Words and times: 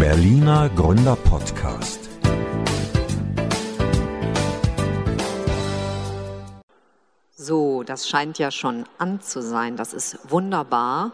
Berliner 0.00 0.70
Gründer 0.70 1.14
Podcast. 1.14 2.08
So, 7.36 7.82
das 7.82 8.08
scheint 8.08 8.38
ja 8.38 8.50
schon 8.50 8.86
an 8.96 9.20
zu 9.20 9.42
sein. 9.42 9.76
Das 9.76 9.92
ist 9.92 10.18
wunderbar. 10.30 11.12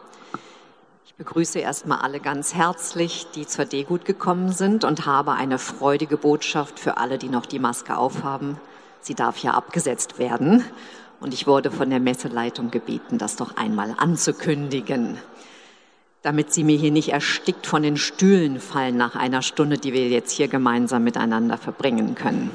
Ich 1.05 1.17
begrüße 1.17 1.59
erstmal 1.59 1.99
alle 1.99 2.21
ganz 2.21 2.55
herzlich, 2.55 3.27
die 3.35 3.49
zur 3.49 3.65
Degut 3.65 4.05
gekommen 4.05 4.53
sind 4.53 4.85
und 4.85 5.05
habe 5.05 5.33
eine 5.33 5.59
freudige 5.59 6.17
Botschaft 6.17 6.79
für 6.79 6.97
alle, 6.97 7.19
die 7.19 7.29
noch 7.29 7.47
die 7.47 7.59
Maske 7.59 7.99
aufhaben. 7.99 8.61
Sie 9.01 9.17
darf 9.17 9.39
ja 9.39 9.55
abgesetzt 9.55 10.21
werden. 10.21 10.63
Und 11.19 11.35
ich 11.35 11.49
wurde 11.49 11.73
von 11.73 11.91
der 11.91 11.99
Messeleitung 11.99 12.71
gebeten, 12.71 13.19
das 13.19 13.35
doch 13.35 13.57
einmal 13.57 13.97
anzukündigen, 13.99 15.19
damit 16.27 16.53
Sie 16.53 16.65
mir 16.65 16.77
hier 16.77 16.91
nicht 16.91 17.11
erstickt 17.11 17.69
von 17.69 17.85
den 17.85 17.97
Stühlen 17.97 18.59
fallen 18.59 18.97
nach 18.97 19.15
einer 19.15 19.43
Stunde, 19.43 19.79
die 19.79 19.93
wir 19.93 20.09
jetzt 20.09 20.33
hier 20.33 20.49
gemeinsam 20.49 21.05
miteinander 21.05 21.57
verbringen 21.57 22.17
können. 22.17 22.51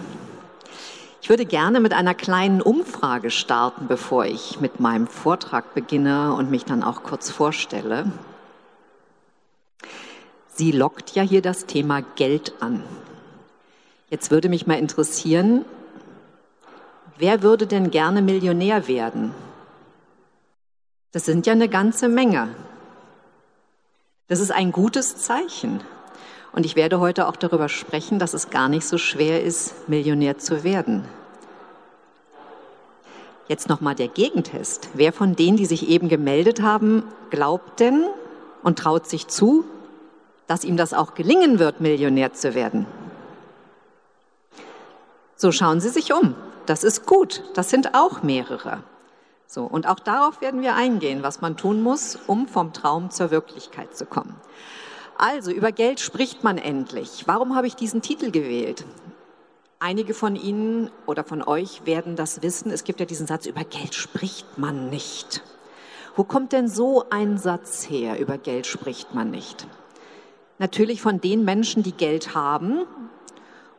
Ich 1.21 1.29
würde 1.29 1.45
gerne 1.45 1.79
mit 1.79 1.93
einer 1.93 2.13
kleinen 2.13 2.62
Umfrage 2.62 3.31
starten, 3.31 3.88
bevor 3.88 4.26
ich 4.26 4.59
mit 4.59 4.81
meinem 4.81 5.07
Vortrag 5.07 5.73
beginne 5.73 6.34
und 6.34 6.52
mich 6.52 6.65
dann 6.65 6.84
auch 6.84 7.03
kurz 7.03 7.31
vorstelle. 7.31 8.12
Sie 10.48 10.73
lockt 10.73 11.12
ja 11.12 11.23
hier 11.23 11.41
das 11.41 11.65
Thema 11.65 12.01
Geld 12.15 12.53
an. 12.59 12.84
Jetzt 14.09 14.31
würde 14.31 14.49
mich 14.49 14.67
mal 14.67 14.79
interessieren, 14.79 15.63
wer 17.17 17.41
würde 17.41 17.67
denn 17.67 17.90
gerne 17.90 18.21
Millionär 18.21 18.90
werden? 18.90 19.34
Das 21.13 21.23
sind 21.23 21.48
ja 21.48 21.53
eine 21.53 21.70
ganze 21.70 22.09
Menge. 22.09 22.49
Das 24.32 24.40
ist 24.40 24.51
ein 24.51 24.71
gutes 24.71 25.18
Zeichen. 25.18 25.82
Und 26.54 26.65
ich 26.65 26.77
werde 26.77 27.01
heute 27.01 27.27
auch 27.27 27.35
darüber 27.35 27.68
sprechen, 27.68 28.18
dass 28.18 28.34
es 28.34 28.49
gar 28.49 28.70
nicht 28.70 28.88
so 28.88 28.98
schwer 28.98 29.43
ist, 29.43 29.90
Millionär 29.90 30.38
zu 30.38 30.63
werden. 30.63 31.04
Jetzt 33.49 33.68
nochmal 33.68 33.93
der 33.93 34.07
Gegentest. 34.07 34.88
Wer 34.93 35.12
von 35.12 35.35
denen, 35.35 35.57
die 35.57 35.65
sich 35.65 35.90
eben 35.90 36.07
gemeldet 36.07 36.62
haben, 36.62 37.04
glaubt 37.29 37.82
denn 37.82 38.05
und 38.63 38.79
traut 38.79 39.05
sich 39.05 39.27
zu, 39.27 39.65
dass 40.48 40.63
ihm 40.63 40.77
das 40.77 40.93
auch 40.93 41.13
gelingen 41.13 41.60
wird, 41.60 41.82
Millionär 41.82 42.32
zu 42.32 42.55
werden. 42.55 42.85
So 45.35 45.51
schauen 45.51 45.82
Sie 45.82 45.90
sich 45.90 46.13
um. 46.13 46.35
Das 46.68 46.85
ist 46.85 47.05
gut. 47.05 47.43
Das 47.54 47.70
sind 47.70 47.95
auch 47.95 48.23
mehrere. 48.23 48.82
So, 49.52 49.66
und 49.66 49.85
auch 49.85 49.99
darauf 49.99 50.40
werden 50.40 50.62
wir 50.62 50.76
eingehen, 50.76 51.24
was 51.24 51.41
man 51.41 51.57
tun 51.57 51.82
muss, 51.82 52.18
um 52.27 52.48
vom 52.48 52.71
Traum 52.71 53.10
zur 53.10 53.32
Wirklichkeit 53.32 53.98
zu 53.98 54.05
kommen. 54.05 54.35
Also, 55.18 55.52
über 55.52 55.74
Geld 55.74 55.99
spricht 55.99 56.44
man 56.46 56.57
endlich. 56.57 57.24
Warum 57.26 57.54
habe 57.54 57.68
ich 57.68 57.76
diesen 57.76 58.02
Titel 58.02 58.32
gewählt? 58.32 58.85
Einige 59.79 60.13
von 60.13 60.38
Ihnen 60.38 60.90
oder 61.05 61.26
von 61.26 61.44
euch 61.44 61.85
werden 61.85 62.16
das 62.16 62.41
wissen. 62.41 62.72
Es 62.72 62.85
gibt 62.85 63.02
ja 63.02 63.05
diesen 63.05 63.27
Satz, 63.27 63.46
über 63.46 63.66
Geld 63.66 63.94
spricht 63.94 64.57
man 64.57 64.90
nicht. 64.90 65.44
Wo 66.16 66.24
kommt 66.24 66.53
denn 66.53 66.69
so 66.69 67.03
ein 67.09 67.38
Satz 67.38 67.90
her, 67.90 68.19
über 68.19 68.38
Geld 68.38 68.68
spricht 68.68 69.13
man 69.13 69.31
nicht? 69.31 69.68
natürlich 70.62 71.02
von 71.02 71.19
den 71.19 71.44
Menschen, 71.44 71.84
die 71.84 71.91
Geld 71.91 72.35
haben 72.35 72.85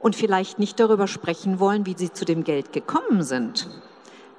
und 0.00 0.16
vielleicht 0.16 0.58
nicht 0.58 0.78
darüber 0.80 1.06
sprechen 1.06 1.60
wollen, 1.60 1.86
wie 1.86 1.94
sie 1.96 2.12
zu 2.12 2.24
dem 2.24 2.42
Geld 2.44 2.72
gekommen 2.72 3.22
sind. 3.22 3.68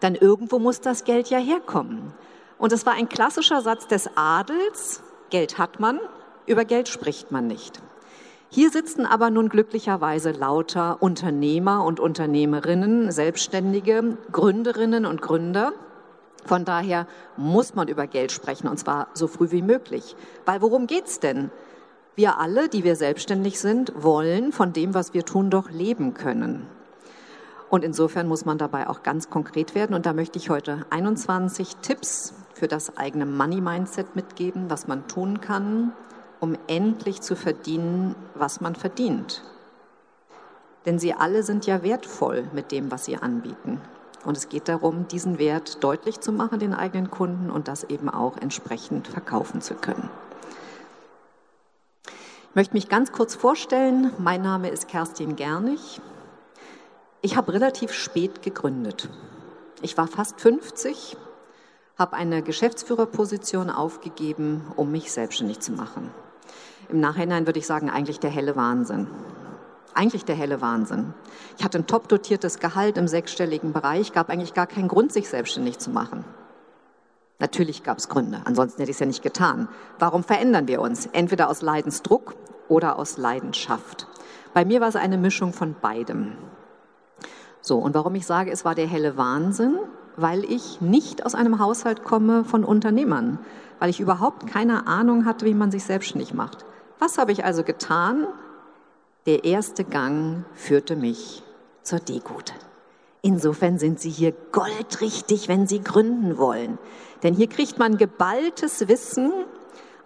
Dann 0.03 0.15
irgendwo 0.15 0.59
muss 0.59 0.81
das 0.81 1.05
Geld 1.05 1.29
ja 1.29 1.37
herkommen. 1.37 2.11
Und 2.57 2.73
es 2.73 2.85
war 2.85 2.91
ein 2.91 3.07
klassischer 3.07 3.61
Satz 3.61 3.87
des 3.87 4.09
Adels, 4.15 5.01
Geld 5.29 5.57
hat 5.57 5.79
man, 5.79 5.97
über 6.45 6.65
Geld 6.65 6.89
spricht 6.89 7.31
man 7.31 7.47
nicht. 7.47 7.81
Hier 8.49 8.69
sitzen 8.69 9.05
aber 9.05 9.30
nun 9.30 9.47
glücklicherweise 9.47 10.31
lauter 10.31 11.02
Unternehmer 11.02 11.86
und 11.86 12.02
Unternehmerinnen, 12.02 13.13
Selbstständige, 13.13 14.17
Gründerinnen 14.30 15.05
und 15.05 15.21
Gründer. 15.21 15.71
Von 16.43 16.65
daher 16.65 17.08
muss 17.37 17.73
man 17.73 17.87
über 17.87 18.05
Geld 18.05 18.33
sprechen, 18.33 18.67
und 18.67 18.77
zwar 18.77 19.08
so 19.13 19.27
früh 19.27 19.52
wie 19.52 19.61
möglich. 19.61 20.17
Weil 20.45 20.61
worum 20.61 20.86
geht's 20.86 21.21
denn? 21.21 21.49
Wir 22.17 22.39
alle, 22.39 22.67
die 22.67 22.83
wir 22.83 22.97
selbstständig 22.97 23.58
sind, 23.58 23.93
wollen 23.95 24.52
von 24.52 24.73
dem, 24.73 24.93
was 24.93 25.13
wir 25.13 25.23
tun, 25.23 25.49
doch 25.49 25.71
leben 25.71 26.13
können. 26.13 26.67
Und 27.73 27.84
insofern 27.84 28.28
muss 28.28 28.45
man 28.45 28.60
dabei 28.60 28.88
auch 28.88 29.02
ganz 29.02 29.32
konkret 29.32 29.73
werden. 29.73 29.95
Und 29.95 30.06
da 30.06 30.14
möchte 30.14 30.38
ich 30.38 30.52
heute 30.52 30.86
21 30.92 31.78
Tipps 31.78 32.36
für 32.54 32.67
das 32.67 32.98
eigene 32.98 33.26
Money 33.26 33.61
Mindset 33.61 34.16
mitgeben, 34.16 34.70
was 34.70 34.88
man 34.88 35.08
tun 35.08 35.42
kann, 35.42 35.92
um 36.39 36.56
endlich 36.67 37.22
zu 37.22 37.36
verdienen, 37.36 38.14
was 38.36 38.61
man 38.61 38.76
verdient. 38.76 39.42
Denn 40.86 41.00
sie 41.00 41.16
alle 41.16 41.42
sind 41.42 41.66
ja 41.66 41.82
wertvoll 41.82 42.48
mit 42.54 42.72
dem, 42.72 42.92
was 42.92 43.06
sie 43.06 43.17
anbieten. 43.17 43.82
Und 44.23 44.38
es 44.38 44.50
geht 44.50 44.67
darum, 44.67 45.08
diesen 45.08 45.40
Wert 45.40 45.84
deutlich 45.84 46.20
zu 46.20 46.32
machen 46.32 46.60
den 46.60 46.76
eigenen 46.76 47.10
Kunden 47.10 47.50
und 47.50 47.67
das 47.67 47.86
eben 47.86 48.08
auch 48.08 48.38
entsprechend 48.38 49.08
verkaufen 49.08 49.61
zu 49.61 49.73
können. 49.73 50.11
Ich 52.05 52.54
möchte 52.54 52.76
mich 52.76 52.88
ganz 52.88 53.11
kurz 53.11 53.34
vorstellen. 53.34 54.11
Mein 54.20 54.44
Name 54.44 54.70
ist 54.70 54.88
Kerstin 54.88 55.36
Gernig. 55.36 56.00
Ich 57.26 57.38
habe 57.38 57.54
relativ 57.54 57.94
spät 57.94 58.42
gegründet. 58.42 59.10
Ich 59.82 59.98
war 59.98 60.08
fast 60.08 60.42
50, 60.42 61.16
habe 61.98 62.17
eine 62.17 62.44
Geschäftsführerposition 62.44 63.70
aufgegeben, 63.70 64.67
um 64.76 64.92
mich 64.92 65.10
selbstständig 65.10 65.61
zu 65.61 65.72
machen. 65.72 66.11
Im 66.89 67.00
Nachhinein 67.00 67.45
würde 67.45 67.60
ich 67.60 67.66
sagen, 67.66 67.89
eigentlich 67.89 68.20
der 68.20 68.30
helle 68.30 68.58
Wahnsinn. 68.58 69.08
Eigentlich 69.94 70.26
der 70.26 70.36
helle 70.36 70.60
Wahnsinn. 70.60 71.14
Ich 71.58 71.64
hatte 71.64 71.78
ein 71.78 71.88
top 71.88 72.10
dotiertes 72.10 72.60
Gehalt 72.60 72.98
im 72.98 73.08
sechsstelligen 73.08 73.72
Bereich, 73.72 74.11
gab 74.11 74.30
eigentlich 74.30 74.54
gar 74.54 74.67
keinen 74.67 74.90
Grund, 74.90 75.14
sich 75.14 75.30
selbstständig 75.30 75.80
zu 75.80 75.92
machen. 75.92 76.26
Natürlich 77.40 77.84
gab 77.84 78.00
es 78.00 78.10
Gründe, 78.10 78.42
ansonsten 78.44 78.82
hätte 78.82 78.92
ich 78.92 78.98
es 78.98 79.00
ja 79.00 79.05
nicht 79.05 79.23
getan. 79.23 79.70
Warum 79.98 80.26
verändern 80.26 80.67
wir 80.67 80.82
uns? 80.82 81.05
Entweder 81.14 81.50
aus 81.50 81.61
Leidensdruck 81.61 82.36
oder 82.67 83.00
aus 83.00 83.16
Leidenschaft. 83.16 84.08
Bei 84.54 84.66
mir 84.66 84.82
war 84.82 84.90
es 84.90 84.98
eine 84.98 85.17
Mischung 85.17 85.54
von 85.54 85.73
beidem. 85.82 86.36
So, 87.65 87.77
und 87.77 87.95
warum 87.95 88.13
ich 88.15 88.25
sage, 88.25 88.51
es 88.51 88.65
war 88.65 88.75
der 88.75 88.87
helle 88.87 89.15
Wahnsinn, 89.15 89.79
weil 90.17 90.43
ich 90.43 90.81
nicht 90.81 91.25
aus 91.25 91.33
einem 91.33 91.59
Haushalt 91.59 92.03
komme 92.03 92.43
von 92.43 92.65
Unternehmern, 92.65 93.39
weil 93.79 93.89
ich 93.89 94.01
überhaupt 94.01 94.47
keine 94.47 94.85
Ahnung 94.85 95.23
hatte, 95.25 95.45
wie 95.45 95.53
man 95.53 95.71
sich 95.71 95.85
selbstständig 95.85 96.33
macht. 96.33 96.65
Was 96.99 97.17
habe 97.17 97.31
ich 97.31 97.45
also 97.45 97.63
getan? 97.63 98.27
Der 99.27 99.45
erste 99.45 99.85
Gang 99.85 100.43
führte 100.53 100.97
mich 100.97 101.41
zur 101.83 101.99
Degut. 101.99 102.53
Insofern 103.21 103.80
sind 103.80 103.97
Sie 104.01 104.09
hier 104.09 104.33
goldrichtig, 104.51 105.47
wenn 105.47 105.65
Sie 105.65 105.81
gründen 105.81 106.37
wollen. 106.37 106.77
Denn 107.23 107.33
hier 107.33 107.47
kriegt 107.47 107.80
man 107.80 107.97
geballtes 107.97 108.89
Wissen 108.89 109.31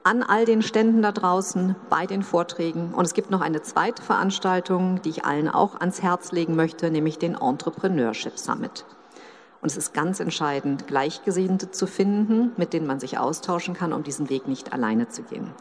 an 0.08 0.24
all 0.24 0.46
den 0.46 0.62
Ständen 0.62 1.02
da 1.02 1.12
draußen, 1.12 1.76
bei 1.90 2.06
den 2.06 2.24
Vorträgen. 2.24 2.94
Und 2.94 3.04
es 3.04 3.14
gibt 3.14 3.30
noch 3.30 3.42
eine 3.42 3.62
zweite 3.62 4.02
Veranstaltung, 4.02 5.02
die 5.02 5.10
ich 5.10 5.26
allen 5.26 5.50
auch 5.50 5.82
ans 5.82 6.02
Herz 6.02 6.32
legen 6.32 6.56
möchte, 6.56 6.90
nämlich 6.90 7.20
den 7.20 7.36
Entrepreneurship 7.36 8.40
Summit. 8.40 8.86
Und 9.62 9.70
es 9.70 9.76
ist 9.76 9.94
ganz 9.94 10.22
entscheidend, 10.22 10.88
Gleichgesinnte 10.88 11.72
zu 11.72 11.88
finden, 11.88 12.54
mit 12.56 12.72
denen 12.72 12.88
man 12.88 13.02
sich 13.02 13.18
austauschen 13.18 13.74
kann, 13.74 13.92
um 13.92 14.04
diesen 14.04 14.30
Weg 14.30 14.48
nicht 14.48 14.72
alleine 14.72 15.10
zu 15.10 15.24
gehen. 15.24 15.52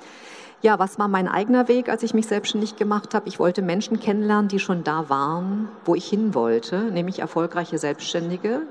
Ja, 0.63 0.79
was 0.79 0.97
war 0.97 1.09
mein 1.09 1.27
eigener 1.27 1.67
Weg, 1.67 1.89
als 1.89 2.05
ich 2.05 2.15
mich 2.15 2.29
selbstständig 2.29 2.77
gemacht 2.77 3.15
habe? 3.15 3.27
Ich 3.27 3.41
wollte 3.41 3.63
Menschen 3.63 3.99
kennenlernen, 3.99 4.47
die 4.47 4.61
schon 4.61 4.85
da 4.85 5.09
waren, 5.09 5.69
wo 5.85 5.97
ich 5.97 6.07
hin 6.07 6.35
wollte, 6.35 6.83
nämlich 6.93 7.19
erfolgreiche 7.19 7.79
Selbstständige, 7.79 8.63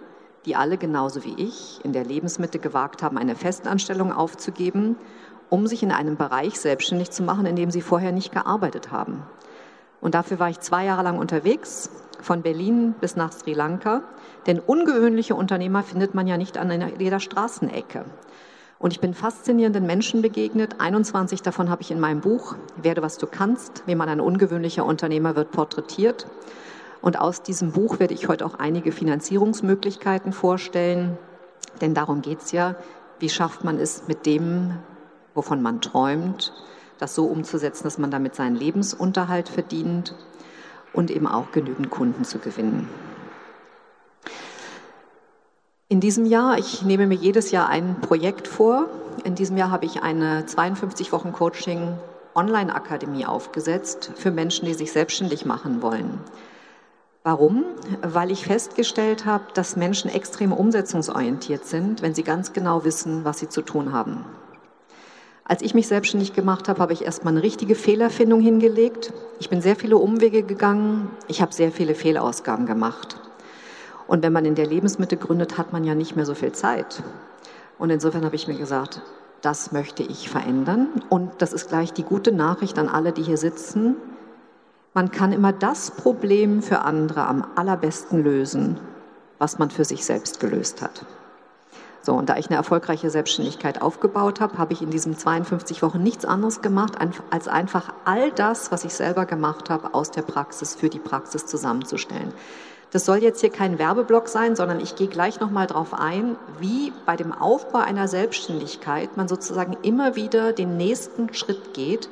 die 0.45 0.55
alle 0.55 0.77
genauso 0.77 1.25
wie 1.25 1.33
ich 1.37 1.83
in 1.83 1.91
der 1.91 2.05
Lebensmitte 2.05 2.59
gewagt 2.59 3.03
haben, 3.03 3.17
eine 3.17 3.35
Festanstellung 3.35 4.13
aufzugeben, 4.13 4.95
um 5.49 5.67
sich 5.67 5.83
in 5.83 5.91
einem 5.91 6.17
Bereich 6.17 6.59
selbstständig 6.59 7.11
zu 7.11 7.23
machen, 7.23 7.45
in 7.45 7.55
dem 7.55 7.71
sie 7.71 7.81
vorher 7.81 8.11
nicht 8.11 8.31
gearbeitet 8.31 8.91
haben. 8.91 9.23
Und 10.01 10.15
dafür 10.15 10.39
war 10.39 10.49
ich 10.49 10.59
zwei 10.59 10.85
Jahre 10.85 11.03
lang 11.03 11.17
unterwegs, 11.17 11.89
von 12.21 12.41
Berlin 12.41 12.95
bis 12.99 13.15
nach 13.15 13.31
Sri 13.31 13.53
Lanka. 13.53 14.03
Denn 14.47 14.59
ungewöhnliche 14.59 15.35
Unternehmer 15.35 15.83
findet 15.83 16.13
man 16.15 16.27
ja 16.27 16.37
nicht 16.37 16.57
an 16.57 16.91
jeder 16.99 17.19
Straßenecke. 17.19 18.05
Und 18.77 18.91
ich 18.91 18.99
bin 18.99 19.13
faszinierenden 19.13 19.85
Menschen 19.85 20.21
begegnet. 20.21 20.79
21 20.79 21.41
davon 21.41 21.69
habe 21.69 21.81
ich 21.81 21.91
in 21.91 21.99
meinem 21.99 22.21
Buch 22.21 22.55
Werde, 22.81 23.01
was 23.01 23.17
du 23.17 23.25
kannst, 23.25 23.83
wie 23.85 23.95
man 23.95 24.09
ein 24.09 24.19
ungewöhnlicher 24.19 24.85
Unternehmer 24.85 25.35
wird, 25.35 25.51
porträtiert. 25.51 26.27
Und 27.01 27.19
aus 27.19 27.41
diesem 27.41 27.71
Buch 27.71 27.99
werde 27.99 28.13
ich 28.13 28.27
heute 28.27 28.45
auch 28.45 28.55
einige 28.55 28.91
Finanzierungsmöglichkeiten 28.91 30.33
vorstellen. 30.33 31.17
Denn 31.79 31.93
darum 31.93 32.21
geht 32.21 32.41
es 32.41 32.51
ja. 32.51 32.75
Wie 33.19 33.29
schafft 33.29 33.63
man 33.63 33.79
es 33.79 34.07
mit 34.07 34.25
dem, 34.25 34.73
wovon 35.35 35.61
man 35.61 35.81
träumt, 35.81 36.51
das 36.97 37.13
so 37.13 37.25
umzusetzen, 37.25 37.83
dass 37.83 37.97
man 37.97 38.09
damit 38.09 38.35
seinen 38.35 38.55
Lebensunterhalt 38.55 39.49
verdient 39.49 40.15
und 40.93 41.11
eben 41.11 41.27
auch 41.27 41.51
genügend 41.51 41.91
Kunden 41.91 42.23
zu 42.23 42.39
gewinnen. 42.39 42.89
In 45.87 45.99
diesem 45.99 46.25
Jahr, 46.25 46.57
ich 46.57 46.81
nehme 46.81 47.05
mir 47.05 47.15
jedes 47.15 47.51
Jahr 47.51 47.69
ein 47.69 48.01
Projekt 48.01 48.47
vor. 48.47 48.87
In 49.23 49.35
diesem 49.35 49.55
Jahr 49.55 49.69
habe 49.69 49.85
ich 49.85 50.01
eine 50.01 50.45
52 50.45 51.11
Wochen 51.11 51.31
Coaching 51.31 51.97
Online-Akademie 52.33 53.25
aufgesetzt 53.25 54.11
für 54.15 54.31
Menschen, 54.31 54.65
die 54.65 54.73
sich 54.73 54.91
selbstständig 54.91 55.45
machen 55.45 55.81
wollen. 55.81 56.19
Warum? 57.23 57.65
Weil 58.01 58.29
ich 58.29 58.45
festgestellt 58.45 59.25
habe, 59.25 59.45
dass 59.53 59.75
Menschen 59.75 60.11
extrem 60.11 60.51
umsetzungsorientiert 60.51 61.65
sind, 61.65 62.01
wenn 62.01 62.13
sie 62.13 62.23
ganz 62.23 62.53
genau 62.53 62.83
wissen, 62.83 63.23
was 63.23 63.39
sie 63.39 63.49
zu 63.49 63.61
tun 63.61 63.93
haben. 63.93 64.25
Als 65.47 65.61
ich 65.61 65.75
mich 65.75 65.87
selbstständig 65.87 66.33
gemacht 66.33 66.67
habe, 66.67 66.79
habe 66.79 66.93
ich 66.93 67.05
erstmal 67.05 67.31
eine 67.31 67.43
richtige 67.43 67.75
Fehlerfindung 67.75 68.41
hingelegt. 68.41 69.13
Ich 69.39 69.47
bin 69.47 69.61
sehr 69.61 69.75
viele 69.75 69.97
Umwege 69.97 70.41
gegangen. 70.41 71.11
Ich 71.27 71.39
habe 71.39 71.53
sehr 71.53 71.71
viele 71.71 71.93
Fehlausgaben 71.93 72.65
gemacht. 72.65 73.17
Und 74.07 74.23
wenn 74.23 74.33
man 74.33 74.45
in 74.45 74.55
der 74.55 74.65
Lebensmitte 74.65 75.17
gründet, 75.17 75.59
hat 75.59 75.71
man 75.71 75.83
ja 75.83 75.93
nicht 75.93 76.15
mehr 76.15 76.25
so 76.25 76.33
viel 76.33 76.51
Zeit. 76.51 77.03
Und 77.77 77.91
insofern 77.91 78.25
habe 78.25 78.35
ich 78.35 78.47
mir 78.47 78.57
gesagt, 78.57 79.03
das 79.43 79.71
möchte 79.71 80.01
ich 80.01 80.29
verändern. 80.31 80.87
Und 81.09 81.31
das 81.37 81.53
ist 81.53 81.69
gleich 81.69 81.93
die 81.93 82.03
gute 82.03 82.31
Nachricht 82.31 82.79
an 82.79 82.89
alle, 82.89 83.11
die 83.11 83.21
hier 83.21 83.37
sitzen. 83.37 83.97
Man 84.95 85.11
kann 85.11 85.31
immer 85.31 85.53
das 85.53 85.91
Problem 85.91 86.63
für 86.63 86.79
andere 86.79 87.27
am 87.27 87.45
allerbesten 87.55 88.23
lösen, 88.23 88.79
was 89.37 89.59
man 89.59 89.69
für 89.69 89.85
sich 89.85 90.05
selbst 90.05 90.39
gelöst 90.39 90.81
hat. 90.81 91.05
So, 92.05 92.13
und 92.13 92.29
da 92.29 92.37
ich 92.37 92.47
eine 92.47 92.55
erfolgreiche 92.55 93.09
Selbstständigkeit 93.09 93.81
aufgebaut 93.81 94.39
habe, 94.39 94.59
habe 94.59 94.73
ich 94.73 94.83
in 94.83 94.91
diesen 94.91 95.17
52 95.17 95.81
Wochen 95.81 96.03
nichts 96.03 96.23
anderes 96.23 96.61
gemacht, 96.61 96.93
als 97.31 97.47
einfach 97.47 97.93
all 98.05 98.31
das, 98.31 98.71
was 98.71 98.85
ich 98.85 98.93
selber 98.93 99.25
gemacht 99.25 99.71
habe, 99.71 99.95
aus 99.95 100.11
der 100.11 100.21
Praxis 100.21 100.75
für 100.75 100.89
die 100.89 100.99
Praxis 100.99 101.47
zusammenzustellen. 101.47 102.31
Das 102.91 103.05
soll 103.05 103.17
jetzt 103.17 103.41
hier 103.41 103.49
kein 103.49 103.79
Werbeblock 103.79 104.27
sein, 104.27 104.55
sondern 104.55 104.79
ich 104.79 104.95
gehe 104.95 105.07
gleich 105.07 105.39
nochmal 105.39 105.65
darauf 105.65 105.95
ein, 105.95 106.35
wie 106.59 106.93
bei 107.07 107.15
dem 107.15 107.33
Aufbau 107.33 107.79
einer 107.79 108.07
Selbstständigkeit 108.07 109.17
man 109.17 109.27
sozusagen 109.27 109.75
immer 109.81 110.15
wieder 110.15 110.53
den 110.53 110.77
nächsten 110.77 111.33
Schritt 111.33 111.73
geht 111.73 112.07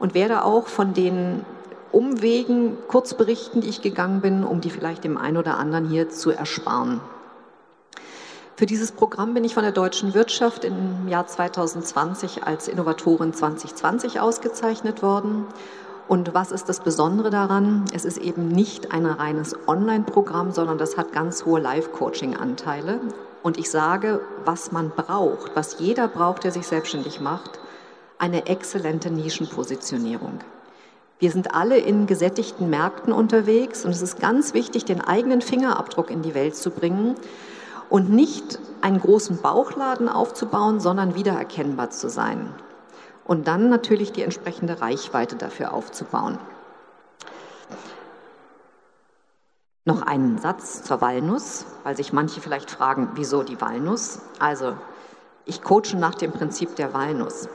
und 0.00 0.12
werde 0.14 0.44
auch 0.44 0.66
von 0.66 0.92
den 0.92 1.44
Umwegen 1.92 2.78
kurz 2.88 3.14
berichten, 3.14 3.60
die 3.60 3.68
ich 3.68 3.80
gegangen 3.80 4.22
bin, 4.22 4.42
um 4.42 4.60
die 4.60 4.70
vielleicht 4.70 5.04
dem 5.04 5.16
einen 5.16 5.36
oder 5.36 5.56
anderen 5.56 5.88
hier 5.88 6.08
zu 6.08 6.32
ersparen. 6.32 7.00
Für 8.60 8.66
dieses 8.66 8.92
Programm 8.92 9.32
bin 9.32 9.42
ich 9.44 9.54
von 9.54 9.62
der 9.62 9.72
deutschen 9.72 10.12
Wirtschaft 10.12 10.66
im 10.66 11.08
Jahr 11.08 11.26
2020 11.26 12.44
als 12.44 12.68
Innovatorin 12.68 13.32
2020 13.32 14.20
ausgezeichnet 14.20 15.02
worden. 15.02 15.46
Und 16.08 16.34
was 16.34 16.52
ist 16.52 16.68
das 16.68 16.80
Besondere 16.80 17.30
daran? 17.30 17.86
Es 17.94 18.04
ist 18.04 18.18
eben 18.18 18.48
nicht 18.48 18.92
ein 18.92 19.06
reines 19.06 19.56
Online-Programm, 19.66 20.52
sondern 20.52 20.76
das 20.76 20.98
hat 20.98 21.10
ganz 21.10 21.46
hohe 21.46 21.58
Live-Coaching-Anteile. 21.58 23.00
Und 23.42 23.58
ich 23.58 23.70
sage, 23.70 24.20
was 24.44 24.72
man 24.72 24.90
braucht, 24.90 25.56
was 25.56 25.78
jeder 25.78 26.06
braucht, 26.06 26.44
der 26.44 26.52
sich 26.52 26.66
selbstständig 26.66 27.18
macht, 27.18 27.60
eine 28.18 28.46
exzellente 28.46 29.10
Nischenpositionierung. 29.10 30.40
Wir 31.18 31.30
sind 31.30 31.54
alle 31.54 31.78
in 31.78 32.06
gesättigten 32.06 32.68
Märkten 32.68 33.14
unterwegs 33.14 33.86
und 33.86 33.92
es 33.92 34.02
ist 34.02 34.20
ganz 34.20 34.52
wichtig, 34.52 34.84
den 34.84 35.00
eigenen 35.00 35.40
Fingerabdruck 35.40 36.10
in 36.10 36.20
die 36.20 36.34
Welt 36.34 36.56
zu 36.56 36.70
bringen 36.70 37.16
und 37.90 38.08
nicht 38.08 38.58
einen 38.80 39.00
großen 39.00 39.42
Bauchladen 39.42 40.08
aufzubauen, 40.08 40.80
sondern 40.80 41.14
wiedererkennbar 41.14 41.90
zu 41.90 42.08
sein. 42.08 42.54
Und 43.24 43.46
dann 43.46 43.68
natürlich 43.68 44.12
die 44.12 44.22
entsprechende 44.22 44.80
Reichweite 44.80 45.36
dafür 45.36 45.74
aufzubauen. 45.74 46.38
Noch 49.84 50.02
einen 50.02 50.38
Satz 50.38 50.82
zur 50.84 51.00
Walnuss, 51.00 51.66
weil 51.84 51.96
sich 51.96 52.12
manche 52.12 52.40
vielleicht 52.40 52.70
fragen, 52.70 53.10
wieso 53.14 53.42
die 53.42 53.60
Walnuss? 53.60 54.20
Also, 54.38 54.74
ich 55.44 55.62
coache 55.62 55.96
nach 55.96 56.14
dem 56.14 56.32
Prinzip 56.32 56.76
der 56.76 56.94
Walnuss. 56.94 57.48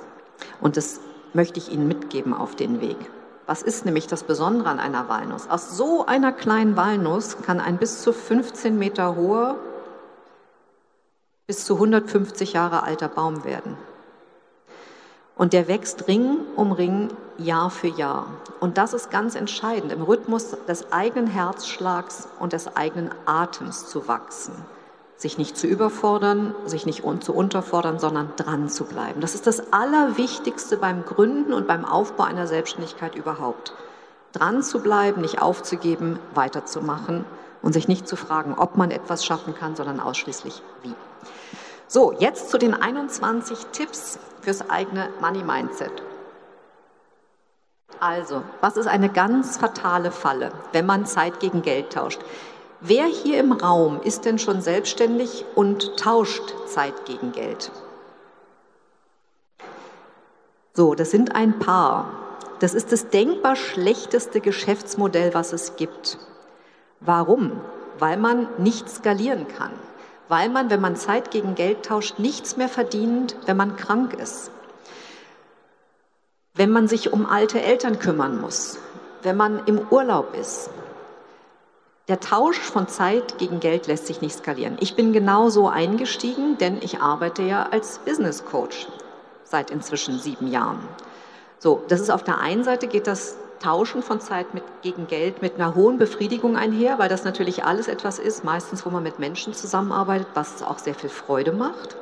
Und 0.60 0.76
das 0.76 1.00
möchte 1.34 1.60
ich 1.60 1.72
Ihnen 1.72 1.88
mitgeben 1.88 2.34
auf 2.34 2.56
den 2.56 2.82
Weg. 2.82 2.98
Was 3.46 3.62
ist 3.62 3.86
nämlich 3.86 4.08
das 4.08 4.24
Besondere 4.24 4.70
an 4.70 4.80
einer 4.80 5.08
Walnuss? 5.08 5.50
Aus 5.50 5.78
so 5.78 6.06
einer 6.06 6.32
kleinen 6.32 6.76
Walnuss 6.76 7.38
kann 7.44 7.60
ein 7.60 7.78
bis 7.78 8.02
zu 8.02 8.12
15 8.12 8.78
Meter 8.78 9.16
hoher 9.16 9.56
bis 11.48 11.64
zu 11.64 11.76
150 11.76 12.54
Jahre 12.54 12.82
alter 12.82 13.08
Baum 13.08 13.44
werden. 13.44 13.78
Und 15.36 15.54
der 15.54 15.68
wächst 15.68 16.08
Ring 16.08 16.38
um 16.56 16.72
Ring, 16.72 17.10
Jahr 17.38 17.70
für 17.70 17.88
Jahr. 17.88 18.28
Und 18.60 18.78
das 18.78 18.94
ist 18.94 19.12
ganz 19.12 19.36
entscheidend, 19.36 19.92
im 19.92 20.02
Rhythmus 20.02 20.56
des 20.68 20.92
eigenen 20.92 21.28
Herzschlags 21.28 22.28
und 22.40 22.54
des 22.54 22.76
eigenen 22.76 23.12
Atems 23.26 23.86
zu 23.88 24.08
wachsen. 24.08 24.54
Sich 25.18 25.38
nicht 25.38 25.56
zu 25.56 25.68
überfordern, 25.68 26.56
sich 26.66 26.86
nicht 26.86 27.04
zu 27.22 27.34
unterfordern, 27.34 28.00
sondern 28.00 28.34
dran 28.38 28.68
zu 28.70 28.86
bleiben. 28.86 29.22
Das 29.22 29.36
ist 29.36 29.46
das 29.46 29.72
Allerwichtigste 29.72 30.78
beim 30.78 31.06
Gründen 31.06 31.54
und 31.54 31.68
beim 31.68 31.86
Aufbau 31.86 32.24
einer 32.24 32.48
Selbstständigkeit 32.48 33.16
überhaupt. 33.16 33.74
Dran 34.32 34.64
zu 34.64 34.82
bleiben, 34.82 35.22
nicht 35.22 35.42
aufzugeben, 35.42 36.18
weiterzumachen 36.34 37.24
und 37.62 37.74
sich 37.74 37.88
nicht 37.88 38.08
zu 38.08 38.16
fragen, 38.16 38.56
ob 38.58 38.78
man 38.78 38.92
etwas 38.92 39.24
schaffen 39.26 39.54
kann, 39.54 39.76
sondern 39.76 40.00
ausschließlich 40.00 40.62
wie. 40.84 40.94
So, 41.88 42.14
jetzt 42.14 42.50
zu 42.50 42.58
den 42.58 42.74
21 42.74 43.68
Tipps 43.72 44.18
fürs 44.42 44.70
eigene 44.70 45.10
Money 45.22 45.44
Mindset. 45.44 45.92
Also, 48.00 48.42
was 48.60 48.76
ist 48.76 48.88
eine 48.88 49.10
ganz 49.10 49.58
fatale 49.58 50.12
Falle, 50.12 50.52
wenn 50.72 50.88
man 50.88 51.06
Zeit 51.06 51.40
gegen 51.40 51.62
Geld 51.62 51.94
tauscht? 51.94 52.20
Wer 52.82 53.06
hier 53.06 53.40
im 53.40 53.52
Raum 53.52 54.02
ist 54.04 54.26
denn 54.26 54.40
schon 54.40 54.62
selbstständig 54.62 55.46
und 55.54 55.96
tauscht 55.98 56.54
Zeit 56.68 57.06
gegen 57.06 57.32
Geld? 57.32 57.72
So, 60.74 60.96
das 60.96 61.12
sind 61.12 61.36
ein 61.36 61.60
paar. 61.60 62.12
Das 62.60 62.74
ist 62.74 62.92
das 62.92 63.10
denkbar 63.10 63.56
schlechteste 63.56 64.42
Geschäftsmodell, 64.42 65.34
was 65.34 65.54
es 65.54 65.76
gibt. 65.76 66.18
Warum? 67.00 67.62
Weil 68.00 68.18
man 68.18 68.48
nicht 68.58 68.90
skalieren 68.90 69.48
kann 69.48 69.72
weil 70.28 70.50
man, 70.50 70.70
wenn 70.70 70.82
man 70.82 70.96
Zeit 70.96 71.32
gegen 71.32 71.56
Geld 71.56 71.86
tauscht, 71.86 72.20
nichts 72.20 72.58
mehr 72.58 72.70
verdient, 72.70 73.36
wenn 73.46 73.58
man 73.58 73.76
krank 73.76 74.14
ist, 74.14 74.52
wenn 76.54 76.72
man 76.72 76.88
sich 76.88 77.14
um 77.14 77.26
alte 77.26 77.62
Eltern 77.62 78.00
kümmern 78.00 78.40
muss, 78.40 78.80
wenn 79.24 79.38
man 79.38 79.66
im 79.66 79.80
Urlaub 79.90 80.36
ist. 80.36 80.70
Der 82.08 82.20
Tausch 82.20 82.60
von 82.60 82.88
Zeit 82.88 83.40
gegen 83.40 83.60
Geld 83.60 83.88
lässt 83.88 84.06
sich 84.06 84.22
nicht 84.22 84.38
skalieren. 84.38 84.78
Ich 84.80 84.96
bin 84.96 85.12
genauso 85.12 85.68
eingestiegen, 85.68 86.58
denn 86.60 86.78
ich 86.82 87.02
arbeite 87.02 87.42
ja 87.42 87.68
als 87.72 87.98
Business 88.00 88.46
Coach 88.46 88.88
seit 89.44 89.72
inzwischen 89.72 90.20
sieben 90.20 90.48
Jahren. 90.48 90.88
So, 91.58 91.84
das 91.88 92.02
ist 92.02 92.12
auf 92.12 92.24
der 92.24 92.40
einen 92.40 92.64
Seite 92.64 92.88
geht 92.88 93.08
das 93.08 93.38
Tauschen 93.60 94.02
von 94.02 94.20
Zeit 94.20 94.54
mit, 94.54 94.64
gegen 94.82 95.08
Geld 95.08 95.42
mit 95.42 95.56
einer 95.56 95.76
hohen 95.76 95.98
Befriedigung 95.98 96.58
einher, 96.58 97.00
weil 97.00 97.10
das 97.10 97.24
natürlich 97.24 97.64
alles 97.64 97.88
etwas 97.88 98.20
ist, 98.20 98.44
meistens 98.44 98.86
wo 98.86 98.90
man 98.90 99.04
mit 99.04 99.20
Menschen 99.20 99.54
zusammenarbeitet, 99.54 100.28
was 100.34 100.62
auch 100.64 100.80
sehr 100.80 100.96
viel 100.96 101.10
Freude 101.10 101.52
macht. 101.52 101.98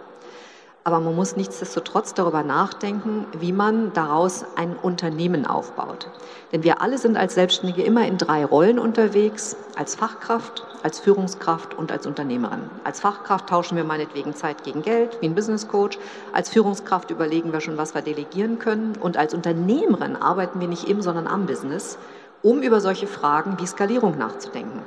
Aber 0.86 1.00
man 1.00 1.16
muss 1.16 1.38
nichtsdestotrotz 1.38 2.14
darüber 2.14 2.44
nachdenken, 2.44 3.26
wie 3.40 3.54
man 3.54 3.94
daraus 3.94 4.44
ein 4.58 4.76
Unternehmen 4.76 5.46
aufbaut. 5.46 6.10
Denn 6.52 6.64
wir 6.64 6.82
alle 6.82 6.98
sind 6.98 7.16
als 7.16 7.36
Selbstständige 7.36 7.84
immer 7.84 8.06
in 8.06 8.18
drei 8.18 8.44
Rollen 8.44 8.80
unterwegs, 8.80 9.56
als 9.78 9.96
Fachkraft, 9.96 10.66
als 10.84 11.00
Führungskraft 11.00 11.74
und 11.74 11.90
als 11.94 12.06
Unternehmerin. 12.06 12.70
Als 12.84 13.00
Fachkraft 13.00 13.48
tauschen 13.48 13.78
wir 13.78 13.86
meinetwegen 13.86 14.36
Zeit 14.36 14.66
gegen 14.66 14.82
Geld, 14.82 15.18
wie 15.22 15.28
ein 15.28 15.36
Business 15.36 15.70
Coach. 15.70 15.98
Als 16.34 16.50
Führungskraft 16.50 17.12
überlegen 17.12 17.54
wir 17.54 17.62
schon, 17.62 17.78
was 17.78 17.96
wir 17.96 18.02
delegieren 18.02 18.60
können. 18.60 18.98
Und 19.00 19.16
als 19.16 19.34
Unternehmerin 19.34 20.18
arbeiten 20.18 20.60
wir 20.60 20.68
nicht 20.68 20.90
im, 20.90 21.02
sondern 21.02 21.28
am 21.28 21.46
Business, 21.46 21.98
um 22.42 22.62
über 22.62 22.82
solche 22.82 23.08
Fragen 23.08 23.58
wie 23.58 23.66
Skalierung 23.66 24.18
nachzudenken. 24.18 24.82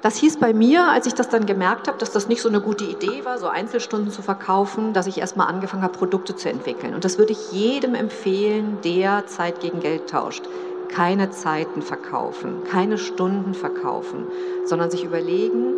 Das 0.00 0.14
hieß 0.16 0.36
bei 0.36 0.54
mir, 0.54 0.84
als 0.84 1.06
ich 1.06 1.14
das 1.14 1.28
dann 1.28 1.44
gemerkt 1.44 1.88
habe, 1.88 1.98
dass 1.98 2.12
das 2.12 2.28
nicht 2.28 2.40
so 2.40 2.48
eine 2.48 2.60
gute 2.60 2.84
Idee 2.84 3.24
war, 3.24 3.38
so 3.38 3.48
Einzelstunden 3.48 4.12
zu 4.12 4.22
verkaufen, 4.22 4.92
dass 4.92 5.08
ich 5.08 5.18
erstmal 5.18 5.48
angefangen 5.48 5.82
habe, 5.82 5.98
Produkte 5.98 6.36
zu 6.36 6.48
entwickeln. 6.48 6.94
Und 6.94 7.04
das 7.04 7.18
würde 7.18 7.32
ich 7.32 7.50
jedem 7.50 7.96
empfehlen, 7.96 8.78
der 8.84 9.26
Zeit 9.26 9.58
gegen 9.60 9.80
Geld 9.80 10.08
tauscht. 10.08 10.44
Keine 10.88 11.30
Zeiten 11.30 11.82
verkaufen, 11.82 12.62
keine 12.70 12.96
Stunden 12.96 13.54
verkaufen, 13.54 14.26
sondern 14.64 14.90
sich 14.90 15.04
überlegen, 15.04 15.74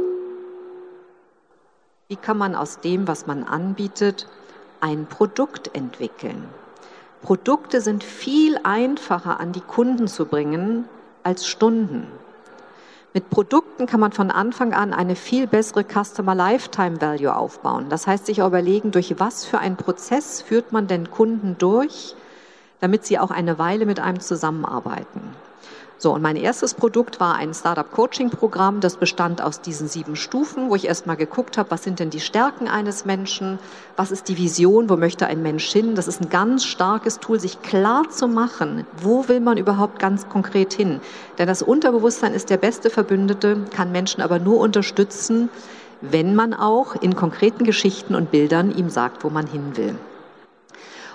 wie 2.08 2.16
kann 2.16 2.36
man 2.36 2.54
aus 2.54 2.80
dem, 2.80 3.08
was 3.08 3.26
man 3.26 3.44
anbietet, 3.44 4.28
ein 4.80 5.06
Produkt 5.06 5.74
entwickeln. 5.74 6.44
Produkte 7.22 7.80
sind 7.80 8.04
viel 8.04 8.58
einfacher 8.64 9.40
an 9.40 9.52
die 9.52 9.60
Kunden 9.60 10.08
zu 10.08 10.26
bringen 10.26 10.88
als 11.22 11.46
Stunden. 11.46 12.06
Mit 13.12 13.28
Produkten 13.28 13.86
kann 13.86 13.98
man 13.98 14.12
von 14.12 14.30
Anfang 14.30 14.72
an 14.72 14.92
eine 14.94 15.16
viel 15.16 15.48
bessere 15.48 15.84
Customer 15.84 16.34
Lifetime 16.36 17.00
Value 17.00 17.34
aufbauen. 17.34 17.88
Das 17.88 18.06
heißt, 18.06 18.26
sich 18.26 18.38
überlegen, 18.38 18.92
durch 18.92 19.18
was 19.18 19.44
für 19.44 19.58
einen 19.58 19.76
Prozess 19.76 20.42
führt 20.42 20.70
man 20.70 20.86
den 20.86 21.10
Kunden 21.10 21.56
durch, 21.58 22.14
damit 22.78 23.04
sie 23.04 23.18
auch 23.18 23.32
eine 23.32 23.58
Weile 23.58 23.84
mit 23.84 23.98
einem 23.98 24.20
zusammenarbeiten. 24.20 25.22
So, 26.02 26.14
und 26.14 26.22
mein 26.22 26.36
erstes 26.36 26.72
Produkt 26.72 27.20
war 27.20 27.34
ein 27.34 27.52
Startup-Coaching-Programm, 27.52 28.80
das 28.80 28.96
bestand 28.96 29.42
aus 29.42 29.60
diesen 29.60 29.86
sieben 29.86 30.16
Stufen, 30.16 30.70
wo 30.70 30.74
ich 30.74 30.86
erstmal 30.86 31.18
geguckt 31.18 31.58
habe, 31.58 31.70
was 31.70 31.82
sind 31.82 31.98
denn 31.98 32.08
die 32.08 32.20
Stärken 32.20 32.68
eines 32.68 33.04
Menschen, 33.04 33.58
was 33.96 34.10
ist 34.10 34.28
die 34.28 34.38
Vision, 34.38 34.88
wo 34.88 34.96
möchte 34.96 35.26
ein 35.26 35.42
Mensch 35.42 35.66
hin. 35.70 35.94
Das 35.94 36.08
ist 36.08 36.22
ein 36.22 36.30
ganz 36.30 36.64
starkes 36.64 37.18
Tool, 37.18 37.38
sich 37.38 37.60
klar 37.60 38.08
zu 38.08 38.28
machen, 38.28 38.86
wo 39.02 39.28
will 39.28 39.40
man 39.40 39.58
überhaupt 39.58 39.98
ganz 39.98 40.26
konkret 40.30 40.72
hin. 40.72 41.02
Denn 41.36 41.48
das 41.48 41.60
Unterbewusstsein 41.60 42.32
ist 42.32 42.48
der 42.48 42.56
beste 42.56 42.88
Verbündete, 42.88 43.66
kann 43.70 43.92
Menschen 43.92 44.22
aber 44.22 44.38
nur 44.38 44.58
unterstützen, 44.58 45.50
wenn 46.00 46.34
man 46.34 46.54
auch 46.54 46.94
in 46.94 47.14
konkreten 47.14 47.64
Geschichten 47.64 48.14
und 48.14 48.30
Bildern 48.30 48.74
ihm 48.74 48.88
sagt, 48.88 49.22
wo 49.22 49.28
man 49.28 49.46
hin 49.46 49.76
will. 49.76 49.96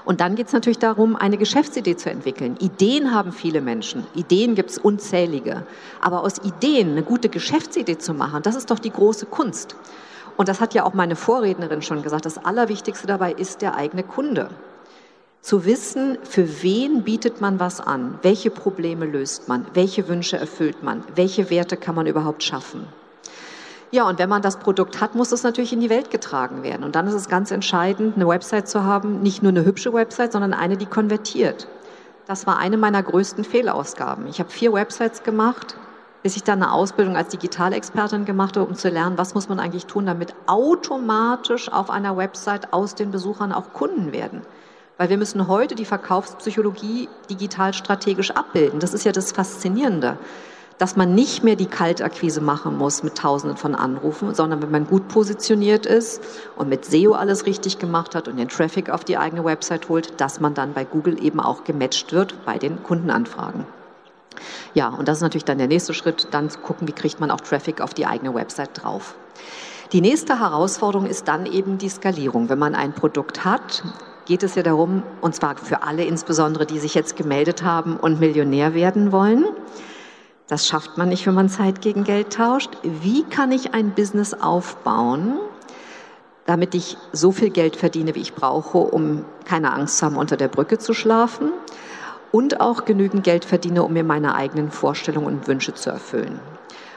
Und 0.06 0.22
dann 0.22 0.36
geht 0.36 0.48
es 0.48 0.54
natürlich 0.54 0.78
darum, 0.78 1.16
eine 1.16 1.38
Geschäftsidee 1.38 1.98
zu 1.98 2.12
entwickeln. 2.12 2.56
Ideen 2.60 3.12
haben 3.12 3.32
viele 3.32 3.60
Menschen. 3.60 4.06
Ideen 4.14 4.54
gibt 4.54 4.70
es 4.70 4.78
unzählige. 4.78 5.66
Aber 6.00 6.24
aus 6.24 6.38
Ideen 6.44 6.92
eine 6.92 7.04
gute 7.04 7.28
Geschäftsidee 7.28 7.98
zu 7.98 8.14
machen, 8.14 8.44
das 8.44 8.56
ist 8.56 8.70
doch 8.70 8.80
die 8.80 8.92
große 8.92 9.26
Kunst. 9.26 9.76
Und 10.38 10.48
das 10.48 10.62
hat 10.62 10.74
ja 10.74 10.86
auch 10.86 10.94
meine 10.94 11.16
Vorrednerin 11.16 11.82
schon 11.82 12.04
gesagt. 12.04 12.26
Das 12.26 12.38
Allerwichtigste 12.38 13.08
dabei 13.08 13.34
ist 13.34 13.62
der 13.62 13.76
eigene 13.76 14.04
Kunde. 14.04 14.50
Zu 15.42 15.66
wissen, 15.66 16.18
für 16.24 16.64
wen 16.64 17.04
bietet 17.04 17.42
man 17.42 17.60
was 17.60 17.80
an? 17.80 18.20
Welche 18.22 18.50
Probleme 18.50 19.06
löst 19.06 19.48
man? 19.48 19.66
Welche 19.74 20.08
Wünsche 20.08 20.38
erfüllt 20.38 20.84
man? 20.84 21.04
Welche 21.16 21.50
Werte 21.50 21.78
kann 21.78 21.96
man 21.96 22.08
überhaupt 22.08 22.44
schaffen? 22.44 22.88
Ja, 23.96 24.04
und 24.10 24.20
wenn 24.20 24.28
man 24.28 24.42
das 24.42 24.58
Produkt 24.58 25.00
hat, 25.00 25.16
muss 25.16 25.32
es 25.32 25.44
natürlich 25.44 25.72
in 25.72 25.80
die 25.80 25.90
Welt 25.90 26.12
getragen 26.12 26.64
werden. 26.64 26.84
Und 26.84 26.98
dann 26.98 27.08
ist 27.08 27.14
es 27.14 27.30
ganz 27.30 27.50
entscheidend, 27.50 28.18
eine 28.18 28.28
Website 28.28 28.68
zu 28.68 28.84
haben, 28.84 29.22
nicht 29.22 29.42
nur 29.42 29.54
eine 29.54 29.64
hübsche 29.64 29.94
Website, 29.94 30.34
sondern 30.34 30.54
eine, 30.54 30.76
die 30.76 30.86
konvertiert. 30.86 31.70
Das 32.28 32.46
war 32.46 32.58
eine 32.58 32.76
meiner 32.76 33.02
größten 33.02 33.46
Fehlausgaben. 33.46 34.28
Ich 34.28 34.40
habe 34.40 34.50
vier 34.50 34.74
Websites 34.74 35.24
gemacht, 35.24 35.78
bis 36.24 36.36
ich 36.36 36.44
dann 36.44 36.62
eine 36.62 36.74
Ausbildung 36.74 37.16
als 37.16 37.30
Digitalexpertin 37.30 38.26
gemacht 38.26 38.58
habe, 38.58 38.68
um 38.68 38.76
zu 38.76 38.90
lernen, 38.90 39.18
was 39.18 39.34
muss 39.34 39.48
man 39.48 39.62
eigentlich 39.62 39.86
tun, 39.86 40.06
damit 40.08 40.36
automatisch 40.46 41.72
auf 41.72 41.90
einer 41.90 42.18
Website 42.18 42.74
aus 42.74 42.96
den 42.96 43.12
Besuchern 43.12 43.54
auch 43.54 43.72
Kunden 43.72 44.12
werden. 44.12 44.42
Weil 44.98 45.08
wir 45.08 45.18
müssen 45.18 45.48
heute 45.48 45.74
die 45.74 45.86
Verkaufspsychologie 45.86 47.08
digital 47.30 47.74
strategisch 47.74 48.32
abbilden. 48.32 48.82
Das 48.82 48.94
ist 48.94 49.06
ja 49.06 49.14
das 49.14 49.32
Faszinierende 49.32 50.18
dass 50.78 50.96
man 50.96 51.16
nicht 51.16 51.44
mehr 51.44 51.56
die 51.56 51.68
Kaltakquise 51.68 52.42
machen 52.42 52.78
muss 52.78 53.04
mit 53.04 53.16
Tausenden 53.16 53.58
von 53.58 53.76
Anrufen, 53.76 54.34
sondern 54.34 54.62
wenn 54.62 54.72
man 54.72 54.88
gut 54.88 55.08
positioniert 55.08 55.86
ist 55.86 56.22
und 56.56 56.70
mit 56.70 56.86
SEO 56.86 57.14
alles 57.14 57.46
richtig 57.46 57.80
gemacht 57.80 58.16
hat 58.16 58.28
und 58.28 58.38
den 58.38 58.50
Traffic 58.50 58.90
auf 58.90 59.04
die 59.04 59.18
eigene 59.18 59.46
Website 59.46 59.88
holt, 59.88 60.20
dass 60.20 60.40
man 60.40 60.54
dann 60.54 60.74
bei 60.74 60.84
Google 60.84 61.24
eben 61.24 61.40
auch 61.40 61.64
gematcht 61.64 62.12
wird 62.12 62.46
bei 62.46 62.58
den 62.58 62.84
Kundenanfragen. 62.84 63.66
Ja, 64.74 64.90
und 64.90 65.08
das 65.08 65.20
ist 65.20 65.22
natürlich 65.22 65.46
dann 65.46 65.58
der 65.58 65.68
nächste 65.68 65.94
Schritt, 65.94 66.28
dann 66.32 66.50
zu 66.50 66.60
gucken, 66.60 66.88
wie 66.88 66.92
kriegt 66.92 67.22
man 67.22 67.32
auch 67.32 67.40
Traffic 67.40 67.80
auf 67.80 67.94
die 67.94 68.06
eigene 68.06 68.34
Website 68.36 68.72
drauf. 68.74 69.16
Die 69.94 70.02
nächste 70.02 70.40
Herausforderung 70.40 71.08
ist 71.08 71.28
dann 71.28 71.46
eben 71.46 71.78
die 71.78 71.90
Skalierung. 71.90 72.50
Wenn 72.50 72.60
man 72.60 72.76
ein 72.76 72.92
Produkt 72.92 73.46
hat, 73.46 73.84
geht 74.26 74.44
es 74.44 74.56
ja 74.56 74.64
darum, 74.64 75.04
und 75.22 75.36
zwar 75.36 75.56
für 75.56 75.84
alle 75.84 76.04
insbesondere, 76.04 76.66
die 76.66 76.80
sich 76.80 76.96
jetzt 76.96 77.16
gemeldet 77.16 77.64
haben 77.64 77.96
und 77.96 78.20
Millionär 78.20 78.74
werden 78.74 79.12
wollen, 79.12 79.46
das 80.48 80.68
schafft 80.68 80.98
man 80.98 81.10
nicht, 81.10 81.26
wenn 81.26 81.34
man 81.34 81.50
Zeit 81.50 81.82
gegen 81.82 82.04
Geld 82.04 82.34
tauscht. 82.34 82.70
Wie 82.84 83.24
kann 83.24 83.52
ich 83.52 83.74
ein 83.74 83.92
Business 83.92 84.34
aufbauen, 84.34 85.40
damit 86.46 86.76
ich 86.76 86.98
so 87.12 87.32
viel 87.32 87.50
Geld 87.50 87.76
verdiene, 87.76 88.14
wie 88.14 88.22
ich 88.22 88.36
brauche, 88.36 88.78
um 88.78 89.26
keine 89.46 89.74
Angst 89.74 89.98
zu 89.98 90.06
haben, 90.06 90.18
unter 90.18 90.38
der 90.38 90.48
Brücke 90.48 90.78
zu 90.78 90.94
schlafen 90.94 91.52
und 92.32 92.62
auch 92.62 92.86
genügend 92.86 93.24
Geld 93.24 93.46
verdiene, 93.46 93.84
um 93.84 93.94
mir 93.94 94.04
meine 94.04 94.36
eigenen 94.36 94.70
Vorstellungen 94.70 95.28
und 95.28 95.48
Wünsche 95.48 95.74
zu 95.74 95.90
erfüllen. 95.90 96.40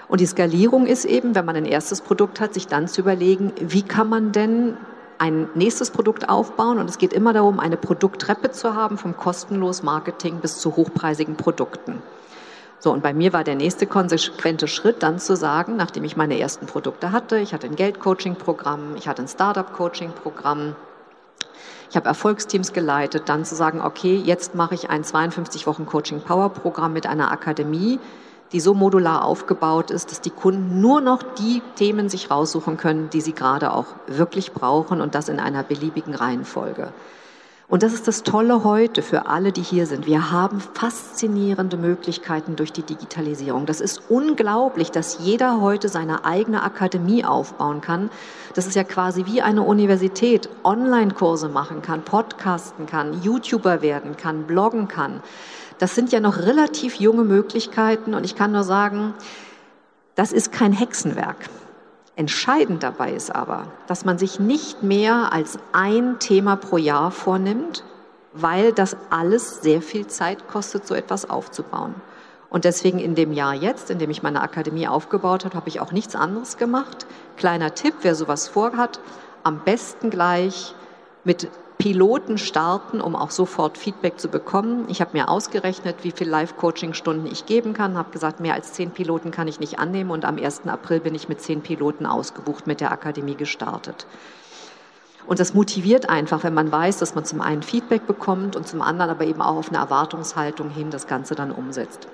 Und 0.08 0.20
die 0.20 0.26
Skalierung 0.26 0.86
ist 0.86 1.04
eben, 1.04 1.34
wenn 1.34 1.44
man 1.44 1.56
ein 1.56 1.66
erstes 1.66 2.00
Produkt 2.00 2.40
hat, 2.40 2.54
sich 2.54 2.66
dann 2.66 2.88
zu 2.88 3.00
überlegen, 3.00 3.52
wie 3.60 3.82
kann 3.82 4.08
man 4.08 4.32
denn 4.32 4.76
ein 5.18 5.48
nächstes 5.54 5.90
Produkt 5.90 6.28
aufbauen. 6.28 6.78
Und 6.78 6.88
es 6.88 6.98
geht 6.98 7.12
immer 7.12 7.32
darum, 7.32 7.60
eine 7.60 7.76
Produkttreppe 7.76 8.50
zu 8.50 8.74
haben, 8.74 8.98
vom 8.98 9.16
kostenlos 9.16 9.82
Marketing 9.82 10.36
bis 10.40 10.58
zu 10.58 10.76
hochpreisigen 10.76 11.36
Produkten. 11.36 12.02
So, 12.80 12.92
und 12.92 13.02
bei 13.02 13.12
mir 13.12 13.32
war 13.32 13.42
der 13.42 13.56
nächste 13.56 13.86
konsequente 13.86 14.68
Schritt 14.68 15.02
dann 15.02 15.18
zu 15.18 15.36
sagen, 15.36 15.74
nachdem 15.76 16.04
ich 16.04 16.16
meine 16.16 16.38
ersten 16.38 16.66
Produkte 16.66 17.10
hatte, 17.10 17.38
ich 17.38 17.52
hatte 17.52 17.66
ein 17.66 17.74
Geldcoaching-Programm, 17.74 18.94
ich 18.96 19.08
hatte 19.08 19.22
ein 19.22 19.28
Startup-Coaching-Programm, 19.28 20.76
ich 21.90 21.96
habe 21.96 22.06
Erfolgsteams 22.06 22.72
geleitet, 22.72 23.28
dann 23.28 23.44
zu 23.44 23.56
sagen, 23.56 23.80
okay, 23.80 24.14
jetzt 24.14 24.54
mache 24.54 24.74
ich 24.74 24.90
ein 24.90 25.02
52 25.02 25.66
Wochen 25.66 25.86
Coaching 25.86 26.20
Power 26.20 26.50
Programm 26.50 26.92
mit 26.92 27.06
einer 27.06 27.32
Akademie, 27.32 27.98
die 28.52 28.60
so 28.60 28.74
modular 28.74 29.24
aufgebaut 29.24 29.90
ist, 29.90 30.10
dass 30.10 30.20
die 30.20 30.30
Kunden 30.30 30.80
nur 30.80 31.00
noch 31.00 31.22
die 31.22 31.62
Themen 31.76 32.08
sich 32.08 32.30
raussuchen 32.30 32.76
können, 32.76 33.10
die 33.10 33.20
sie 33.20 33.32
gerade 33.32 33.72
auch 33.72 33.86
wirklich 34.06 34.52
brauchen 34.52 35.00
und 35.00 35.14
das 35.14 35.28
in 35.28 35.40
einer 35.40 35.62
beliebigen 35.62 36.14
Reihenfolge. 36.14 36.92
Und 37.70 37.82
das 37.82 37.92
ist 37.92 38.08
das 38.08 38.22
Tolle 38.22 38.64
heute 38.64 39.02
für 39.02 39.26
alle, 39.26 39.52
die 39.52 39.60
hier 39.60 39.84
sind. 39.84 40.06
Wir 40.06 40.30
haben 40.30 40.58
faszinierende 40.58 41.76
Möglichkeiten 41.76 42.56
durch 42.56 42.72
die 42.72 42.82
Digitalisierung. 42.82 43.66
Das 43.66 43.82
ist 43.82 44.00
unglaublich, 44.08 44.90
dass 44.90 45.18
jeder 45.18 45.60
heute 45.60 45.90
seine 45.90 46.24
eigene 46.24 46.62
Akademie 46.62 47.26
aufbauen 47.26 47.82
kann. 47.82 48.08
Das 48.54 48.66
ist 48.66 48.74
ja 48.74 48.84
quasi 48.84 49.26
wie 49.26 49.42
eine 49.42 49.62
Universität, 49.62 50.48
Online-Kurse 50.64 51.50
machen 51.50 51.82
kann, 51.82 52.04
podcasten 52.04 52.86
kann, 52.86 53.22
YouTuber 53.22 53.82
werden 53.82 54.16
kann, 54.16 54.46
bloggen 54.46 54.88
kann. 54.88 55.20
Das 55.78 55.94
sind 55.94 56.10
ja 56.10 56.20
noch 56.20 56.38
relativ 56.38 56.94
junge 56.94 57.24
Möglichkeiten 57.24 58.14
und 58.14 58.24
ich 58.24 58.34
kann 58.34 58.52
nur 58.52 58.64
sagen, 58.64 59.12
das 60.14 60.32
ist 60.32 60.52
kein 60.52 60.72
Hexenwerk. 60.72 61.36
Entscheidend 62.18 62.82
dabei 62.82 63.12
ist 63.12 63.32
aber, 63.32 63.68
dass 63.86 64.04
man 64.04 64.18
sich 64.18 64.40
nicht 64.40 64.82
mehr 64.82 65.32
als 65.32 65.60
ein 65.70 66.18
Thema 66.18 66.56
pro 66.56 66.76
Jahr 66.76 67.12
vornimmt, 67.12 67.84
weil 68.32 68.72
das 68.72 68.96
alles 69.08 69.62
sehr 69.62 69.80
viel 69.80 70.08
Zeit 70.08 70.48
kostet, 70.48 70.84
so 70.84 70.96
etwas 70.96 71.30
aufzubauen. 71.30 71.94
Und 72.50 72.64
deswegen 72.64 72.98
in 72.98 73.14
dem 73.14 73.32
Jahr 73.32 73.54
jetzt, 73.54 73.88
in 73.88 74.00
dem 74.00 74.10
ich 74.10 74.24
meine 74.24 74.42
Akademie 74.42 74.88
aufgebaut 74.88 75.44
habe, 75.44 75.54
habe 75.54 75.68
ich 75.68 75.78
auch 75.78 75.92
nichts 75.92 76.16
anderes 76.16 76.56
gemacht. 76.56 77.06
Kleiner 77.36 77.76
Tipp, 77.76 77.94
wer 78.02 78.16
sowas 78.16 78.48
vorhat, 78.48 78.98
am 79.44 79.60
besten 79.60 80.10
gleich 80.10 80.74
mit 81.22 81.48
Piloten 81.78 82.38
starten, 82.38 83.00
um 83.00 83.14
auch 83.14 83.30
sofort 83.30 83.78
Feedback 83.78 84.18
zu 84.18 84.28
bekommen. 84.28 84.86
Ich 84.88 85.00
habe 85.00 85.16
mir 85.16 85.28
ausgerechnet, 85.28 85.96
wie 86.02 86.10
viele 86.10 86.30
Live-Coaching-Stunden 86.30 87.26
ich 87.26 87.46
geben 87.46 87.72
kann, 87.72 87.96
habe 87.96 88.10
gesagt, 88.10 88.40
mehr 88.40 88.54
als 88.54 88.72
zehn 88.72 88.90
Piloten 88.90 89.30
kann 89.30 89.46
ich 89.46 89.60
nicht 89.60 89.78
annehmen 89.78 90.10
und 90.10 90.24
am 90.24 90.38
1. 90.38 90.66
April 90.66 90.98
bin 90.98 91.14
ich 91.14 91.28
mit 91.28 91.40
zehn 91.40 91.60
Piloten 91.60 92.04
ausgebucht, 92.04 92.66
mit 92.66 92.80
der 92.80 92.90
Akademie 92.90 93.36
gestartet. 93.36 94.06
Und 95.28 95.38
das 95.38 95.54
motiviert 95.54 96.08
einfach, 96.08 96.42
wenn 96.42 96.54
man 96.54 96.72
weiß, 96.72 96.98
dass 96.98 97.14
man 97.14 97.24
zum 97.24 97.40
einen 97.40 97.62
Feedback 97.62 98.06
bekommt 98.08 98.56
und 98.56 98.66
zum 98.66 98.82
anderen 98.82 99.10
aber 99.10 99.26
eben 99.26 99.40
auch 99.40 99.56
auf 99.56 99.68
eine 99.68 99.78
Erwartungshaltung 99.78 100.70
hin 100.70 100.90
das 100.90 101.06
Ganze 101.06 101.36
dann 101.36 101.52
umsetzt. 101.52 102.08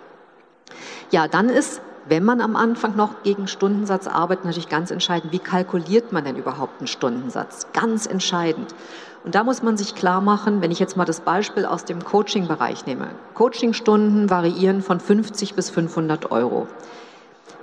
Ja, 1.11 1.27
dann 1.27 1.49
ist 1.49 1.81
wenn 2.07 2.25
man 2.25 2.41
am 2.41 2.55
Anfang 2.57 2.97
noch 2.97 3.23
gegen 3.23 3.49
Stundensatz 3.49 4.07
arbeitet, 4.07 4.45
natürlich 4.45 4.69
ganz 4.69 4.91
entscheidend, 4.91 5.33
wie 5.33 5.39
kalkuliert 5.39 6.13
man 6.13 6.25
denn 6.25 6.37
überhaupt 6.37 6.81
einen 6.81 6.87
Stundensatz? 6.87 7.67
Ganz 7.73 8.07
entscheidend. 8.07 8.75
Und 9.25 9.35
da 9.35 9.43
muss 9.43 9.63
man 9.63 9.79
sich 9.79 9.95
klar 9.95 10.21
machen, 10.21 10.61
wenn 10.61 10.71
ich 10.71 10.79
jetzt 10.79 10.99
mal 10.99 11.07
das 11.07 11.21
Beispiel 11.21 11.65
aus 11.65 11.87
dem 11.87 12.05
Coaching-Bereich 12.05 12.85
nehme. 12.85 13.09
Coachingstunden 13.33 14.29
variieren 14.29 14.83
von 14.83 15.01
50 15.01 15.55
bis 15.55 15.71
500 15.71 16.31
Euro. 16.31 16.69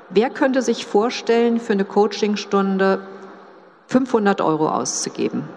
Wer 0.10 0.32
könnte 0.32 0.64
sich 0.64 0.88
vorstellen, 0.88 1.60
für 1.60 1.74
eine 1.74 1.86
Coachingstunde 1.86 3.06
500 3.88 4.42
Euro 4.42 4.70
auszugeben? 4.70 5.48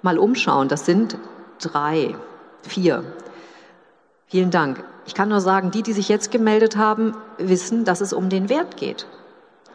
Mal 0.00 0.18
umschauen, 0.18 0.68
das 0.68 0.86
sind 0.86 1.18
drei, 1.60 2.16
vier. 2.62 3.04
Vielen 4.28 4.50
Dank. 4.50 4.82
Ich 5.04 5.14
kann 5.14 5.28
nur 5.28 5.40
sagen, 5.40 5.70
die, 5.70 5.82
die 5.82 5.92
sich 5.92 6.08
jetzt 6.08 6.30
gemeldet 6.30 6.78
haben, 6.78 7.14
wissen, 7.36 7.84
dass 7.84 8.00
es 8.00 8.14
um 8.14 8.30
den 8.30 8.48
Wert 8.48 8.78
geht. 8.78 9.06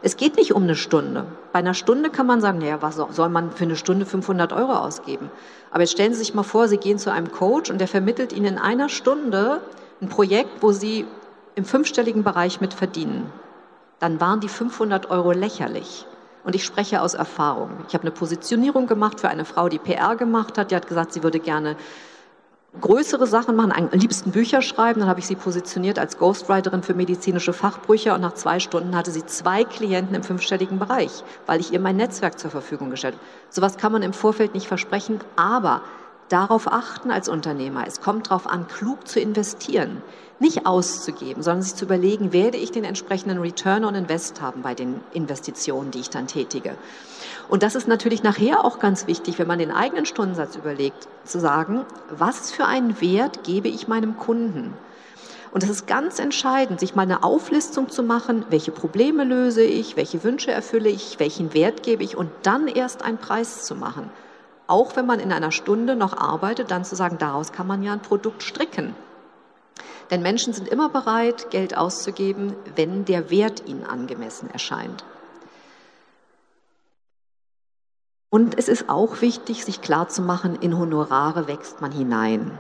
Es 0.01 0.17
geht 0.17 0.35
nicht 0.35 0.53
um 0.53 0.63
eine 0.63 0.75
Stunde. 0.75 1.25
Bei 1.51 1.59
einer 1.59 1.73
Stunde 1.73 2.09
kann 2.09 2.27
man 2.27 2.41
sagen, 2.41 2.59
naja, 2.59 2.81
was 2.81 2.95
soll 2.95 3.29
man 3.29 3.51
für 3.51 3.63
eine 3.63 3.75
Stunde 3.75 4.05
500 4.05 4.53
Euro 4.53 4.73
ausgeben? 4.73 5.31
Aber 5.71 5.81
jetzt 5.81 5.91
stellen 5.91 6.13
Sie 6.13 6.19
sich 6.19 6.33
mal 6.33 6.43
vor, 6.43 6.67
Sie 6.67 6.77
gehen 6.77 6.99
zu 6.99 7.11
einem 7.11 7.31
Coach 7.31 7.69
und 7.69 7.79
der 7.79 7.87
vermittelt 7.87 8.33
Ihnen 8.33 8.45
in 8.45 8.57
einer 8.57 8.89
Stunde 8.89 9.61
ein 10.01 10.09
Projekt, 10.09 10.61
wo 10.61 10.71
Sie 10.71 11.05
im 11.55 11.65
fünfstelligen 11.65 12.23
Bereich 12.23 12.61
mit 12.61 12.73
verdienen. 12.73 13.31
Dann 13.99 14.19
waren 14.19 14.41
die 14.41 14.49
500 14.49 15.09
Euro 15.09 15.31
lächerlich. 15.31 16.05
Und 16.43 16.53
ich 16.53 16.63
spreche 16.63 17.01
aus 17.01 17.15
Erfahrung. 17.15 17.71
Ich 17.87 17.95
habe 17.95 18.03
eine 18.03 18.11
Positionierung 18.11 18.85
gemacht 18.85 19.19
für 19.19 19.29
eine 19.29 19.45
Frau, 19.45 19.67
die 19.67 19.79
PR 19.79 20.15
gemacht 20.15 20.59
hat. 20.59 20.69
Die 20.69 20.75
hat 20.75 20.87
gesagt, 20.87 21.13
sie 21.13 21.23
würde 21.23 21.39
gerne 21.39 21.75
größere 22.81 23.27
Sachen 23.27 23.55
machen, 23.55 23.71
am 23.71 23.89
liebsten 23.91 24.31
Bücher 24.31 24.61
schreiben. 24.61 24.99
Dann 24.99 25.09
habe 25.09 25.19
ich 25.19 25.27
sie 25.27 25.35
positioniert 25.35 25.99
als 25.99 26.17
Ghostwriterin 26.17 26.83
für 26.83 26.93
medizinische 26.93 27.53
Fachbrüche 27.53 28.13
und 28.13 28.21
nach 28.21 28.33
zwei 28.33 28.59
Stunden 28.59 28.95
hatte 28.95 29.11
sie 29.11 29.25
zwei 29.25 29.63
Klienten 29.63 30.15
im 30.15 30.23
fünfstelligen 30.23 30.79
Bereich, 30.79 31.23
weil 31.45 31.59
ich 31.59 31.71
ihr 31.73 31.79
mein 31.79 31.97
Netzwerk 31.97 32.39
zur 32.39 32.51
Verfügung 32.51 32.89
gestellt 32.89 33.15
habe. 33.15 33.23
Sowas 33.49 33.77
kann 33.77 33.91
man 33.91 34.01
im 34.01 34.13
Vorfeld 34.13 34.53
nicht 34.53 34.67
versprechen, 34.67 35.19
aber 35.35 35.81
darauf 36.29 36.71
achten 36.71 37.11
als 37.11 37.29
Unternehmer. 37.29 37.85
Es 37.87 38.01
kommt 38.01 38.27
darauf 38.27 38.47
an, 38.47 38.67
klug 38.67 39.07
zu 39.07 39.19
investieren, 39.19 40.01
nicht 40.39 40.65
auszugeben, 40.65 41.43
sondern 41.43 41.61
sich 41.61 41.75
zu 41.75 41.85
überlegen, 41.85 42.33
werde 42.33 42.57
ich 42.57 42.71
den 42.71 42.83
entsprechenden 42.83 43.39
Return 43.39 43.85
on 43.85 43.95
Invest 43.95 44.41
haben 44.41 44.61
bei 44.61 44.73
den 44.73 44.99
Investitionen, 45.13 45.91
die 45.91 45.99
ich 45.99 46.09
dann 46.09 46.27
tätige. 46.27 46.75
Und 47.47 47.63
das 47.63 47.75
ist 47.75 47.87
natürlich 47.87 48.23
nachher 48.23 48.65
auch 48.65 48.79
ganz 48.79 49.07
wichtig, 49.07 49.37
wenn 49.39 49.47
man 49.47 49.59
den 49.59 49.71
eigenen 49.71 50.05
Stundensatz 50.05 50.55
überlegt, 50.55 51.07
zu 51.23 51.39
sagen, 51.39 51.85
was 52.09 52.51
für 52.51 52.65
einen 52.65 52.99
Wert 53.01 53.43
gebe 53.43 53.67
ich 53.67 53.87
meinem 53.87 54.17
Kunden? 54.17 54.73
Und 55.51 55.63
es 55.63 55.69
ist 55.69 55.87
ganz 55.87 56.19
entscheidend, 56.19 56.79
sich 56.79 56.95
mal 56.95 57.03
eine 57.03 57.23
Auflistung 57.23 57.89
zu 57.89 58.03
machen, 58.03 58.45
welche 58.49 58.71
Probleme 58.71 59.23
löse 59.23 59.63
ich, 59.63 59.95
welche 59.95 60.23
Wünsche 60.23 60.51
erfülle 60.51 60.89
ich, 60.89 61.19
welchen 61.19 61.53
Wert 61.53 61.83
gebe 61.83 62.03
ich 62.03 62.17
und 62.17 62.29
dann 62.43 62.67
erst 62.67 63.03
einen 63.03 63.17
Preis 63.17 63.63
zu 63.63 63.75
machen 63.75 64.09
auch 64.67 64.95
wenn 64.95 65.05
man 65.05 65.19
in 65.19 65.31
einer 65.31 65.51
Stunde 65.51 65.95
noch 65.95 66.17
arbeitet, 66.17 66.71
dann 66.71 66.85
zu 66.85 66.95
sagen, 66.95 67.17
daraus 67.19 67.51
kann 67.51 67.67
man 67.67 67.83
ja 67.83 67.93
ein 67.93 68.01
Produkt 68.01 68.43
stricken. 68.43 68.95
Denn 70.11 70.21
Menschen 70.21 70.53
sind 70.53 70.67
immer 70.67 70.89
bereit, 70.89 71.49
Geld 71.49 71.77
auszugeben, 71.77 72.55
wenn 72.75 73.05
der 73.05 73.29
Wert 73.29 73.63
ihnen 73.67 73.85
angemessen 73.85 74.49
erscheint. 74.51 75.03
Und 78.35 78.59
es 78.59 78.67
ist 78.67 78.89
auch 78.89 79.21
wichtig, 79.21 79.63
sich 79.63 79.79
klarzumachen, 79.79 80.55
in 80.55 80.77
Honorare 80.77 81.47
wächst 81.47 81.79
man 81.79 81.93
hinein. 81.93 82.51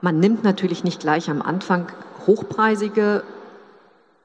Man 0.00 0.20
nimmt 0.20 0.42
natürlich 0.42 0.84
nicht 0.84 1.00
gleich 1.00 1.28
am 1.28 1.42
Anfang 1.42 1.92
hochpreisige 2.26 3.24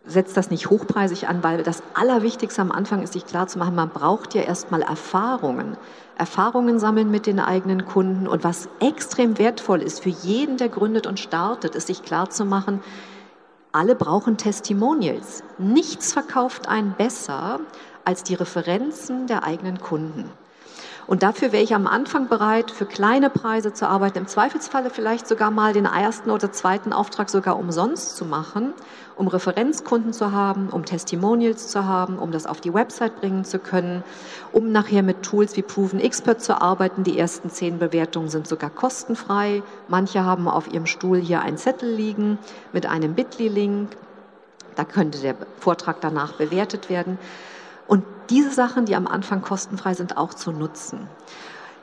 setzt 0.06 0.38
das 0.38 0.50
nicht 0.50 0.70
hochpreisig 0.70 1.28
an, 1.28 1.44
weil 1.44 1.62
das 1.62 1.84
Allerwichtigste 1.94 2.62
am 2.62 2.72
Anfang 2.72 3.02
ist, 3.02 3.12
sich 3.12 3.26
klarzumachen, 3.26 3.76
man 3.76 3.90
braucht 3.90 4.34
ja 4.34 4.44
erstmal 4.44 4.82
Erfahrungen. 4.82 5.76
Erfahrungen 6.18 6.80
sammeln 6.80 7.12
mit 7.12 7.26
den 7.26 7.42
eigenen 7.42 7.84
Kunden. 7.86 8.30
Und 8.30 8.46
was 8.46 8.70
extrem 8.80 9.38
wertvoll 9.38 9.82
ist 9.82 10.02
für 10.04 10.10
jeden, 10.10 10.56
der 10.56 10.70
gründet 10.70 11.06
und 11.06 11.20
startet, 11.20 11.76
ist 11.76 11.88
sich 11.88 12.02
klarzumachen, 12.02 12.80
alle 13.74 13.96
brauchen 13.96 14.38
Testimonials. 14.38 15.44
Nichts 15.58 16.14
verkauft 16.14 16.70
einen 16.70 16.94
besser 16.94 17.60
als 18.08 18.24
die 18.24 18.36
Referenzen 18.36 19.28
der 19.28 19.44
eigenen 19.44 19.80
Kunden. 19.80 20.32
Und 21.08 21.24
dafür 21.24 21.52
wäre 21.52 21.64
ich 21.64 21.76
am 21.76 21.88
Anfang 21.88 22.30
bereit, 22.30 22.72
für 22.72 22.86
kleine 22.86 23.30
Preise 23.30 23.74
zu 23.74 23.88
arbeiten, 23.88 24.20
im 24.20 24.28
Zweifelsfalle 24.28 24.90
vielleicht 24.90 25.28
sogar 25.28 25.52
mal 25.52 25.74
den 25.74 25.86
ersten 25.86 26.32
oder 26.32 26.52
zweiten 26.54 26.94
Auftrag 26.94 27.30
sogar 27.30 27.60
umsonst 27.60 28.16
zu 28.16 28.24
machen, 28.24 28.74
um 29.18 29.28
Referenzkunden 29.28 30.14
zu 30.14 30.32
haben, 30.32 30.70
um 30.70 30.86
Testimonials 30.86 31.68
zu 31.68 31.84
haben, 31.84 32.18
um 32.18 32.32
das 32.32 32.46
auf 32.46 32.62
die 32.62 32.74
Website 32.74 33.20
bringen 33.20 33.44
zu 33.44 33.60
können, 33.60 34.04
um 34.54 34.72
nachher 34.72 35.04
mit 35.04 35.24
Tools 35.24 35.58
wie 35.58 35.64
Proven 35.64 36.00
Expert 36.00 36.42
zu 36.42 36.62
arbeiten. 36.62 37.04
Die 37.04 37.20
ersten 37.20 37.50
zehn 37.50 37.78
Bewertungen 37.78 38.30
sind 38.30 38.48
sogar 38.48 38.70
kostenfrei. 38.70 39.64
Manche 39.90 40.24
haben 40.24 40.48
auf 40.48 40.72
ihrem 40.72 40.86
Stuhl 40.86 41.20
hier 41.20 41.42
einen 41.42 41.58
Zettel 41.58 41.94
liegen 41.94 42.38
mit 42.72 42.86
einem 42.86 43.16
Bitly-Link. 43.16 43.98
Da 44.76 44.86
könnte 44.86 45.20
der 45.20 45.36
Vortrag 45.60 46.00
danach 46.00 46.34
bewertet 46.34 46.90
werden. 46.90 47.18
Und 47.88 48.04
diese 48.30 48.52
Sachen, 48.52 48.86
die 48.86 48.96
am 48.96 49.08
Anfang 49.08 49.42
kostenfrei 49.42 49.94
sind, 49.94 50.18
auch 50.18 50.34
zu 50.34 50.52
nutzen. 50.52 51.08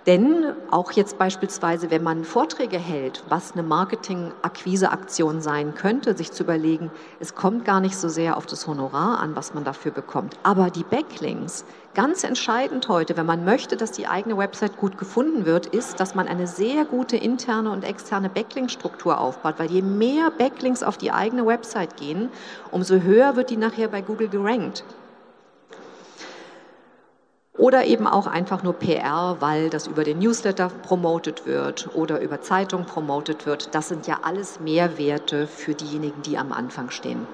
Denn 0.06 0.52
auch 0.70 0.92
jetzt 0.92 1.16
beispielsweise, 1.16 1.90
wenn 1.90 2.02
man 2.02 2.24
Vorträge 2.24 2.76
hält, 2.76 3.24
was 3.30 3.52
eine 3.52 3.62
Marketing-Akquise-Aktion 3.62 5.40
sein 5.40 5.74
könnte, 5.74 6.14
sich 6.14 6.30
zu 6.30 6.42
überlegen, 6.42 6.90
es 7.20 7.34
kommt 7.34 7.64
gar 7.64 7.80
nicht 7.80 7.96
so 7.96 8.10
sehr 8.10 8.36
auf 8.36 8.44
das 8.44 8.66
Honorar 8.66 9.18
an, 9.18 9.34
was 9.34 9.54
man 9.54 9.64
dafür 9.64 9.92
bekommt. 9.92 10.36
Aber 10.42 10.68
die 10.68 10.84
Backlinks, 10.84 11.64
ganz 11.94 12.22
entscheidend 12.22 12.86
heute, 12.88 13.16
wenn 13.16 13.24
man 13.24 13.46
möchte, 13.46 13.78
dass 13.78 13.92
die 13.92 14.06
eigene 14.06 14.36
Website 14.36 14.76
gut 14.76 14.98
gefunden 14.98 15.46
wird, 15.46 15.64
ist, 15.64 16.00
dass 16.00 16.14
man 16.14 16.28
eine 16.28 16.46
sehr 16.46 16.84
gute 16.84 17.16
interne 17.16 17.70
und 17.70 17.82
externe 17.82 18.28
Backlink-Struktur 18.28 19.18
aufbaut. 19.18 19.54
Weil 19.56 19.70
je 19.70 19.80
mehr 19.80 20.30
Backlinks 20.30 20.82
auf 20.82 20.98
die 20.98 21.12
eigene 21.12 21.46
Website 21.46 21.96
gehen, 21.96 22.28
umso 22.70 22.96
höher 22.96 23.36
wird 23.36 23.48
die 23.48 23.56
nachher 23.56 23.88
bei 23.88 24.02
Google 24.02 24.28
gerankt. 24.28 24.84
Oder 27.64 27.86
eben 27.86 28.06
auch 28.06 28.26
einfach 28.26 28.62
nur 28.62 28.74
PR, 28.74 29.38
weil 29.40 29.70
das 29.70 29.86
über 29.86 30.04
den 30.04 30.18
Newsletter 30.18 30.68
promotet 30.68 31.46
wird 31.46 31.88
oder 31.94 32.20
über 32.20 32.42
Zeitung 32.42 32.84
promotet 32.84 33.46
wird. 33.46 33.74
Das 33.74 33.88
sind 33.88 34.06
ja 34.06 34.18
alles 34.20 34.60
Mehrwerte 34.60 35.46
für 35.46 35.72
diejenigen, 35.72 36.20
die 36.20 36.36
am 36.36 36.52
Anfang 36.52 36.90
stehen. 36.90 37.26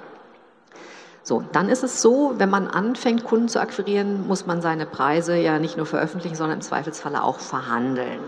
So, 1.25 1.43
dann 1.51 1.69
ist 1.69 1.83
es 1.83 2.01
so, 2.01 2.35
wenn 2.39 2.49
man 2.49 2.69
anfängt, 2.69 3.25
Kunden 3.25 3.49
zu 3.49 3.61
akquirieren, 3.61 4.29
muss 4.29 4.47
man 4.47 4.63
seine 4.63 4.87
Preise 4.87 5.35
ja 5.35 5.59
nicht 5.59 5.77
nur 5.77 5.87
veröffentlichen, 5.87 6.37
sondern 6.37 6.59
im 6.59 6.63
Zweifelsfalle 6.63 7.25
auch 7.25 7.41
verhandeln. 7.41 8.21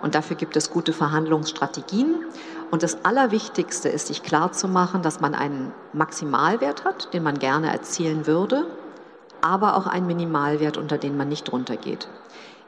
Und 0.00 0.14
dafür 0.14 0.36
gibt 0.36 0.56
es 0.56 0.70
gute 0.70 0.94
Verhandlungsstrategien. 0.94 2.14
Und 2.70 2.82
das 2.82 3.04
Allerwichtigste 3.04 3.90
ist, 3.90 4.06
sich 4.06 4.22
klarzumachen, 4.22 5.02
dass 5.02 5.20
man 5.20 5.34
einen 5.34 5.72
Maximalwert 5.92 6.86
hat, 6.86 7.12
den 7.12 7.22
man 7.22 7.38
gerne 7.38 7.70
erzielen 7.70 8.26
würde, 8.26 8.64
aber 9.42 9.76
auch 9.76 9.86
ein 9.86 10.06
Minimalwert, 10.06 10.76
unter 10.76 10.98
den 10.98 11.16
man 11.16 11.28
nicht 11.28 11.52
runtergeht. 11.52 12.08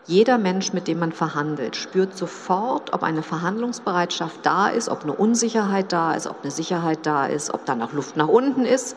Jeder 0.06 0.36
Mensch, 0.36 0.74
mit 0.74 0.86
dem 0.86 0.98
man 0.98 1.12
verhandelt, 1.12 1.76
spürt 1.76 2.14
sofort, 2.14 2.92
ob 2.92 3.02
eine 3.02 3.22
Verhandlungsbereitschaft 3.22 4.40
da 4.42 4.68
ist, 4.68 4.90
ob 4.90 5.04
eine 5.04 5.14
Unsicherheit 5.14 5.92
da 5.92 6.12
ist, 6.12 6.26
ob 6.26 6.42
eine 6.42 6.50
Sicherheit 6.50 7.06
da 7.06 7.24
ist, 7.24 7.54
ob 7.54 7.64
da 7.64 7.74
noch 7.74 7.94
Luft 7.94 8.16
nach 8.16 8.28
unten 8.28 8.66
ist. 8.66 8.96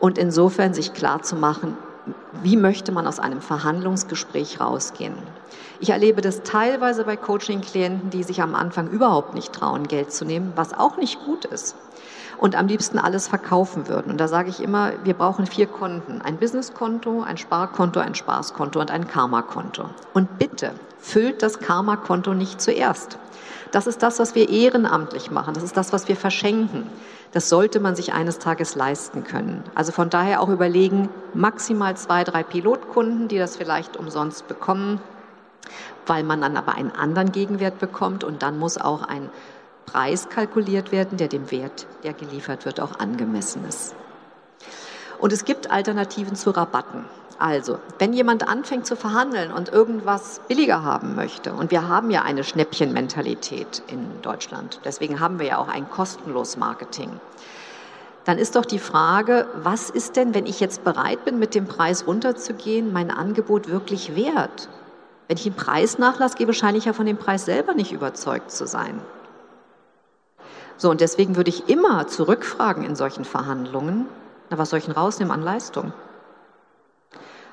Und 0.00 0.16
insofern 0.16 0.72
sich 0.72 0.94
klar 0.94 1.22
zu 1.22 1.36
machen, 1.36 1.76
wie 2.42 2.56
möchte 2.56 2.90
man 2.90 3.06
aus 3.06 3.18
einem 3.18 3.42
Verhandlungsgespräch 3.42 4.60
rausgehen. 4.60 5.14
Ich 5.80 5.90
erlebe 5.90 6.22
das 6.22 6.42
teilweise 6.42 7.04
bei 7.04 7.16
Coaching-Klienten, 7.16 8.08
die 8.08 8.22
sich 8.22 8.40
am 8.40 8.54
Anfang 8.54 8.88
überhaupt 8.88 9.34
nicht 9.34 9.52
trauen, 9.52 9.88
Geld 9.88 10.10
zu 10.10 10.24
nehmen, 10.24 10.52
was 10.56 10.72
auch 10.72 10.96
nicht 10.96 11.22
gut 11.24 11.44
ist 11.44 11.76
und 12.44 12.56
am 12.56 12.66
liebsten 12.66 12.98
alles 12.98 13.26
verkaufen 13.26 13.88
würden. 13.88 14.12
Und 14.12 14.18
da 14.20 14.28
sage 14.28 14.50
ich 14.50 14.62
immer, 14.62 14.92
wir 15.02 15.14
brauchen 15.14 15.46
vier 15.46 15.66
Konten. 15.66 16.20
Ein 16.20 16.36
Businesskonto, 16.36 17.22
ein 17.22 17.38
Sparkonto, 17.38 18.00
ein 18.00 18.14
Spaßkonto 18.14 18.78
und 18.78 18.90
ein 18.90 19.08
Karma-Konto. 19.08 19.88
Und 20.12 20.38
bitte 20.38 20.72
füllt 20.98 21.42
das 21.42 21.58
Karma-Konto 21.60 22.34
nicht 22.34 22.60
zuerst. 22.60 23.16
Das 23.72 23.86
ist 23.86 24.02
das, 24.02 24.18
was 24.18 24.34
wir 24.34 24.50
ehrenamtlich 24.50 25.30
machen. 25.30 25.54
Das 25.54 25.62
ist 25.62 25.78
das, 25.78 25.94
was 25.94 26.06
wir 26.06 26.16
verschenken. 26.16 26.86
Das 27.32 27.48
sollte 27.48 27.80
man 27.80 27.96
sich 27.96 28.12
eines 28.12 28.38
Tages 28.40 28.74
leisten 28.74 29.24
können. 29.24 29.64
Also 29.74 29.92
von 29.92 30.10
daher 30.10 30.42
auch 30.42 30.50
überlegen, 30.50 31.08
maximal 31.32 31.96
zwei, 31.96 32.24
drei 32.24 32.42
Pilotkunden, 32.42 33.26
die 33.26 33.38
das 33.38 33.56
vielleicht 33.56 33.96
umsonst 33.96 34.48
bekommen, 34.48 35.00
weil 36.04 36.24
man 36.24 36.42
dann 36.42 36.58
aber 36.58 36.74
einen 36.74 36.90
anderen 36.90 37.32
Gegenwert 37.32 37.78
bekommt 37.78 38.22
und 38.22 38.42
dann 38.42 38.58
muss 38.58 38.76
auch 38.76 39.02
ein 39.02 39.30
Preis 39.86 40.28
kalkuliert 40.28 40.92
werden, 40.92 41.18
der 41.18 41.28
dem 41.28 41.50
Wert, 41.50 41.86
der 42.02 42.12
geliefert 42.12 42.64
wird, 42.64 42.80
auch 42.80 42.98
angemessen 42.98 43.64
ist. 43.68 43.94
Und 45.18 45.32
es 45.32 45.44
gibt 45.44 45.70
Alternativen 45.70 46.36
zu 46.36 46.50
Rabatten. 46.50 47.04
Also, 47.38 47.78
wenn 47.98 48.12
jemand 48.12 48.46
anfängt 48.46 48.86
zu 48.86 48.96
verhandeln 48.96 49.52
und 49.52 49.68
irgendwas 49.68 50.40
billiger 50.46 50.82
haben 50.84 51.14
möchte, 51.16 51.52
und 51.52 51.70
wir 51.70 51.88
haben 51.88 52.10
ja 52.10 52.22
eine 52.22 52.44
Schnäppchenmentalität 52.44 53.82
in 53.88 54.22
Deutschland, 54.22 54.80
deswegen 54.84 55.18
haben 55.18 55.38
wir 55.38 55.46
ja 55.46 55.58
auch 55.58 55.68
ein 55.68 55.90
kostenlos 55.90 56.56
Marketing, 56.56 57.10
dann 58.24 58.38
ist 58.38 58.56
doch 58.56 58.64
die 58.64 58.78
Frage, 58.78 59.46
was 59.54 59.90
ist 59.90 60.16
denn, 60.16 60.34
wenn 60.34 60.46
ich 60.46 60.60
jetzt 60.60 60.84
bereit 60.84 61.24
bin, 61.24 61.38
mit 61.38 61.54
dem 61.54 61.66
Preis 61.66 62.06
runterzugehen, 62.06 62.92
mein 62.92 63.10
Angebot 63.10 63.68
wirklich 63.68 64.16
wert? 64.16 64.68
Wenn 65.28 65.36
ich 65.36 65.46
einen 65.46 65.56
Preisnachlass 65.56 66.36
gebe, 66.36 66.54
scheine 66.54 66.78
ich 66.78 66.84
ja 66.84 66.92
von 66.92 67.06
dem 67.06 67.16
Preis 67.16 67.44
selber 67.44 67.74
nicht 67.74 67.92
überzeugt 67.92 68.50
zu 68.50 68.66
sein. 68.66 69.00
So, 70.76 70.90
und 70.90 71.00
deswegen 71.00 71.36
würde 71.36 71.50
ich 71.50 71.68
immer 71.68 72.06
zurückfragen 72.06 72.84
in 72.84 72.96
solchen 72.96 73.24
Verhandlungen, 73.24 74.06
na, 74.50 74.58
was 74.58 74.70
soll 74.70 74.78
ich 74.78 74.86
denn 74.86 74.94
rausnehmen 74.94 75.32
an 75.32 75.42
Leistung? 75.42 75.92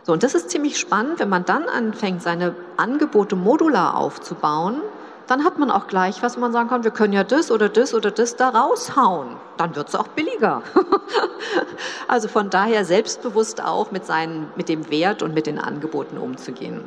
So, 0.03 0.13
und 0.13 0.23
das 0.23 0.33
ist 0.33 0.49
ziemlich 0.49 0.79
spannend, 0.79 1.19
wenn 1.19 1.29
man 1.29 1.45
dann 1.45 1.65
anfängt, 1.69 2.23
seine 2.23 2.55
Angebote 2.77 3.35
modular 3.35 3.95
aufzubauen, 3.95 4.81
dann 5.27 5.45
hat 5.45 5.59
man 5.59 5.71
auch 5.71 5.87
gleich 5.87 6.21
was, 6.23 6.35
wo 6.35 6.41
man 6.41 6.51
sagen 6.51 6.67
kann, 6.67 6.83
wir 6.83 6.91
können 6.91 7.13
ja 7.13 7.23
das 7.23 7.51
oder 7.51 7.69
das 7.69 7.93
oder 7.93 8.11
das 8.11 8.35
da 8.35 8.49
raushauen. 8.49 9.37
Dann 9.55 9.75
wird 9.75 9.87
es 9.87 9.95
auch 9.95 10.09
billiger. 10.09 10.61
also 12.07 12.27
von 12.27 12.49
daher 12.49 12.83
selbstbewusst 12.83 13.63
auch 13.63 13.91
mit, 13.91 14.05
seinen, 14.05 14.51
mit 14.57 14.67
dem 14.67 14.89
Wert 14.89 15.21
und 15.21 15.33
mit 15.33 15.47
den 15.47 15.59
Angeboten 15.59 16.17
umzugehen. 16.17 16.83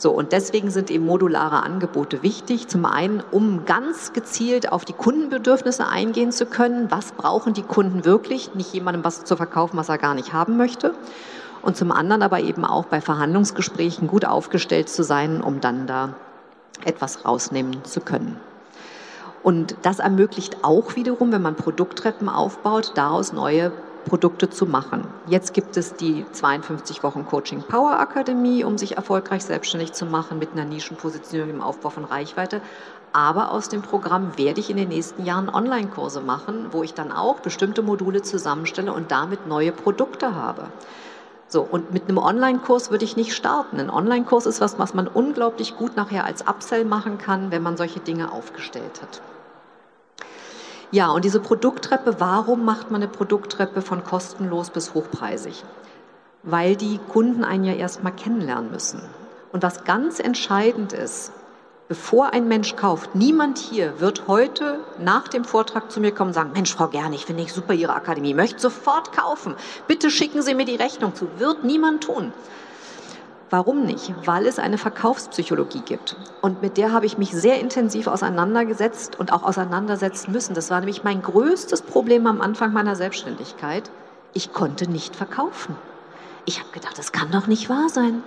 So, 0.00 0.12
und 0.12 0.32
deswegen 0.32 0.70
sind 0.70 0.90
eben 0.90 1.04
modulare 1.04 1.62
Angebote 1.62 2.22
wichtig. 2.22 2.68
Zum 2.68 2.86
einen, 2.86 3.22
um 3.30 3.66
ganz 3.66 4.14
gezielt 4.14 4.72
auf 4.72 4.86
die 4.86 4.94
Kundenbedürfnisse 4.94 5.86
eingehen 5.86 6.32
zu 6.32 6.46
können. 6.46 6.90
Was 6.90 7.12
brauchen 7.12 7.52
die 7.52 7.62
Kunden 7.62 8.06
wirklich? 8.06 8.54
Nicht 8.54 8.72
jemandem 8.72 9.04
was 9.04 9.24
zu 9.24 9.36
verkaufen, 9.36 9.76
was 9.76 9.90
er 9.90 9.98
gar 9.98 10.14
nicht 10.14 10.32
haben 10.32 10.56
möchte. 10.56 10.94
Und 11.60 11.76
zum 11.76 11.92
anderen 11.92 12.22
aber 12.22 12.40
eben 12.40 12.64
auch 12.64 12.86
bei 12.86 13.02
Verhandlungsgesprächen 13.02 14.08
gut 14.08 14.24
aufgestellt 14.24 14.88
zu 14.88 15.02
sein, 15.04 15.42
um 15.42 15.60
dann 15.60 15.86
da 15.86 16.14
etwas 16.82 17.26
rausnehmen 17.26 17.84
zu 17.84 18.00
können. 18.00 18.40
Und 19.42 19.76
das 19.82 19.98
ermöglicht 19.98 20.64
auch 20.64 20.96
wiederum, 20.96 21.30
wenn 21.30 21.42
man 21.42 21.56
Produkttreppen 21.56 22.30
aufbaut, 22.30 22.92
daraus 22.94 23.34
neue 23.34 23.70
Produkte 24.04 24.50
zu 24.50 24.66
machen. 24.66 25.06
Jetzt 25.26 25.54
gibt 25.54 25.76
es 25.76 25.94
die 25.94 26.24
52 26.32 27.02
Wochen 27.02 27.26
Coaching 27.26 27.62
Power 27.62 27.98
Akademie, 27.98 28.64
um 28.64 28.78
sich 28.78 28.96
erfolgreich 28.96 29.44
selbstständig 29.44 29.92
zu 29.92 30.06
machen 30.06 30.38
mit 30.38 30.52
einer 30.52 30.64
Nischenpositionierung 30.64 31.50
im 31.50 31.62
Aufbau 31.62 31.90
von 31.90 32.04
Reichweite. 32.04 32.60
Aber 33.12 33.50
aus 33.50 33.68
dem 33.68 33.82
Programm 33.82 34.38
werde 34.38 34.60
ich 34.60 34.70
in 34.70 34.76
den 34.76 34.88
nächsten 34.88 35.24
Jahren 35.24 35.48
Online-Kurse 35.48 36.20
machen, 36.20 36.66
wo 36.70 36.82
ich 36.82 36.94
dann 36.94 37.10
auch 37.12 37.40
bestimmte 37.40 37.82
Module 37.82 38.22
zusammenstelle 38.22 38.92
und 38.92 39.10
damit 39.10 39.46
neue 39.46 39.72
Produkte 39.72 40.34
habe. 40.34 40.66
So, 41.48 41.62
und 41.62 41.92
mit 41.92 42.04
einem 42.04 42.18
Online-Kurs 42.18 42.92
würde 42.92 43.04
ich 43.04 43.16
nicht 43.16 43.34
starten. 43.34 43.80
Ein 43.80 43.90
Online-Kurs 43.90 44.46
ist 44.46 44.60
was, 44.60 44.78
was 44.78 44.94
man 44.94 45.08
unglaublich 45.08 45.76
gut 45.76 45.96
nachher 45.96 46.24
als 46.24 46.46
Upsell 46.46 46.84
machen 46.84 47.18
kann, 47.18 47.50
wenn 47.50 47.64
man 47.64 47.76
solche 47.76 47.98
Dinge 47.98 48.30
aufgestellt 48.30 49.02
hat. 49.02 49.20
Ja, 50.92 51.12
und 51.12 51.24
diese 51.24 51.38
Produkttreppe, 51.38 52.16
warum 52.18 52.64
macht 52.64 52.90
man 52.90 53.00
eine 53.00 53.10
Produkttreppe 53.10 53.80
von 53.80 54.02
kostenlos 54.02 54.70
bis 54.70 54.92
hochpreisig? 54.92 55.62
Weil 56.42 56.74
die 56.74 56.98
Kunden 57.12 57.44
einen 57.44 57.64
ja 57.64 57.74
erstmal 57.74 58.12
kennenlernen 58.12 58.72
müssen. 58.72 59.00
Und 59.52 59.62
was 59.62 59.84
ganz 59.84 60.18
entscheidend 60.18 60.92
ist, 60.92 61.30
bevor 61.86 62.32
ein 62.32 62.48
Mensch 62.48 62.74
kauft, 62.74 63.14
niemand 63.14 63.58
hier 63.58 64.00
wird 64.00 64.26
heute 64.26 64.80
nach 64.98 65.28
dem 65.28 65.44
Vortrag 65.44 65.92
zu 65.92 66.00
mir 66.00 66.12
kommen 66.12 66.30
und 66.30 66.34
sagen, 66.34 66.52
Mensch, 66.54 66.74
Frau 66.74 66.88
Gerne, 66.88 67.14
ich 67.14 67.24
finde 67.24 67.44
ich 67.44 67.52
super 67.52 67.72
Ihre 67.72 67.94
Akademie, 67.94 68.34
möchte 68.34 68.58
sofort 68.58 69.12
kaufen. 69.16 69.54
Bitte 69.86 70.10
schicken 70.10 70.42
Sie 70.42 70.54
mir 70.56 70.64
die 70.64 70.76
Rechnung 70.76 71.14
zu. 71.14 71.28
Wird 71.38 71.62
niemand 71.62 72.02
tun. 72.02 72.32
Warum 73.50 73.84
nicht? 73.84 74.14
Weil 74.24 74.46
es 74.46 74.60
eine 74.60 74.78
Verkaufspsychologie 74.78 75.82
gibt. 75.84 76.16
Und 76.40 76.62
mit 76.62 76.76
der 76.76 76.92
habe 76.92 77.06
ich 77.06 77.18
mich 77.18 77.32
sehr 77.32 77.58
intensiv 77.58 78.06
auseinandergesetzt 78.06 79.18
und 79.18 79.32
auch 79.32 79.42
auseinandersetzen 79.42 80.30
müssen. 80.30 80.54
Das 80.54 80.70
war 80.70 80.78
nämlich 80.78 81.02
mein 81.02 81.20
größtes 81.20 81.82
Problem 81.82 82.28
am 82.28 82.40
Anfang 82.40 82.72
meiner 82.72 82.94
Selbstständigkeit. 82.94 83.90
Ich 84.34 84.52
konnte 84.52 84.88
nicht 84.88 85.16
verkaufen. 85.16 85.74
Ich 86.44 86.60
habe 86.60 86.70
gedacht, 86.70 86.96
das 86.96 87.10
kann 87.10 87.32
doch 87.32 87.48
nicht 87.48 87.68
wahr 87.68 87.88
sein. 87.88 88.22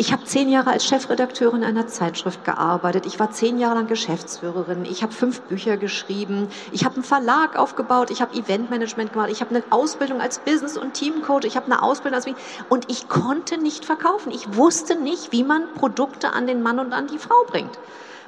Ich 0.00 0.14
habe 0.14 0.24
zehn 0.24 0.48
Jahre 0.48 0.70
als 0.70 0.86
Chefredakteurin 0.86 1.62
einer 1.62 1.86
Zeitschrift 1.86 2.42
gearbeitet. 2.46 3.04
Ich 3.04 3.20
war 3.20 3.32
zehn 3.32 3.58
Jahre 3.58 3.74
lang 3.74 3.86
Geschäftsführerin. 3.86 4.86
Ich 4.86 5.02
habe 5.02 5.12
fünf 5.12 5.42
Bücher 5.42 5.76
geschrieben. 5.76 6.48
Ich 6.72 6.86
habe 6.86 6.94
einen 6.94 7.04
Verlag 7.04 7.58
aufgebaut. 7.58 8.10
Ich 8.10 8.22
habe 8.22 8.34
Eventmanagement 8.34 9.12
gemacht. 9.12 9.28
Ich 9.30 9.42
habe 9.42 9.54
eine 9.54 9.62
Ausbildung 9.68 10.22
als 10.22 10.38
Business- 10.38 10.78
und 10.78 10.94
Teamcoach. 10.94 11.44
Ich 11.44 11.54
habe 11.54 11.66
eine 11.66 11.82
Ausbildung 11.82 12.16
als 12.16 12.26
und 12.70 12.90
ich 12.90 13.10
konnte 13.10 13.58
nicht 13.58 13.84
verkaufen. 13.84 14.32
Ich 14.32 14.56
wusste 14.56 14.96
nicht, 14.96 15.32
wie 15.32 15.44
man 15.44 15.70
Produkte 15.74 16.32
an 16.32 16.46
den 16.46 16.62
Mann 16.62 16.78
und 16.78 16.94
an 16.94 17.06
die 17.06 17.18
Frau 17.18 17.44
bringt. 17.46 17.78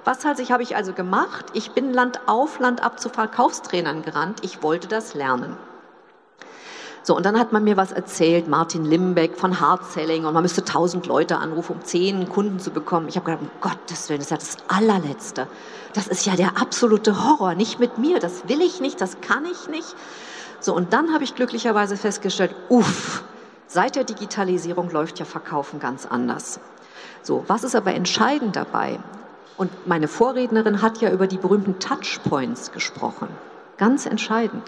Was 0.05 0.27
halt, 0.27 0.51
habe 0.51 0.63
ich 0.63 0.77
also 0.77 0.93
gemacht? 0.93 1.47
Ich 1.55 1.71
bin 1.71 1.95
Land 1.95 2.21
auf, 2.27 2.59
Land 2.59 2.85
ab 2.85 3.01
zu 3.01 3.09
Verkaufstrainern 3.09 4.03
gerannt. 4.03 4.41
Ich 4.43 4.63
wollte 4.63 4.89
das 4.89 5.15
lernen. 5.15 5.57
So, 7.05 7.17
und 7.17 7.27
dann 7.27 7.37
hat 7.37 7.53
man 7.53 7.65
mir 7.65 7.77
was 7.77 7.91
erzählt, 7.91 8.47
Martin 8.47 8.85
Limbeck 8.85 9.37
von 9.37 9.59
Hard 9.59 9.85
Selling 9.87 10.25
und 10.25 10.35
man 10.35 10.43
müsste 10.43 10.65
tausend 10.65 11.07
Leute 11.07 11.39
anrufen, 11.39 11.77
um 11.77 11.83
zehn 11.83 12.29
Kunden 12.29 12.61
zu 12.61 12.71
bekommen. 12.71 13.09
Ich 13.09 13.17
habe 13.17 13.27
gedacht, 13.27 13.43
um 13.43 13.51
Gottes 13.61 14.09
Willen, 14.09 14.21
das 14.21 14.27
ist 14.27 14.31
ja 14.31 14.37
das 14.37 14.57
allerletzte. 14.69 15.49
Das 15.95 16.07
ist 16.07 16.27
ja 16.27 16.37
der 16.37 16.61
absolute 16.61 17.25
Horror, 17.25 17.55
nicht 17.57 17.81
mit 17.81 17.99
mir, 17.99 18.21
das 18.21 18.49
will 18.49 18.61
ich 18.61 18.81
nicht, 18.81 19.01
das 19.01 19.21
kann 19.21 19.45
ich 19.45 19.69
nicht. 19.69 19.97
So, 20.61 20.77
und 20.77 20.93
dann 20.93 21.13
habe 21.13 21.25
ich 21.25 21.35
glücklicherweise 21.35 21.97
festgestellt, 21.97 22.55
uff, 22.69 23.25
seit 23.67 23.97
der 23.97 24.05
Digitalisierung 24.05 24.91
läuft 24.91 25.19
ja 25.19 25.25
Verkaufen 25.25 25.81
ganz 25.81 26.07
anders. 26.07 26.61
So, 27.23 27.45
was 27.49 27.65
ist 27.65 27.75
aber 27.75 27.95
entscheidend 27.95 28.55
dabei? 28.55 29.01
Und 29.57 29.89
meine 29.89 30.07
Vorrednerin 30.07 30.83
hat 30.83 31.01
ja 31.01 31.11
über 31.11 31.27
die 31.27 31.37
berühmten 31.37 31.81
Touchpoints 31.81 32.71
gesprochen. 32.71 33.29
Ganz 33.77 34.07
entscheidend. 34.07 34.63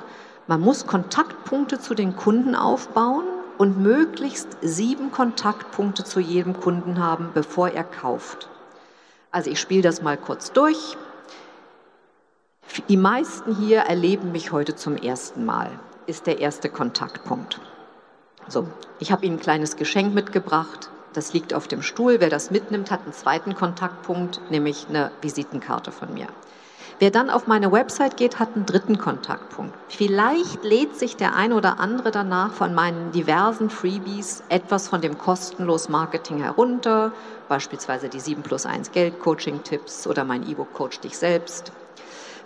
Man 0.47 0.61
muss 0.61 0.87
Kontaktpunkte 0.87 1.81
zu 1.81 1.95
den 1.95 2.17
Kunden 2.17 2.55
aufbauen 2.55 3.25
und 3.57 3.81
möglichst 3.81 4.49
sieben 4.61 5.11
Kontaktpunkte 5.11 6.05
zu 6.05 6.21
jedem 6.21 6.61
Kunden 6.61 6.99
haben, 6.99 7.31
bevor 7.33 7.71
er 7.71 7.85
kauft. 7.85 8.49
Also 9.31 9.51
ich 9.51 9.59
spiele 9.59 9.83
das 9.83 10.03
mal 10.03 10.19
kurz 10.19 10.53
durch. 10.53 10.99
Die 12.89 12.97
meisten 12.99 13.55
hier 13.57 13.81
erleben 13.81 14.33
mich 14.33 14.53
heute 14.53 14.77
zum 14.77 14.97
ersten 14.97 15.47
Mal, 15.47 15.71
ist 16.07 16.27
der 16.27 16.41
erste 16.41 16.69
Kontaktpunkt. 16.69 17.61
So, 18.47 18.69
ich 18.99 19.13
habe 19.13 19.25
Ihnen 19.25 19.37
ein 19.37 19.41
kleines 19.41 19.77
Geschenk 19.77 20.15
mitgebracht. 20.15 20.91
Das 21.15 21.33
liegt 21.33 21.55
auf 21.55 21.69
dem 21.69 21.81
Stuhl. 21.81 22.21
Wer 22.21 22.29
das 22.29 22.51
mitnimmt, 22.51 22.91
hat 22.91 23.03
einen 23.05 23.15
zweiten 23.15 23.55
Kontaktpunkt, 23.55 24.41
nämlich 24.51 24.87
eine 24.89 25.11
Visitenkarte 25.23 25.91
von 25.93 26.13
mir. 26.13 26.27
Wer 27.05 27.11
dann 27.11 27.29
auf 27.29 27.47
meine 27.47 27.71
Website 27.71 28.17
geht, 28.17 28.39
hat 28.39 28.55
einen 28.55 28.65
dritten 28.65 28.97
Kontaktpunkt. 28.97 29.75
Vielleicht 29.89 30.65
lädt 30.65 30.97
sich 30.97 31.19
der 31.19 31.37
ein 31.37 31.53
oder 31.53 31.79
andere 31.79 32.11
danach 32.11 32.55
von 32.55 32.73
meinen 32.73 33.13
diversen 33.13 33.69
Freebies 33.69 34.43
etwas 34.49 34.89
von 34.89 35.03
dem 35.03 35.19
kostenlos 35.19 35.91
Marketing 35.91 36.39
herunter, 36.39 37.13
beispielsweise 37.47 38.09
die 38.09 38.21
7 38.21 38.43
plus 38.43 38.65
1 38.65 38.93
Geld 38.93 39.21
Coaching 39.21 39.63
Tipps 39.65 40.07
oder 40.07 40.25
mein 40.25 40.49
E-Book 40.49 40.73
Coach 40.73 40.99
dich 41.01 41.19
selbst. 41.19 41.73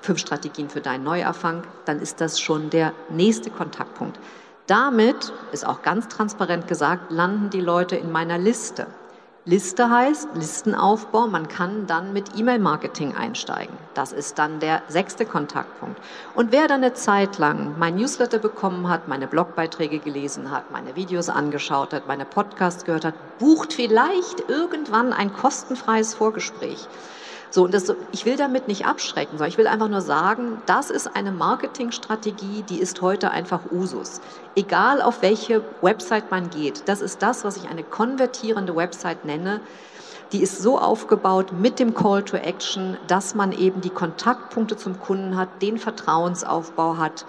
Fünf 0.00 0.18
Strategien 0.18 0.68
für 0.68 0.80
deinen 0.80 1.04
Neuerfang, 1.04 1.62
dann 1.84 2.00
ist 2.00 2.20
das 2.20 2.40
schon 2.40 2.68
der 2.68 2.94
nächste 3.10 3.50
Kontaktpunkt. 3.50 4.18
Damit, 4.66 5.32
ist 5.52 5.64
auch 5.64 5.82
ganz 5.82 6.08
transparent 6.08 6.66
gesagt, 6.66 7.12
landen 7.12 7.50
die 7.50 7.60
Leute 7.60 7.94
in 7.94 8.10
meiner 8.10 8.38
Liste. 8.38 8.88
Liste 9.48 9.88
heißt 9.88 10.28
Listenaufbau. 10.34 11.26
Man 11.26 11.48
kann 11.48 11.86
dann 11.86 12.12
mit 12.12 12.38
E-Mail-Marketing 12.38 13.14
einsteigen. 13.16 13.74
Das 13.94 14.12
ist 14.12 14.38
dann 14.38 14.60
der 14.60 14.82
sechste 14.88 15.24
Kontaktpunkt. 15.24 15.98
Und 16.34 16.52
wer 16.52 16.68
dann 16.68 16.84
eine 16.84 16.92
Zeit 16.92 17.38
lang 17.38 17.74
mein 17.78 17.96
Newsletter 17.96 18.40
bekommen 18.40 18.90
hat, 18.90 19.08
meine 19.08 19.26
Blogbeiträge 19.26 20.00
gelesen 20.00 20.50
hat, 20.50 20.70
meine 20.70 20.96
Videos 20.96 21.30
angeschaut 21.30 21.94
hat, 21.94 22.06
meine 22.06 22.26
Podcasts 22.26 22.84
gehört 22.84 23.06
hat, 23.06 23.14
bucht 23.38 23.72
vielleicht 23.72 24.50
irgendwann 24.50 25.14
ein 25.14 25.32
kostenfreies 25.32 26.12
Vorgespräch. 26.12 26.86
So, 27.50 27.64
und 27.64 27.72
das, 27.72 27.92
ich 28.12 28.26
will 28.26 28.36
damit 28.36 28.68
nicht 28.68 28.86
abschrecken, 28.86 29.32
sondern 29.32 29.48
ich 29.48 29.58
will 29.58 29.66
einfach 29.66 29.88
nur 29.88 30.02
sagen, 30.02 30.60
das 30.66 30.90
ist 30.90 31.16
eine 31.16 31.32
Marketingstrategie, 31.32 32.62
die 32.68 32.78
ist 32.78 33.00
heute 33.00 33.30
einfach 33.30 33.60
Usus. 33.72 34.20
Egal 34.54 35.00
auf 35.00 35.22
welche 35.22 35.62
Website 35.80 36.30
man 36.30 36.50
geht, 36.50 36.82
das 36.86 37.00
ist 37.00 37.22
das, 37.22 37.44
was 37.44 37.56
ich 37.56 37.70
eine 37.70 37.84
konvertierende 37.84 38.76
Website 38.76 39.24
nenne. 39.24 39.60
Die 40.32 40.42
ist 40.42 40.60
so 40.60 40.78
aufgebaut 40.78 41.52
mit 41.52 41.78
dem 41.78 41.94
Call 41.94 42.22
to 42.22 42.36
Action, 42.36 42.98
dass 43.06 43.34
man 43.34 43.52
eben 43.52 43.80
die 43.80 43.88
Kontaktpunkte 43.88 44.76
zum 44.76 45.00
Kunden 45.00 45.38
hat, 45.38 45.62
den 45.62 45.78
Vertrauensaufbau 45.78 46.98
hat, 46.98 47.24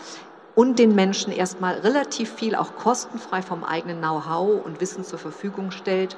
und 0.56 0.78
den 0.78 0.94
Menschen 0.94 1.32
erstmal 1.32 1.76
relativ 1.76 2.34
viel 2.34 2.54
auch 2.54 2.76
kostenfrei 2.76 3.42
vom 3.42 3.64
eigenen 3.64 4.00
Know-how 4.00 4.66
und 4.66 4.82
Wissen 4.82 5.06
zur 5.06 5.18
Verfügung 5.18 5.72
stellt 5.72 6.18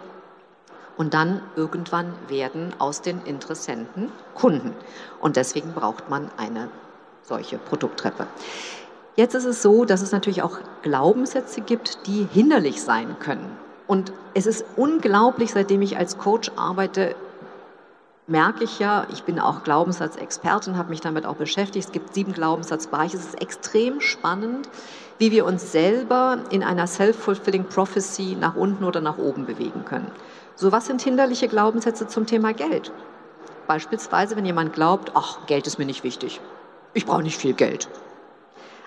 und 0.98 1.14
dann 1.14 1.42
irgendwann 1.56 2.14
werden 2.28 2.74
aus 2.80 3.02
den 3.02 3.22
Interessenten 3.26 4.12
Kunden. 4.36 4.74
Und 5.20 5.36
deswegen 5.36 5.74
braucht 5.74 6.10
man 6.10 6.30
eine 6.38 6.70
solche 7.24 7.58
Produkttreppe. 7.58 8.28
Jetzt 9.16 9.36
ist 9.36 9.46
es 9.46 9.62
so, 9.62 9.86
dass 9.86 10.02
es 10.02 10.12
natürlich 10.12 10.42
auch 10.42 10.60
Glaubenssätze 10.82 11.62
gibt, 11.62 12.08
die 12.08 12.28
hinderlich 12.32 12.82
sein 12.82 13.18
können. 13.20 13.58
Und 13.88 14.14
es 14.34 14.46
ist 14.46 14.64
unglaublich, 14.78 15.52
seitdem 15.52 15.82
ich 15.82 15.98
als 15.98 16.18
Coach 16.18 16.52
arbeite, 16.56 17.16
merke 18.28 18.64
ich 18.64 18.80
ja, 18.80 19.06
ich 19.12 19.24
bin 19.24 19.40
auch 19.40 19.64
Glaubenssatzexpertin, 19.64 20.78
habe 20.78 20.90
mich 20.90 21.02
damit 21.02 21.26
auch 21.26 21.36
beschäftigt. 21.36 21.88
Es 21.88 21.92
gibt 21.92 22.14
sieben 22.14 22.32
Glaubenssatzbereiche. 22.32 23.18
Es 23.18 23.26
ist 23.26 23.42
extrem 23.42 24.00
spannend, 24.00 24.70
wie 25.18 25.32
wir 25.32 25.46
uns 25.46 25.72
selber 25.72 26.40
in 26.50 26.64
einer 26.64 26.88
self-fulfilling 26.88 27.66
prophecy 27.66 28.38
nach 28.40 28.56
unten 28.56 28.86
oder 28.86 29.02
nach 29.02 29.18
oben 29.18 29.46
bewegen 29.46 29.84
können. 29.84 30.10
So 30.56 30.72
was 30.72 30.86
sind 30.86 31.02
hinderliche 31.02 31.48
Glaubenssätze 31.48 32.08
zum 32.08 32.26
Thema 32.26 32.54
Geld? 32.54 32.92
Beispielsweise, 33.68 34.36
wenn 34.36 34.46
jemand 34.46 34.74
glaubt, 34.74 35.12
ach, 35.16 35.46
Geld 35.48 35.68
ist 35.68 35.80
mir 35.80 35.86
nicht 35.86 36.04
wichtig. 36.04 36.42
Ich 36.94 37.06
brauche 37.06 37.24
nicht 37.24 37.38
viel 37.38 37.54
Geld. 37.54 37.88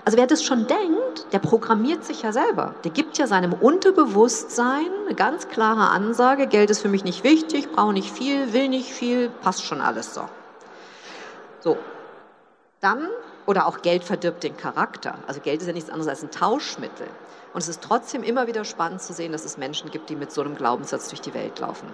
Also 0.05 0.19
wer 0.19 0.27
das 0.27 0.45
schon 0.45 0.67
denkt, 0.67 1.27
der 1.33 1.39
programmiert 1.39 2.05
sich 2.05 2.23
ja 2.23 2.33
selber. 2.33 2.75
Der 2.85 2.91
gibt 2.91 3.17
ja 3.17 3.27
seinem 3.27 3.55
Unterbewusstsein 3.55 4.91
eine 5.07 5.15
ganz 5.15 5.49
klare 5.49 5.89
Ansage, 5.89 6.47
Geld 6.47 6.69
ist 6.69 6.83
für 6.83 6.91
mich 6.91 7.05
nicht 7.05 7.25
wichtig, 7.25 7.73
brauche 7.73 7.95
nicht 7.95 8.13
viel, 8.13 8.53
will 8.53 8.69
nicht 8.69 8.93
viel, 8.93 9.31
passt 9.31 9.65
schon 9.65 9.81
alles 9.81 10.13
so. 10.13 10.29
So, 11.61 11.79
dann, 12.81 13.09
oder 13.47 13.67
auch 13.67 13.83
Geld 13.83 14.05
verdirbt 14.05 14.43
den 14.43 14.57
Charakter. 14.57 15.19
Also 15.27 15.41
Geld 15.41 15.61
ist 15.61 15.67
ja 15.67 15.73
nichts 15.73 15.91
anderes 15.91 16.09
als 16.09 16.23
ein 16.23 16.31
Tauschmittel. 16.31 17.07
Und 17.53 17.61
es 17.61 17.69
ist 17.69 17.83
trotzdem 17.83 18.23
immer 18.23 18.47
wieder 18.47 18.65
spannend 18.65 19.01
zu 19.01 19.13
sehen, 19.13 19.33
dass 19.33 19.45
es 19.45 19.57
Menschen 19.57 19.91
gibt, 19.91 20.11
die 20.11 20.17
mit 20.17 20.33
so 20.33 20.41
einem 20.41 20.57
Glaubenssatz 20.57 21.09
durch 21.09 21.21
die 21.21 21.35
Welt 21.35 21.59
laufen. 21.61 21.87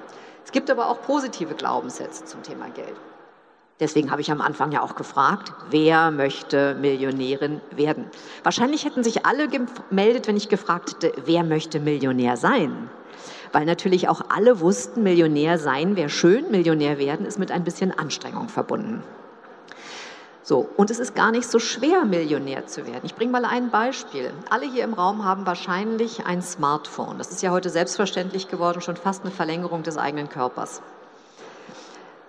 Es 0.44 0.52
gibt 0.52 0.70
aber 0.70 0.88
auch 0.88 1.02
positive 1.02 1.54
Glaubenssätze 1.54 2.24
zum 2.24 2.42
Thema 2.42 2.70
Geld. 2.70 2.96
Deswegen 3.78 4.10
habe 4.10 4.20
ich 4.20 4.30
am 4.30 4.42
Anfang 4.42 4.72
ja 4.72 4.82
auch 4.82 4.94
gefragt, 4.94 5.52
wer 5.70 6.10
möchte 6.10 6.74
Millionärin 6.74 7.62
werden? 7.70 8.10
Wahrscheinlich 8.42 8.84
hätten 8.84 9.02
sich 9.02 9.24
alle 9.24 9.48
gemeldet, 9.48 10.28
wenn 10.28 10.36
ich 10.36 10.50
gefragt 10.50 10.90
hätte, 10.90 11.12
wer 11.24 11.44
möchte 11.44 11.80
Millionär 11.80 12.36
sein? 12.36 12.90
Weil 13.52 13.64
natürlich 13.64 14.08
auch 14.08 14.20
alle 14.28 14.60
wussten, 14.60 15.02
Millionär 15.02 15.58
sein 15.58 15.96
wäre 15.96 16.10
schön, 16.10 16.50
Millionär 16.50 16.98
werden 16.98 17.24
ist 17.24 17.38
mit 17.38 17.50
ein 17.50 17.64
bisschen 17.64 17.90
Anstrengung 17.90 18.48
verbunden. 18.48 19.02
So, 20.50 20.68
und 20.76 20.90
es 20.90 20.98
ist 20.98 21.14
gar 21.14 21.30
nicht 21.30 21.48
so 21.48 21.60
schwer, 21.60 22.04
Millionär 22.04 22.66
zu 22.66 22.84
werden. 22.84 23.02
Ich 23.04 23.14
bringe 23.14 23.30
mal 23.30 23.44
ein 23.44 23.70
Beispiel. 23.70 24.32
Alle 24.50 24.66
hier 24.66 24.82
im 24.82 24.94
Raum 24.94 25.24
haben 25.24 25.46
wahrscheinlich 25.46 26.26
ein 26.26 26.42
Smartphone. 26.42 27.18
Das 27.18 27.30
ist 27.30 27.40
ja 27.40 27.52
heute 27.52 27.70
selbstverständlich 27.70 28.48
geworden, 28.48 28.80
schon 28.80 28.96
fast 28.96 29.22
eine 29.22 29.30
Verlängerung 29.30 29.84
des 29.84 29.96
eigenen 29.96 30.28
Körpers. 30.28 30.82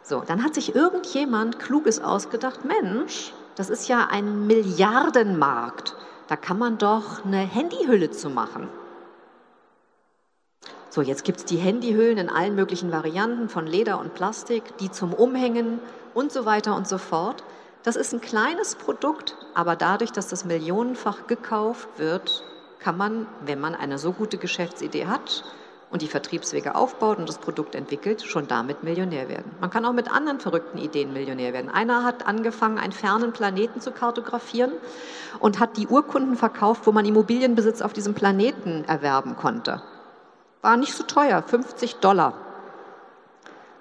So, 0.04 0.22
dann 0.22 0.44
hat 0.44 0.54
sich 0.54 0.76
irgendjemand 0.76 1.58
Kluges 1.58 2.00
ausgedacht, 2.00 2.60
Mensch, 2.64 3.34
das 3.56 3.72
ist 3.72 3.90
ja 3.90 4.08
ein 4.12 4.46
Milliardenmarkt. 4.46 5.96
Da 6.28 6.36
kann 6.36 6.60
man 6.60 6.78
doch 6.78 7.26
eine 7.26 7.40
Handyhülle 7.40 8.12
zu 8.12 8.30
machen. 8.30 8.68
So, 10.92 11.02
jetzt 11.02 11.24
gibt 11.24 11.40
es 11.40 11.46
die 11.46 11.58
Handyhüllen 11.58 12.20
in 12.20 12.30
allen 12.30 12.54
möglichen 12.54 12.92
Varianten 12.92 13.50
von 13.50 13.66
Leder 13.66 14.00
und 14.00 14.14
Plastik, 14.14 14.78
die 14.78 14.92
zum 14.92 15.12
Umhängen 15.12 15.80
und 16.14 16.32
so 16.32 16.46
weiter 16.46 16.76
und 16.76 16.88
so 16.88 17.00
fort. 17.00 17.44
Das 17.84 17.96
ist 17.96 18.14
ein 18.14 18.22
kleines 18.22 18.76
Produkt, 18.76 19.36
aber 19.56 19.76
dadurch, 19.76 20.12
dass 20.12 20.28
das 20.28 20.46
millionenfach 20.46 21.26
gekauft 21.26 21.88
wird, 21.98 22.44
kann 22.80 22.96
man, 22.96 23.26
wenn 23.44 23.60
man 23.60 23.74
eine 23.74 23.98
so 23.98 24.12
gute 24.12 24.38
Geschäftsidee 24.38 25.08
hat 25.08 25.44
und 25.90 26.04
die 26.04 26.08
Vertriebswege 26.08 26.76
aufbaut 26.76 27.18
und 27.18 27.28
das 27.28 27.40
Produkt 27.40 27.74
entwickelt, 27.74 28.22
schon 28.22 28.48
damit 28.48 28.84
Millionär 28.84 29.30
werden. 29.30 29.52
Man 29.60 29.72
kann 29.72 29.84
auch 29.86 29.94
mit 29.94 30.12
anderen 30.12 30.40
verrückten 30.40 30.78
Ideen 30.78 31.12
Millionär 31.12 31.54
werden. 31.54 31.70
Einer 31.72 32.04
hat 32.04 32.28
angefangen, 32.28 32.78
einen 32.78 32.94
fernen 32.94 33.34
Planeten 33.34 33.82
zu 33.82 33.92
kartografieren 33.92 34.72
und 35.40 35.60
hat 35.60 35.78
die 35.78 35.88
Urkunden 35.88 36.38
verkauft, 36.38 36.86
wo 36.86 36.92
man 36.92 37.06
Immobilienbesitz 37.06 37.82
auf 37.82 37.94
diesem 37.94 38.14
Planeten 38.14 38.86
erwerben 38.86 39.36
konnte. 39.36 39.82
War 40.62 40.78
nicht 40.78 40.94
so 40.94 41.04
teuer, 41.04 41.42
50 41.42 41.96
Dollar. 41.96 42.34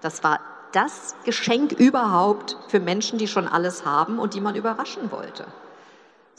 Das 0.00 0.24
war 0.24 0.40
das 0.72 1.14
Geschenk 1.24 1.72
überhaupt 1.72 2.56
für 2.68 2.80
Menschen, 2.80 3.18
die 3.18 3.28
schon 3.28 3.48
alles 3.48 3.84
haben 3.84 4.18
und 4.18 4.34
die 4.34 4.40
man 4.40 4.54
überraschen 4.54 5.10
wollte. 5.10 5.46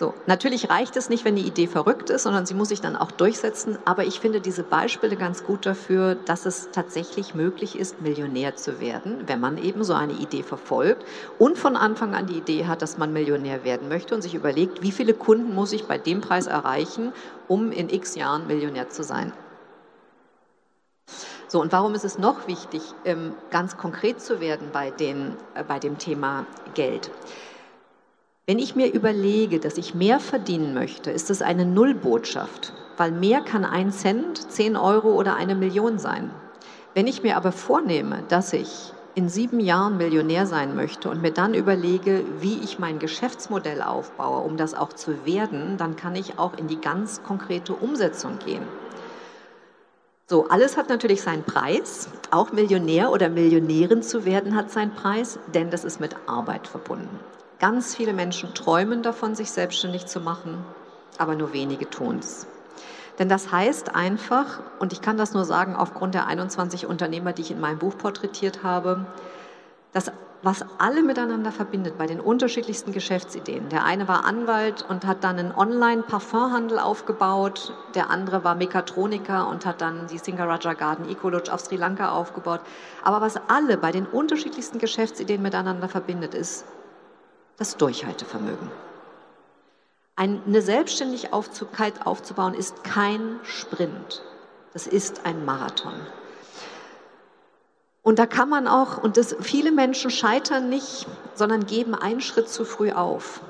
So, 0.01 0.15
natürlich 0.25 0.71
reicht 0.71 0.97
es 0.97 1.09
nicht, 1.09 1.25
wenn 1.25 1.35
die 1.35 1.45
Idee 1.45 1.67
verrückt 1.67 2.09
ist, 2.09 2.23
sondern 2.23 2.47
sie 2.47 2.55
muss 2.55 2.69
sich 2.69 2.81
dann 2.81 2.95
auch 2.95 3.11
durchsetzen. 3.11 3.77
Aber 3.85 4.03
ich 4.03 4.19
finde 4.19 4.41
diese 4.41 4.63
Beispiele 4.63 5.15
ganz 5.15 5.43
gut 5.43 5.63
dafür, 5.67 6.15
dass 6.15 6.47
es 6.47 6.69
tatsächlich 6.71 7.35
möglich 7.35 7.77
ist, 7.77 8.01
Millionär 8.01 8.55
zu 8.55 8.79
werden, 8.79 9.27
wenn 9.27 9.39
man 9.39 9.59
eben 9.59 9.83
so 9.83 9.93
eine 9.93 10.13
Idee 10.13 10.41
verfolgt 10.41 11.05
und 11.37 11.55
von 11.55 11.75
Anfang 11.75 12.15
an 12.15 12.25
die 12.25 12.39
Idee 12.39 12.65
hat, 12.65 12.81
dass 12.81 12.97
man 12.97 13.13
Millionär 13.13 13.63
werden 13.63 13.89
möchte 13.89 14.15
und 14.15 14.23
sich 14.23 14.33
überlegt, 14.33 14.81
wie 14.81 14.91
viele 14.91 15.13
Kunden 15.13 15.53
muss 15.53 15.71
ich 15.71 15.85
bei 15.85 15.99
dem 15.99 16.19
Preis 16.21 16.47
erreichen, 16.47 17.13
um 17.47 17.71
in 17.71 17.87
x 17.89 18.15
Jahren 18.15 18.47
Millionär 18.47 18.89
zu 18.89 19.03
sein. 19.03 19.31
So, 21.51 21.59
und 21.59 21.73
warum 21.73 21.95
ist 21.95 22.05
es 22.05 22.17
noch 22.17 22.47
wichtig, 22.47 22.81
ähm, 23.03 23.33
ganz 23.49 23.75
konkret 23.75 24.21
zu 24.21 24.39
werden 24.39 24.69
bei, 24.71 24.89
den, 24.89 25.35
äh, 25.53 25.65
bei 25.65 25.79
dem 25.79 25.97
Thema 25.97 26.45
Geld? 26.75 27.11
Wenn 28.47 28.57
ich 28.57 28.77
mir 28.77 28.93
überlege, 28.93 29.59
dass 29.59 29.77
ich 29.77 29.93
mehr 29.93 30.21
verdienen 30.21 30.73
möchte, 30.73 31.11
ist 31.11 31.29
das 31.29 31.41
eine 31.41 31.65
Nullbotschaft, 31.65 32.71
weil 32.95 33.11
mehr 33.11 33.41
kann 33.41 33.65
ein 33.65 33.91
Cent, 33.91 34.49
zehn 34.49 34.77
Euro 34.77 35.09
oder 35.09 35.35
eine 35.35 35.55
Million 35.55 35.99
sein. 35.99 36.31
Wenn 36.93 37.05
ich 37.05 37.21
mir 37.21 37.35
aber 37.35 37.51
vornehme, 37.51 38.23
dass 38.29 38.53
ich 38.53 38.93
in 39.15 39.27
sieben 39.27 39.59
Jahren 39.59 39.97
Millionär 39.97 40.45
sein 40.45 40.73
möchte 40.73 41.09
und 41.09 41.21
mir 41.21 41.33
dann 41.33 41.53
überlege, 41.53 42.23
wie 42.39 42.59
ich 42.63 42.79
mein 42.79 42.97
Geschäftsmodell 42.97 43.81
aufbaue, 43.81 44.41
um 44.45 44.55
das 44.55 44.73
auch 44.73 44.93
zu 44.93 45.25
werden, 45.25 45.75
dann 45.75 45.97
kann 45.97 46.15
ich 46.15 46.39
auch 46.39 46.57
in 46.57 46.69
die 46.69 46.79
ganz 46.79 47.23
konkrete 47.23 47.73
Umsetzung 47.73 48.39
gehen. 48.39 48.63
So, 50.27 50.47
alles 50.47 50.77
hat 50.77 50.87
natürlich 50.87 51.21
seinen 51.21 51.43
Preis. 51.43 52.09
Auch 52.31 52.51
Millionär 52.51 53.11
oder 53.11 53.29
Millionärin 53.29 54.01
zu 54.01 54.23
werden 54.23 54.55
hat 54.55 54.71
seinen 54.71 54.95
Preis, 54.95 55.39
denn 55.53 55.69
das 55.69 55.83
ist 55.83 55.99
mit 55.99 56.15
Arbeit 56.27 56.67
verbunden. 56.67 57.19
Ganz 57.59 57.95
viele 57.95 58.13
Menschen 58.13 58.53
träumen 58.53 59.03
davon, 59.03 59.35
sich 59.35 59.51
selbstständig 59.51 60.05
zu 60.05 60.19
machen, 60.19 60.63
aber 61.17 61.35
nur 61.35 61.53
wenige 61.53 61.89
tun 61.89 62.19
es. 62.19 62.47
Denn 63.19 63.29
das 63.29 63.51
heißt 63.51 63.93
einfach, 63.93 64.61
und 64.79 64.93
ich 64.93 65.01
kann 65.01 65.17
das 65.17 65.33
nur 65.33 65.45
sagen 65.45 65.75
aufgrund 65.75 66.15
der 66.15 66.27
21 66.27 66.87
Unternehmer, 66.87 67.33
die 67.33 67.43
ich 67.43 67.51
in 67.51 67.59
meinem 67.59 67.77
Buch 67.77 67.97
porträtiert 67.97 68.63
habe, 68.63 69.05
dass 69.93 70.11
was 70.43 70.65
alle 70.79 71.03
miteinander 71.03 71.51
verbindet 71.51 71.97
bei 71.97 72.07
den 72.07 72.19
unterschiedlichsten 72.19 72.91
Geschäftsideen. 72.93 73.69
Der 73.69 73.85
eine 73.85 74.07
war 74.07 74.25
Anwalt 74.25 74.83
und 74.87 75.05
hat 75.05 75.23
dann 75.23 75.37
einen 75.37 75.51
Online-Parfumhandel 75.51 76.79
aufgebaut, 76.79 77.73
der 77.93 78.09
andere 78.09 78.43
war 78.43 78.55
Mechatroniker 78.55 79.47
und 79.47 79.65
hat 79.65 79.81
dann 79.81 80.07
die 80.07 80.17
Singaraja 80.17 80.73
Garden 80.73 81.07
Ecolodge 81.09 81.53
auf 81.53 81.61
Sri 81.61 81.75
Lanka 81.75 82.11
aufgebaut. 82.11 82.61
Aber 83.03 83.21
was 83.21 83.39
alle 83.49 83.77
bei 83.77 83.91
den 83.91 84.07
unterschiedlichsten 84.07 84.79
Geschäftsideen 84.79 85.41
miteinander 85.41 85.87
verbindet, 85.87 86.33
ist 86.33 86.65
das 87.57 87.77
Durchhaltevermögen. 87.77 88.71
Eine 90.15 90.61
Selbstständigkeit 90.61 92.05
aufzubauen 92.05 92.53
ist 92.53 92.83
kein 92.83 93.39
Sprint, 93.43 94.23
das 94.73 94.87
ist 94.87 95.25
ein 95.25 95.45
Marathon. 95.45 95.93
Und 98.03 98.17
da 98.17 98.25
kann 98.25 98.49
man 98.49 98.67
auch, 98.67 98.97
und 98.97 99.17
das, 99.17 99.35
viele 99.41 99.71
Menschen 99.71 100.09
scheitern 100.09 100.69
nicht, 100.69 101.07
sondern 101.35 101.67
geben 101.67 101.93
einen 101.93 102.21
Schritt 102.21 102.49
zu 102.49 102.65
früh 102.65 102.91
auf. 102.91 103.41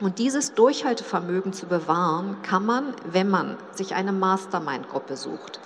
Und 0.00 0.18
dieses 0.18 0.54
Durchhaltevermögen 0.54 1.52
zu 1.52 1.66
bewahren, 1.66 2.36
kann 2.42 2.64
man, 2.64 2.94
wenn 3.10 3.28
man 3.28 3.56
sich 3.72 3.94
eine 3.94 4.12
Mastermind-Gruppe 4.12 5.16
sucht, 5.16 5.60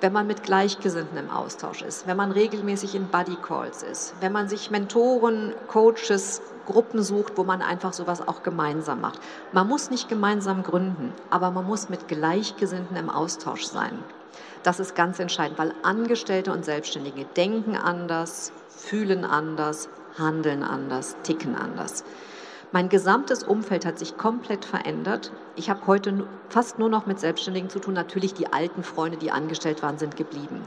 wenn 0.00 0.12
man 0.12 0.26
mit 0.26 0.42
Gleichgesinnten 0.42 1.18
im 1.18 1.30
Austausch 1.30 1.82
ist, 1.82 2.06
wenn 2.06 2.16
man 2.16 2.32
regelmäßig 2.32 2.94
in 2.94 3.08
Buddy 3.08 3.36
Calls 3.36 3.82
ist, 3.82 4.14
wenn 4.20 4.32
man 4.32 4.48
sich 4.48 4.70
Mentoren, 4.70 5.54
Coaches, 5.68 6.40
Gruppen 6.66 7.02
sucht, 7.02 7.36
wo 7.36 7.44
man 7.44 7.60
einfach 7.60 7.92
sowas 7.92 8.26
auch 8.26 8.42
gemeinsam 8.42 9.02
macht. 9.02 9.20
Man 9.52 9.68
muss 9.68 9.90
nicht 9.90 10.08
gemeinsam 10.08 10.62
gründen, 10.62 11.12
aber 11.28 11.50
man 11.50 11.66
muss 11.66 11.90
mit 11.90 12.08
Gleichgesinnten 12.08 12.96
im 12.96 13.10
Austausch 13.10 13.64
sein. 13.64 13.98
Das 14.62 14.80
ist 14.80 14.94
ganz 14.94 15.18
entscheidend, 15.18 15.58
weil 15.58 15.74
Angestellte 15.82 16.52
und 16.52 16.64
Selbstständige 16.64 17.24
denken 17.36 17.76
anders, 17.76 18.52
fühlen 18.68 19.24
anders, 19.24 19.88
handeln 20.18 20.62
anders, 20.62 21.16
ticken 21.22 21.56
anders. 21.56 22.04
Mein 22.72 22.88
gesamtes 22.88 23.42
Umfeld 23.42 23.84
hat 23.84 23.98
sich 23.98 24.16
komplett 24.16 24.64
verändert. 24.64 25.32
Ich 25.56 25.70
habe 25.70 25.86
heute 25.88 26.24
fast 26.50 26.78
nur 26.78 26.88
noch 26.88 27.04
mit 27.04 27.18
Selbstständigen 27.18 27.68
zu 27.68 27.80
tun. 27.80 27.94
Natürlich 27.94 28.32
die 28.32 28.52
alten 28.52 28.84
Freunde, 28.84 29.18
die 29.18 29.32
angestellt 29.32 29.82
waren, 29.82 29.98
sind 29.98 30.16
geblieben. 30.16 30.62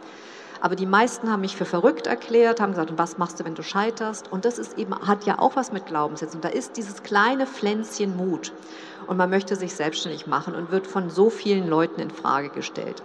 Aber 0.59 0.75
die 0.75 0.85
meisten 0.85 1.31
haben 1.31 1.41
mich 1.41 1.55
für 1.55 1.65
verrückt 1.65 2.07
erklärt, 2.07 2.59
haben 2.59 2.71
gesagt, 2.71 2.93
was 2.97 3.17
machst 3.17 3.39
du, 3.39 3.45
wenn 3.45 3.55
du 3.55 3.63
scheiterst? 3.63 4.31
Und 4.31 4.45
das 4.45 4.57
ist 4.57 4.77
eben, 4.77 4.95
hat 4.95 5.25
ja 5.25 5.39
auch 5.39 5.55
was 5.55 5.71
mit 5.71 5.85
Glaubenssätzen. 5.85 6.41
Da 6.41 6.49
ist 6.49 6.77
dieses 6.77 7.03
kleine 7.03 7.47
Pflänzchen 7.47 8.17
Mut. 8.17 8.53
Und 9.07 9.17
man 9.17 9.29
möchte 9.29 9.55
sich 9.55 9.75
selbstständig 9.75 10.27
machen 10.27 10.55
und 10.55 10.71
wird 10.71 10.87
von 10.87 11.09
so 11.09 11.29
vielen 11.29 11.67
Leuten 11.67 11.99
in 11.99 12.11
Frage 12.11 12.49
gestellt. 12.49 13.01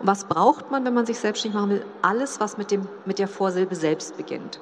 Und 0.00 0.06
was 0.06 0.24
braucht 0.24 0.70
man, 0.70 0.84
wenn 0.84 0.94
man 0.94 1.06
sich 1.06 1.18
selbstständig 1.18 1.60
machen 1.60 1.70
will? 1.70 1.84
Alles, 2.02 2.40
was 2.40 2.58
mit, 2.58 2.70
dem, 2.70 2.88
mit 3.04 3.18
der 3.18 3.28
Vorsilbe 3.28 3.74
selbst 3.74 4.16
beginnt. 4.16 4.60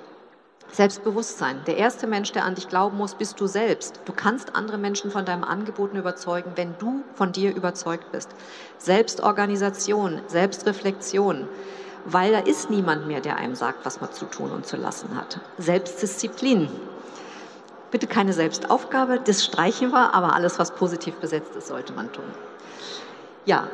Selbstbewusstsein. 0.72 1.62
Der 1.66 1.77
erste 1.77 2.07
Mensch, 2.07 2.33
der 2.33 2.44
an 2.44 2.55
dich 2.55 2.68
glauben 2.68 2.96
muss, 2.96 3.14
bist 3.14 3.40
du 3.40 3.46
selbst. 3.46 4.01
Du 4.05 4.12
kannst 4.12 4.57
andere 4.57 4.79
Menschen 4.79 5.11
von 5.11 5.25
deinem 5.25 5.44
Angeboten 5.44 5.96
überzeugen, 5.96 6.53
wenn 6.57 6.77
du 6.79 7.03
von 7.14 7.33
dir 7.33 7.55
überzeugt 7.55 8.12
bist. 8.12 8.31
Selbstorganisation, 8.79 10.20
Selbstreflexion, 10.27 11.49
weil 12.05 12.33
da 12.33 12.40
ist 12.40 12.70
niemand 12.70 13.07
mehr, 13.07 13.20
der 13.20 13.37
einem 13.37 13.55
sagt, 13.55 13.85
was 13.85 14.01
man 14.01 14.12
zu 14.12 14.27
tun 14.27 14.51
und 14.51 14.66
zu 14.66 14.77
lassen 14.77 15.16
hat. 15.16 15.40
Selbstdisziplin. 15.59 16.68
Bitte 17.90 18.07
keine 18.07 18.33
Selbstaufgabe, 18.33 19.20
das 19.25 19.44
streichen 19.44 19.92
wir, 19.92 20.12
aber 20.12 20.35
alles, 20.35 20.59
was 20.59 20.72
positiv 20.72 21.14
besetzt 21.16 21.55
ist, 21.57 21.68
sollte 21.68 21.92
man 21.92 22.12
tun. 22.12 22.25
Ja, 23.44 23.68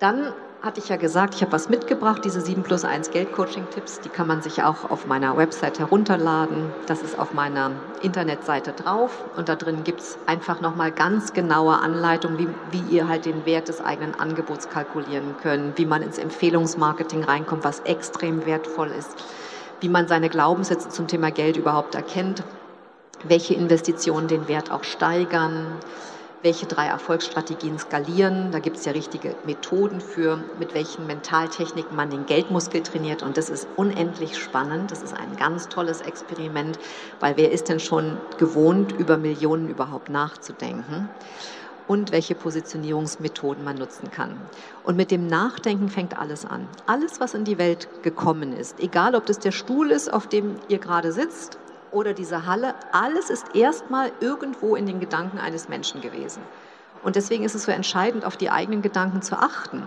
dann 0.00 0.32
hatte 0.60 0.80
ich 0.80 0.88
ja 0.88 0.96
gesagt, 0.96 1.36
ich 1.36 1.42
habe 1.42 1.52
was 1.52 1.68
mitgebracht, 1.68 2.24
diese 2.24 2.40
7 2.40 2.64
plus 2.64 2.84
1 2.84 3.12
Geldcoaching-Tipps, 3.12 4.00
die 4.00 4.08
kann 4.08 4.26
man 4.26 4.42
sich 4.42 4.62
auch 4.64 4.90
auf 4.90 5.06
meiner 5.06 5.36
Website 5.36 5.78
herunterladen. 5.78 6.72
Das 6.86 7.02
ist 7.02 7.16
auf 7.16 7.32
meiner 7.32 7.70
Internetseite 8.02 8.72
drauf 8.72 9.24
und 9.36 9.48
da 9.48 9.54
drin 9.54 9.84
gibt 9.84 10.00
es 10.00 10.18
einfach 10.26 10.60
nochmal 10.60 10.90
ganz 10.90 11.32
genaue 11.32 11.78
Anleitungen, 11.78 12.38
wie, 12.38 12.48
wie 12.72 12.96
ihr 12.96 13.06
halt 13.06 13.24
den 13.24 13.46
Wert 13.46 13.68
des 13.68 13.80
eigenen 13.80 14.18
Angebots 14.18 14.68
kalkulieren 14.68 15.36
könnt, 15.40 15.78
wie 15.78 15.86
man 15.86 16.02
ins 16.02 16.18
Empfehlungsmarketing 16.18 17.22
reinkommt, 17.22 17.62
was 17.62 17.80
extrem 17.80 18.44
wertvoll 18.44 18.88
ist, 18.88 19.14
wie 19.80 19.88
man 19.88 20.08
seine 20.08 20.28
Glaubenssätze 20.28 20.88
zum 20.88 21.06
Thema 21.06 21.30
Geld 21.30 21.56
überhaupt 21.56 21.94
erkennt, 21.94 22.42
welche 23.22 23.54
Investitionen 23.54 24.26
den 24.26 24.48
Wert 24.48 24.72
auch 24.72 24.82
steigern, 24.82 25.66
welche 26.42 26.66
drei 26.66 26.86
Erfolgsstrategien 26.86 27.78
skalieren. 27.78 28.52
Da 28.52 28.58
gibt 28.58 28.76
es 28.76 28.84
ja 28.84 28.92
richtige 28.92 29.34
Methoden 29.44 30.00
für, 30.00 30.38
mit 30.58 30.74
welchen 30.74 31.06
Mentaltechniken 31.06 31.96
man 31.96 32.10
den 32.10 32.26
Geldmuskel 32.26 32.82
trainiert. 32.82 33.22
Und 33.22 33.36
das 33.36 33.50
ist 33.50 33.66
unendlich 33.76 34.38
spannend. 34.38 34.90
Das 34.90 35.02
ist 35.02 35.14
ein 35.14 35.36
ganz 35.36 35.68
tolles 35.68 36.00
Experiment, 36.00 36.78
weil 37.20 37.36
wer 37.36 37.50
ist 37.50 37.68
denn 37.68 37.80
schon 37.80 38.18
gewohnt, 38.38 38.92
über 38.92 39.16
Millionen 39.16 39.68
überhaupt 39.68 40.08
nachzudenken? 40.08 41.08
und 41.88 42.12
welche 42.12 42.34
Positionierungsmethoden 42.34 43.64
man 43.64 43.76
nutzen 43.76 44.10
kann. 44.10 44.36
Und 44.84 44.96
mit 44.96 45.10
dem 45.10 45.26
Nachdenken 45.26 45.88
fängt 45.88 46.18
alles 46.18 46.44
an. 46.44 46.68
Alles, 46.86 47.18
was 47.18 47.34
in 47.34 47.44
die 47.44 47.58
Welt 47.58 47.88
gekommen 48.02 48.52
ist, 48.52 48.78
egal 48.78 49.14
ob 49.14 49.26
das 49.26 49.38
der 49.38 49.52
Stuhl 49.52 49.90
ist, 49.90 50.12
auf 50.12 50.28
dem 50.28 50.56
ihr 50.68 50.78
gerade 50.78 51.12
sitzt, 51.12 51.58
oder 51.92 52.12
diese 52.12 52.46
Halle, 52.46 52.74
alles 52.92 53.30
ist 53.30 53.54
erstmal 53.54 54.12
irgendwo 54.20 54.76
in 54.76 54.86
den 54.86 55.00
Gedanken 55.00 55.38
eines 55.38 55.68
Menschen 55.68 56.00
gewesen. 56.00 56.42
Und 57.02 57.16
deswegen 57.16 57.44
ist 57.44 57.54
es 57.54 57.64
so 57.64 57.72
entscheidend, 57.72 58.24
auf 58.24 58.36
die 58.36 58.50
eigenen 58.50 58.82
Gedanken 58.82 59.22
zu 59.22 59.36
achten, 59.36 59.84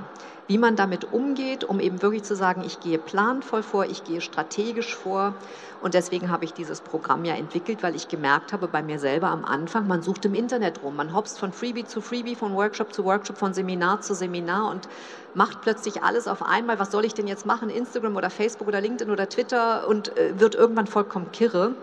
wie 0.47 0.57
man 0.57 0.75
damit 0.75 1.13
umgeht, 1.13 1.63
um 1.63 1.79
eben 1.79 2.01
wirklich 2.01 2.23
zu 2.23 2.35
sagen, 2.35 2.63
ich 2.65 2.79
gehe 2.79 2.97
planvoll 2.97 3.63
vor, 3.63 3.85
ich 3.85 4.03
gehe 4.03 4.21
strategisch 4.21 4.95
vor. 4.95 5.33
Und 5.81 5.93
deswegen 5.93 6.29
habe 6.29 6.45
ich 6.45 6.53
dieses 6.53 6.81
Programm 6.81 7.25
ja 7.25 7.35
entwickelt, 7.35 7.83
weil 7.83 7.95
ich 7.95 8.07
gemerkt 8.07 8.53
habe 8.53 8.67
bei 8.67 8.81
mir 8.81 8.99
selber 8.99 9.27
am 9.29 9.45
Anfang, 9.45 9.87
man 9.87 10.01
sucht 10.01 10.25
im 10.25 10.33
Internet 10.33 10.83
rum, 10.83 10.95
man 10.95 11.13
hopst 11.13 11.39
von 11.39 11.51
Freebie 11.51 11.85
zu 11.85 12.01
Freebie, 12.01 12.35
von 12.35 12.53
Workshop 12.53 12.93
zu 12.93 13.03
Workshop, 13.03 13.37
von 13.37 13.53
Seminar 13.53 14.01
zu 14.01 14.13
Seminar 14.13 14.69
und 14.69 14.87
macht 15.33 15.61
plötzlich 15.61 16.03
alles 16.03 16.27
auf 16.27 16.43
einmal. 16.43 16.79
Was 16.79 16.91
soll 16.91 17.05
ich 17.05 17.13
denn 17.13 17.27
jetzt 17.27 17.45
machen? 17.45 17.69
Instagram 17.69 18.15
oder 18.15 18.29
Facebook 18.29 18.67
oder 18.67 18.81
LinkedIn 18.81 19.11
oder 19.11 19.27
Twitter 19.27 19.87
und 19.87 20.15
äh, 20.17 20.39
wird 20.39 20.55
irgendwann 20.55 20.87
vollkommen 20.87 21.31
kirre. 21.31 21.75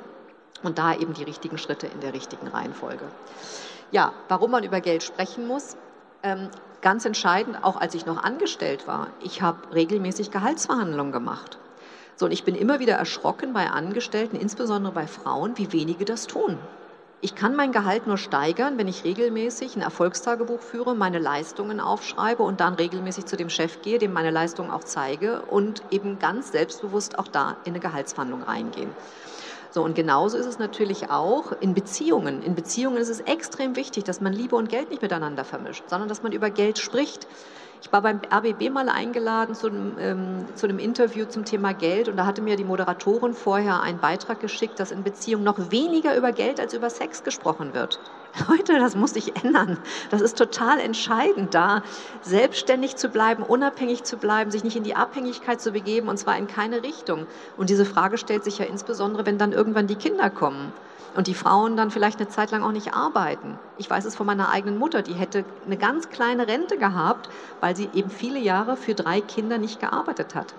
Und 0.63 0.79
da 0.79 0.95
eben 0.95 1.15
die 1.15 1.23
richtigen 1.23 1.59
Schritte 1.59 1.87
in 1.87 2.01
der 2.01 2.15
richtigen 2.15 2.49
Reihenfolge. 2.49 3.05
Ja, 3.91 4.13
warum 4.29 4.51
man 4.51 4.65
über 4.65 4.81
Geld 4.81 5.03
sprechen 5.03 5.47
muss. 5.47 5.77
Ähm, 6.23 6.49
ganz 6.83 7.05
entscheidend, 7.05 7.63
auch 7.63 7.77
als 7.77 7.95
ich 7.95 8.07
noch 8.07 8.23
angestellt 8.23 8.87
war, 8.87 9.09
ich 9.23 9.41
habe 9.41 9.73
regelmäßig 9.75 10.31
Gehaltsverhandlungen 10.31 11.13
gemacht. 11.13 11.59
So, 12.17 12.27
und 12.27 12.33
ich 12.33 12.45
bin 12.45 12.57
immer 12.57 12.81
wieder 12.81 12.95
erschrocken 12.95 13.53
bei 13.53 13.71
Angestellten, 13.71 14.37
insbesondere 14.37 14.93
bei 14.93 15.07
Frauen, 15.07 15.57
wie 15.57 15.73
wenige 15.73 16.05
das 16.05 16.27
tun. 16.27 16.59
Ich 17.21 17.35
kann 17.35 17.57
mein 17.57 17.73
Gehalt 17.73 18.07
nur 18.07 18.17
steigern, 18.17 18.79
wenn 18.79 18.87
ich 18.87 19.03
regelmäßig 19.03 19.75
ein 19.75 19.83
Erfolgstagebuch 19.83 20.61
führe, 20.61 20.95
meine 20.95 21.19
Leistungen 21.19 21.81
aufschreibe 21.81 22.45
und 22.45 22.61
dann 22.61 22.75
regelmäßig 22.75 23.27
zu 23.27 23.37
dem 23.37 23.51
Chef 23.51 23.83
gehe, 23.83 23.99
dem 23.99 24.13
meine 24.13 24.31
Leistungen 24.31 24.71
auch 24.71 24.85
zeige 24.85 25.43
und 25.43 25.83
eben 25.91 26.21
ganz 26.21 26.53
selbstbewusst 26.53 27.19
auch 27.19 27.27
da 27.27 27.57
in 27.65 27.73
eine 27.73 27.81
Gehaltsverhandlung 27.81 28.43
reingehen. 28.45 28.91
So, 29.71 29.83
und 29.83 29.95
genauso 29.95 30.39
ist 30.39 30.47
es 30.47 30.59
natürlich 30.59 31.11
auch 31.11 31.53
in 31.61 31.75
Beziehungen. 31.75 32.43
In 32.43 32.55
Beziehungen 32.55 32.97
ist 32.97 33.11
es 33.11 33.21
extrem 33.21 33.77
wichtig, 33.77 34.05
dass 34.05 34.21
man 34.21 34.33
Liebe 34.33 34.57
und 34.57 34.69
Geld 34.69 34.91
nicht 34.91 35.03
miteinander 35.03 35.45
vermischt, 35.45 35.85
sondern 35.89 36.09
dass 36.09 36.23
man 36.23 36.33
über 36.33 36.51
Geld 36.51 36.79
spricht. 36.79 37.27
Ich 37.83 37.93
war 37.93 38.03
beim 38.03 38.21
RBB 38.33 38.71
mal 38.71 38.89
eingeladen 38.89 39.55
zu 39.55 39.69
einem, 39.69 39.99
ähm, 39.99 40.47
zu 40.55 40.67
einem 40.67 40.79
Interview 40.79 41.27
zum 41.27 41.45
Thema 41.45 41.75
Geld 41.75 42.09
und 42.09 42.17
da 42.17 42.27
hatte 42.27 42.43
mir 42.43 42.57
die 42.57 42.65
Moderatorin 42.65 43.35
vorher 43.35 43.83
einen 43.83 44.01
Beitrag 44.01 44.41
geschickt, 44.41 44.81
dass 44.81 44.91
in 44.91 45.05
Beziehungen 45.05 45.45
noch 45.45 45.71
weniger 45.71 46.17
über 46.17 46.33
Geld 46.33 46.61
als 46.61 46.75
über 46.75 46.91
Sex 46.91 47.23
gesprochen 47.23 47.75
wird. 47.75 48.01
Leute, 48.49 48.79
das 48.79 48.95
muss 48.95 49.15
sich 49.15 49.43
ändern. 49.43 49.79
Das 50.11 50.21
ist 50.21 50.39
total 50.39 50.79
entscheidend, 50.81 51.55
da 51.55 51.83
selbstständig 52.23 52.97
zu 52.97 53.09
bleiben, 53.09 53.43
unabhängig 53.43 54.05
zu 54.05 54.17
bleiben, 54.17 54.51
sich 54.51 54.65
nicht 54.65 54.77
in 54.77 54.85
die 54.85 54.95
Abhängigkeit 54.95 55.61
zu 55.61 55.73
begeben 55.73 56.09
und 56.09 56.19
zwar 56.19 56.37
in 56.37 56.47
keine 56.47 56.83
Richtung. 56.83 57.27
Und 57.57 57.71
diese 57.71 57.85
Frage 57.85 58.19
stellt 58.19 58.45
sich 58.45 58.59
ja 58.59 58.67
insbesondere, 58.67 59.27
wenn 59.27 59.39
dann 59.39 59.53
irgendwann 59.53 59.87
die 59.87 59.97
Kinder 59.97 60.31
kommen 60.31 60.73
und 61.17 61.27
die 61.27 61.35
Frauen 61.35 61.77
dann 61.77 61.91
vielleicht 61.91 62.21
eine 62.21 62.29
Zeit 62.29 62.51
lang 62.51 62.63
auch 62.63 62.73
nicht 62.73 62.95
arbeiten. 62.95 63.59
Ich 63.77 63.89
weiß 63.89 64.05
es 64.05 64.15
von 64.15 64.27
meiner 64.27 64.51
eigenen 64.51 64.79
Mutter, 64.79 65.03
die 65.03 65.15
hätte 65.15 65.45
eine 65.67 65.77
ganz 65.77 66.11
kleine 66.11 66.47
Rente 66.47 66.79
gehabt, 66.79 67.29
weil 67.61 67.75
sie 67.75 67.89
eben 67.93 68.11
viele 68.11 68.39
Jahre 68.39 68.77
für 68.77 68.95
drei 68.95 69.21
Kinder 69.21 69.59
nicht 69.59 69.81
gearbeitet 69.81 70.35
hat. 70.35 70.55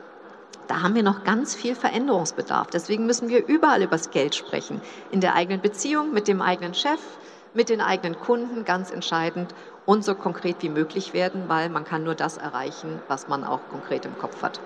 Da 0.68 0.84
haben 0.84 0.94
wir 0.94 1.02
noch 1.02 1.24
ganz 1.24 1.56
viel 1.56 1.74
Veränderungsbedarf. 1.74 2.68
Deswegen 2.68 3.08
müssen 3.08 3.30
wir 3.30 3.48
überall 3.48 3.82
über 3.82 3.96
das 3.98 4.12
Geld 4.12 4.36
sprechen. 4.36 4.82
In 5.10 5.20
der 5.20 5.34
eigenen 5.34 5.62
Beziehung, 5.62 6.14
mit 6.14 6.28
dem 6.28 6.44
eigenen 6.44 6.76
Chef, 6.76 7.00
mit 7.54 7.70
den 7.70 7.82
eigenen 7.82 8.20
Kunden, 8.20 8.66
ganz 8.66 8.92
entscheidend, 8.92 9.54
und 9.86 10.06
so 10.06 10.14
konkret 10.14 10.58
wie 10.60 10.70
möglich 10.70 11.14
werden, 11.14 11.46
weil 11.48 11.70
man 11.70 11.84
kann 11.84 12.04
nur 12.04 12.14
das 12.14 12.38
erreichen, 12.38 13.00
was 13.08 13.28
man 13.28 13.44
auch 13.44 13.62
konkret 13.72 14.06
im 14.06 14.18
Kopf 14.20 14.44
hat. 14.44 14.60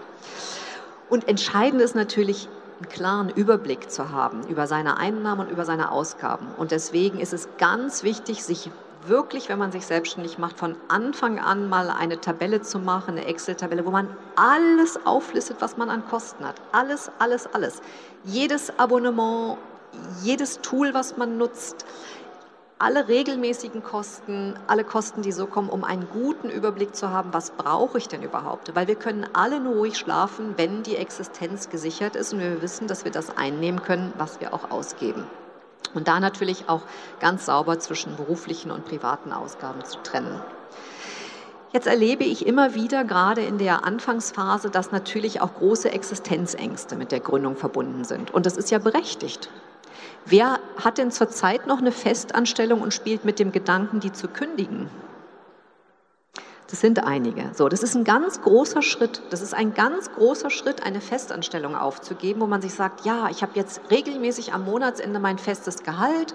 Und 1.09 1.27
entscheidend 1.27 1.81
ist 1.81 1.95
natürlich, 1.95 2.49
einen 2.81 2.89
klaren 2.89 3.29
Überblick 3.29 3.89
zu 3.89 4.11
haben 4.11 4.45
über 4.47 4.67
seine 4.67 4.97
Einnahmen 4.97 5.47
und 5.47 5.51
über 5.51 5.63
seine 5.63 5.91
Ausgaben. 5.91 6.47
Und 6.57 6.71
deswegen 6.71 7.19
ist 7.19 7.31
es 7.31 7.47
ganz 7.57 8.03
wichtig, 8.03 8.43
sich 8.43 8.69
wirklich, 9.07 9.49
wenn 9.49 9.59
man 9.59 9.71
sich 9.71 9.85
selbstständig 9.85 10.37
macht, 10.37 10.57
von 10.57 10.75
Anfang 10.87 11.39
an 11.39 11.69
mal 11.69 11.89
eine 11.89 12.19
Tabelle 12.19 12.61
zu 12.61 12.79
machen, 12.79 13.17
eine 13.17 13.25
Excel-Tabelle, 13.25 13.85
wo 13.85 13.91
man 13.91 14.07
alles 14.35 15.05
auflistet, 15.05 15.57
was 15.59 15.77
man 15.77 15.89
an 15.89 16.05
Kosten 16.07 16.45
hat. 16.45 16.55
Alles, 16.71 17.11
alles, 17.19 17.47
alles. 17.53 17.81
Jedes 18.23 18.77
Abonnement, 18.79 19.57
jedes 20.21 20.59
Tool, 20.61 20.93
was 20.93 21.17
man 21.17 21.37
nutzt, 21.37 21.85
alle 22.79 23.07
regelmäßigen 23.07 23.83
Kosten, 23.83 24.55
alle 24.67 24.83
Kosten, 24.83 25.21
die 25.21 25.31
so 25.31 25.45
kommen, 25.45 25.69
um 25.69 25.83
einen 25.83 26.07
guten 26.11 26.49
Überblick 26.49 26.95
zu 26.95 27.11
haben, 27.11 27.33
was 27.33 27.51
brauche 27.51 27.97
ich 27.97 28.07
denn 28.07 28.23
überhaupt? 28.23 28.75
Weil 28.75 28.87
wir 28.87 28.95
können 28.95 29.25
alle 29.33 29.59
nur 29.59 29.75
ruhig 29.75 29.97
schlafen, 29.97 30.53
wenn 30.57 30.83
die 30.83 30.97
Existenz 30.97 31.69
gesichert 31.69 32.15
ist 32.15 32.33
und 32.33 32.39
wir 32.39 32.61
wissen, 32.61 32.87
dass 32.87 33.05
wir 33.05 33.11
das 33.11 33.37
einnehmen 33.37 33.81
können, 33.81 34.13
was 34.17 34.41
wir 34.41 34.53
auch 34.53 34.71
ausgeben. 34.71 35.25
Und 35.93 36.07
da 36.07 36.19
natürlich 36.19 36.69
auch 36.69 36.81
ganz 37.19 37.45
sauber 37.45 37.79
zwischen 37.79 38.15
beruflichen 38.15 38.71
und 38.71 38.85
privaten 38.85 39.31
Ausgaben 39.31 39.85
zu 39.85 39.99
trennen. 40.01 40.41
Jetzt 41.71 41.87
erlebe 41.87 42.23
ich 42.23 42.45
immer 42.45 42.75
wieder, 42.75 43.03
gerade 43.03 43.41
in 43.41 43.57
der 43.57 43.83
Anfangsphase, 43.83 44.69
dass 44.69 44.91
natürlich 44.91 45.41
auch 45.41 45.55
große 45.55 45.91
Existenzängste 45.91 46.95
mit 46.95 47.11
der 47.11 47.19
Gründung 47.19 47.55
verbunden 47.55 48.03
sind. 48.03 48.31
Und 48.31 48.45
das 48.45 48.57
ist 48.57 48.69
ja 48.69 48.77
berechtigt. 48.77 49.49
Wer 50.25 50.59
hat 50.83 50.97
denn 50.97 51.11
zurzeit 51.11 51.67
noch 51.67 51.79
eine 51.79 51.91
Festanstellung 51.91 52.81
und 52.81 52.93
spielt 52.93 53.25
mit 53.25 53.39
dem 53.39 53.51
Gedanken, 53.51 53.99
die 53.99 54.11
zu 54.11 54.27
kündigen? 54.27 54.89
Das 56.73 56.81
sind 56.81 57.03
einige. 57.03 57.51
So, 57.53 57.69
das 57.69 57.83
ist 57.83 57.95
ein 57.95 58.03
ganz 58.03 58.41
großer 58.41 58.81
Schritt. 58.81 59.21
Das 59.29 59.43
ist 59.43 59.53
ein 59.53 59.75
ganz 59.75 60.11
großer 60.11 60.49
Schritt, 60.49 60.83
eine 60.83 61.01
Festanstellung 61.01 61.75
aufzugeben, 61.75 62.41
wo 62.41 62.47
man 62.47 62.63
sich 62.63 62.73
sagt, 62.73 63.05
ja, 63.05 63.29
ich 63.29 63.43
habe 63.43 63.51
jetzt 63.53 63.79
regelmäßig 63.91 64.53
am 64.53 64.65
Monatsende 64.65 65.19
mein 65.19 65.37
festes 65.37 65.83
Gehalt 65.83 66.33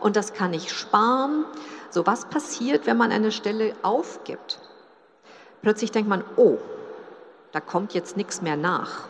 und 0.00 0.16
das 0.16 0.32
kann 0.32 0.52
ich 0.54 0.72
sparen. 0.72 1.44
So, 1.90 2.04
was 2.04 2.24
passiert, 2.24 2.86
wenn 2.86 2.96
man 2.96 3.12
eine 3.12 3.30
Stelle 3.30 3.74
aufgibt? 3.82 4.58
Plötzlich 5.62 5.92
denkt 5.92 6.08
man, 6.08 6.24
oh, 6.36 6.58
da 7.52 7.60
kommt 7.60 7.94
jetzt 7.94 8.16
nichts 8.16 8.42
mehr 8.42 8.56
nach. 8.56 9.08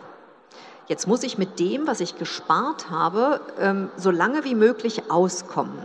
Jetzt 0.89 1.09
muss 1.09 1.25
ich 1.25 1.37
mit 1.37 1.59
dem, 1.59 1.87
was 1.89 2.01
ich 2.01 2.17
gespart 2.17 2.91
habe, 2.91 3.41
ähm, 3.59 3.91
so 3.97 4.13
lange 4.13 4.45
wie 4.45 4.55
möglich 4.55 5.11
auskommen. 5.11 5.79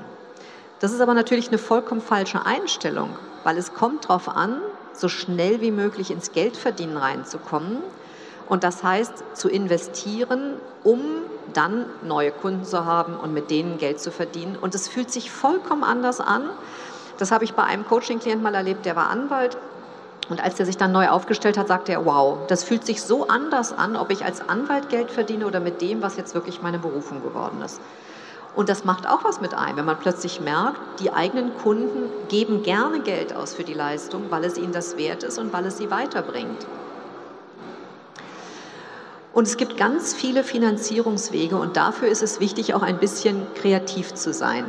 Das 0.80 0.92
ist 0.92 1.02
aber 1.02 1.16
natürlich 1.16 1.48
eine 1.48 1.58
vollkommen 1.58 2.02
falsche 2.02 2.46
Einstellung, 2.46 3.10
weil 3.44 3.58
es 3.58 3.74
kommt 3.74 4.06
darauf 4.06 4.30
an, 4.30 4.62
so 4.94 5.08
schnell 5.08 5.62
wie 5.62 5.72
möglich 5.72 6.12
ins 6.12 6.32
Geldverdienen 6.32 6.98
reinzukommen. 6.98 7.78
Und 8.48 8.64
das 8.64 8.84
heißt, 8.84 9.24
zu 9.34 9.50
investieren, 9.50 10.56
um 10.84 11.02
dann 11.54 11.86
neue 12.04 12.32
Kunden 12.32 12.64
zu 12.64 12.86
haben 12.86 13.16
und 13.16 13.34
mit 13.34 13.50
denen 13.50 13.80
Geld 13.80 14.00
zu 14.00 14.12
verdienen. 14.12 14.56
Und 14.56 14.76
es 14.76 14.88
fühlt 14.88 15.12
sich 15.12 15.32
vollkommen 15.32 15.84
anders 15.84 16.20
an. 16.20 16.50
Das 17.18 17.32
habe 17.32 17.44
ich 17.44 17.54
bei 17.54 17.64
einem 17.64 17.86
Coaching-Klient 17.88 18.42
mal 18.44 18.54
erlebt, 18.54 18.86
der 18.86 18.96
war 18.96 19.10
Anwalt 19.10 19.58
und 20.30 20.42
als 20.42 20.60
er 20.60 20.66
sich 20.66 20.78
dann 20.78 20.92
neu 20.92 21.10
aufgestellt 21.10 21.58
hat, 21.58 21.68
sagte 21.68 21.92
er, 21.92 22.06
wow, 22.06 22.38
das 22.48 22.64
fühlt 22.64 22.86
sich 22.86 23.02
so 23.02 23.28
anders 23.28 23.74
an, 23.74 23.96
ob 23.96 24.12
ich 24.12 24.24
als 24.24 24.48
Anwalt 24.48 24.90
Geld 24.90 25.12
verdiene 25.12 25.46
oder 25.46 25.60
mit 25.60 25.82
dem, 25.82 26.02
was 26.02 26.18
jetzt 26.18 26.34
wirklich 26.36 26.62
meine 26.62 26.80
Berufung 26.80 27.22
geworden 27.22 27.62
ist. 27.62 27.82
Und 28.56 28.68
das 28.68 28.84
macht 28.84 29.08
auch 29.08 29.24
was 29.24 29.40
mit 29.40 29.54
ein, 29.54 29.78
wenn 29.78 29.86
man 29.86 29.98
plötzlich 29.98 30.42
merkt, 30.42 31.00
die 31.00 31.12
eigenen 31.12 31.56
Kunden 31.58 32.10
geben 32.28 32.64
gerne 32.64 33.00
Geld 33.00 33.34
aus 33.36 33.54
für 33.54 33.64
die 33.64 33.74
Leistung, 33.74 34.24
weil 34.30 34.44
es 34.44 34.58
ihnen 34.58 34.74
das 34.74 34.98
wert 34.98 35.24
ist 35.24 35.38
und 35.38 35.54
weil 35.54 35.66
es 35.66 35.78
sie 35.78 35.90
weiterbringt. 35.90 36.68
Und 39.34 39.48
es 39.48 39.56
gibt 39.56 39.78
ganz 39.78 40.14
viele 40.14 40.44
Finanzierungswege 40.44 41.56
und 41.56 41.78
dafür 41.78 42.10
ist 42.10 42.22
es 42.22 42.42
wichtig, 42.42 42.74
auch 42.74 42.82
ein 42.82 43.00
bisschen 43.00 43.48
kreativ 43.56 44.14
zu 44.14 44.34
sein. 44.34 44.66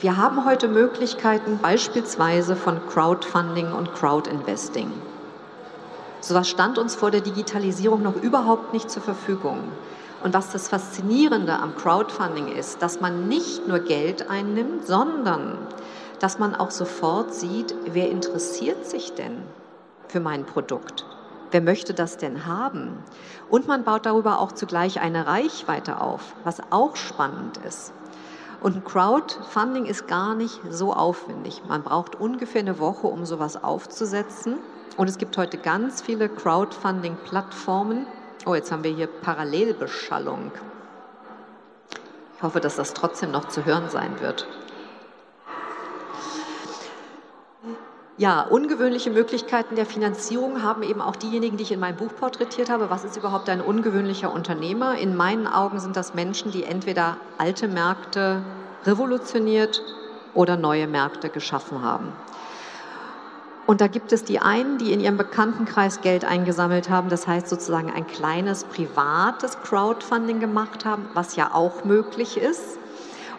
Wir 0.00 0.16
haben 0.16 0.46
heute 0.46 0.66
Möglichkeiten 0.66 1.58
beispielsweise 1.60 2.56
von 2.56 2.80
Crowdfunding 2.86 3.70
und 3.70 3.92
Crowdinvesting. 3.92 4.90
So 6.22 6.34
was 6.34 6.48
stand 6.48 6.78
uns 6.78 6.94
vor 6.94 7.10
der 7.10 7.20
Digitalisierung 7.20 8.02
noch 8.02 8.16
überhaupt 8.16 8.72
nicht 8.72 8.90
zur 8.90 9.02
Verfügung. 9.02 9.58
Und 10.24 10.32
was 10.32 10.52
das 10.52 10.68
Faszinierende 10.68 11.52
am 11.58 11.76
Crowdfunding 11.76 12.48
ist, 12.48 12.80
dass 12.80 13.02
man 13.02 13.28
nicht 13.28 13.68
nur 13.68 13.80
Geld 13.80 14.30
einnimmt, 14.30 14.86
sondern 14.86 15.58
dass 16.18 16.38
man 16.38 16.54
auch 16.54 16.70
sofort 16.70 17.34
sieht, 17.34 17.74
wer 17.84 18.10
interessiert 18.10 18.86
sich 18.86 19.12
denn 19.12 19.42
für 20.08 20.20
mein 20.20 20.46
Produkt? 20.46 21.04
Wer 21.50 21.60
möchte 21.60 21.92
das 21.92 22.16
denn 22.16 22.46
haben? 22.46 22.96
Und 23.50 23.68
man 23.68 23.84
baut 23.84 24.06
darüber 24.06 24.40
auch 24.40 24.52
zugleich 24.52 24.98
eine 24.98 25.26
Reichweite 25.26 26.00
auf, 26.00 26.34
was 26.42 26.62
auch 26.70 26.96
spannend 26.96 27.58
ist. 27.68 27.92
Und 28.60 28.84
Crowdfunding 28.84 29.86
ist 29.86 30.06
gar 30.06 30.34
nicht 30.34 30.60
so 30.68 30.92
aufwendig. 30.92 31.62
Man 31.66 31.82
braucht 31.82 32.20
ungefähr 32.20 32.60
eine 32.60 32.78
Woche, 32.78 33.06
um 33.06 33.24
sowas 33.24 33.62
aufzusetzen. 33.62 34.58
Und 34.98 35.08
es 35.08 35.16
gibt 35.16 35.38
heute 35.38 35.56
ganz 35.56 36.02
viele 36.02 36.28
Crowdfunding-Plattformen. 36.28 38.06
Oh, 38.44 38.54
jetzt 38.54 38.70
haben 38.70 38.84
wir 38.84 38.90
hier 38.90 39.06
Parallelbeschallung. 39.06 40.52
Ich 42.36 42.42
hoffe, 42.42 42.60
dass 42.60 42.76
das 42.76 42.92
trotzdem 42.92 43.30
noch 43.30 43.48
zu 43.48 43.64
hören 43.64 43.88
sein 43.88 44.20
wird. 44.20 44.46
Ja, 48.20 48.42
ungewöhnliche 48.42 49.10
Möglichkeiten 49.10 49.76
der 49.76 49.86
Finanzierung 49.86 50.62
haben 50.62 50.82
eben 50.82 51.00
auch 51.00 51.16
diejenigen, 51.16 51.56
die 51.56 51.62
ich 51.62 51.72
in 51.72 51.80
meinem 51.80 51.96
Buch 51.96 52.14
porträtiert 52.14 52.68
habe. 52.68 52.90
Was 52.90 53.02
ist 53.02 53.16
überhaupt 53.16 53.48
ein 53.48 53.62
ungewöhnlicher 53.62 54.30
Unternehmer? 54.30 54.98
In 54.98 55.16
meinen 55.16 55.46
Augen 55.46 55.80
sind 55.80 55.96
das 55.96 56.12
Menschen, 56.12 56.52
die 56.52 56.64
entweder 56.64 57.16
alte 57.38 57.66
Märkte 57.66 58.42
revolutioniert 58.84 59.80
oder 60.34 60.58
neue 60.58 60.86
Märkte 60.86 61.30
geschaffen 61.30 61.82
haben. 61.82 62.12
Und 63.66 63.80
da 63.80 63.86
gibt 63.86 64.12
es 64.12 64.22
die 64.22 64.38
einen, 64.38 64.76
die 64.76 64.92
in 64.92 65.00
ihrem 65.00 65.16
Bekanntenkreis 65.16 66.02
Geld 66.02 66.26
eingesammelt 66.26 66.90
haben, 66.90 67.08
das 67.08 67.26
heißt 67.26 67.48
sozusagen 67.48 67.90
ein 67.90 68.06
kleines 68.06 68.64
privates 68.64 69.62
Crowdfunding 69.62 70.40
gemacht 70.40 70.84
haben, 70.84 71.08
was 71.14 71.36
ja 71.36 71.54
auch 71.54 71.84
möglich 71.84 72.36
ist 72.36 72.78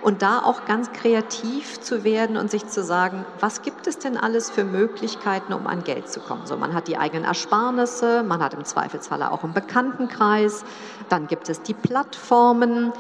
und 0.02 0.22
da 0.22 0.40
auch 0.40 0.66
ganz 0.66 0.92
kreativ 0.92 1.80
zu 1.80 2.04
werden 2.04 2.38
und 2.38 2.50
sich 2.50 2.68
zu 2.68 2.84
sagen, 2.84 3.26
was 3.40 3.62
gibt 3.62 3.88
es 3.88 4.00
denn 4.00 4.18
alles 4.18 4.50
für 4.50 4.64
Möglichkeiten, 4.64 5.54
um 5.54 5.68
an 5.68 5.84
Geld 5.84 6.10
zu 6.10 6.20
kommen? 6.20 6.46
So, 6.46 6.58
man 6.58 6.74
hat 6.74 6.88
die 6.88 6.98
eigenen 6.98 7.24
Ersparnisse, 7.24 8.24
man 8.24 8.42
hat 8.42 8.54
im 8.54 8.66
Zweifelsfall 8.66 9.24
auch 9.24 9.44
einen 9.44 9.54
Bekanntenkreis, 9.54 10.64
dann 11.10 11.28
gibt 11.28 11.50
es 11.50 11.62
die 11.62 11.74
Plattformen. 11.74 12.92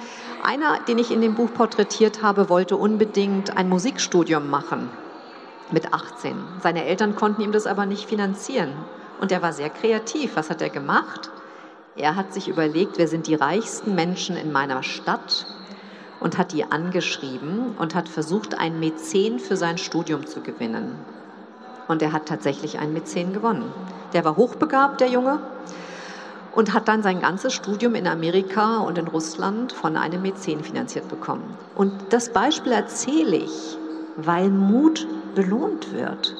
Einer, 0.43 0.80
den 0.88 0.99
ich 0.99 1.12
in 1.12 1.22
dem 1.22 1.36
Buch 1.36 1.52
porträtiert 1.54 2.22
habe, 2.22 2.49
wollte 2.49 2.78
unbedingt 2.78 3.58
ein 3.58 3.70
Musikstudium 3.70 4.49
machen 4.49 4.89
mit 5.72 5.93
18. 5.93 6.36
Seine 6.62 6.86
Eltern 6.86 7.16
konnten 7.16 7.41
ihm 7.41 7.52
das 7.52 7.66
aber 7.66 7.86
nicht 7.86 8.08
finanzieren. 8.10 8.74
Und 9.20 9.32
er 9.32 9.41
war 9.41 9.54
sehr 9.54 9.70
kreativ. 9.70 10.36
Was 10.36 10.49
hat 10.49 10.62
er 10.62 10.70
gemacht? 10.70 11.30
Er 11.95 12.16
hat 12.16 12.34
sich 12.34 12.47
überlegt, 12.47 12.97
wer 12.97 13.08
sind 13.08 13.28
die 13.28 13.36
reichsten 13.36 13.95
Menschen 13.95 14.36
in 14.36 14.52
meiner 14.52 14.84
Stadt 14.84 15.45
und 16.22 16.38
hat 16.38 16.53
die 16.53 16.63
angeschrieben 16.63 17.76
und 17.78 17.95
hat 17.95 18.07
versucht, 18.07 18.57
einen 18.57 18.80
Mäzen 18.80 19.39
für 19.39 19.57
sein 19.57 19.78
Studium 19.78 20.26
zu 20.26 20.39
gewinnen. 20.41 20.95
Und 21.89 22.01
er 22.01 22.13
hat 22.13 22.28
tatsächlich 22.28 22.80
einen 22.80 22.93
Mäzen 22.93 23.34
gewonnen. 23.34 23.74
Der 24.13 24.24
war 24.24 24.38
hochbegabt, 24.38 25.01
der 25.01 25.09
Junge, 25.09 25.39
und 26.53 26.74
hat 26.74 26.88
dann 26.88 27.01
sein 27.01 27.19
ganzes 27.19 27.53
Studium 27.53 27.95
in 27.95 28.07
Amerika 28.07 28.78
und 28.80 28.97
in 28.97 29.07
Russland 29.07 29.72
von 29.74 29.97
einem 29.97 30.22
Mäzen 30.22 30.63
finanziert 30.63 31.09
bekommen. 31.09 31.57
Und 31.76 31.91
das 32.11 32.32
Beispiel 32.32 32.72
erzähle 32.72 33.38
ich, 33.38 33.78
weil 34.15 34.49
Mut 34.49 35.07
belohnt 35.34 35.93
wird. 35.93 36.36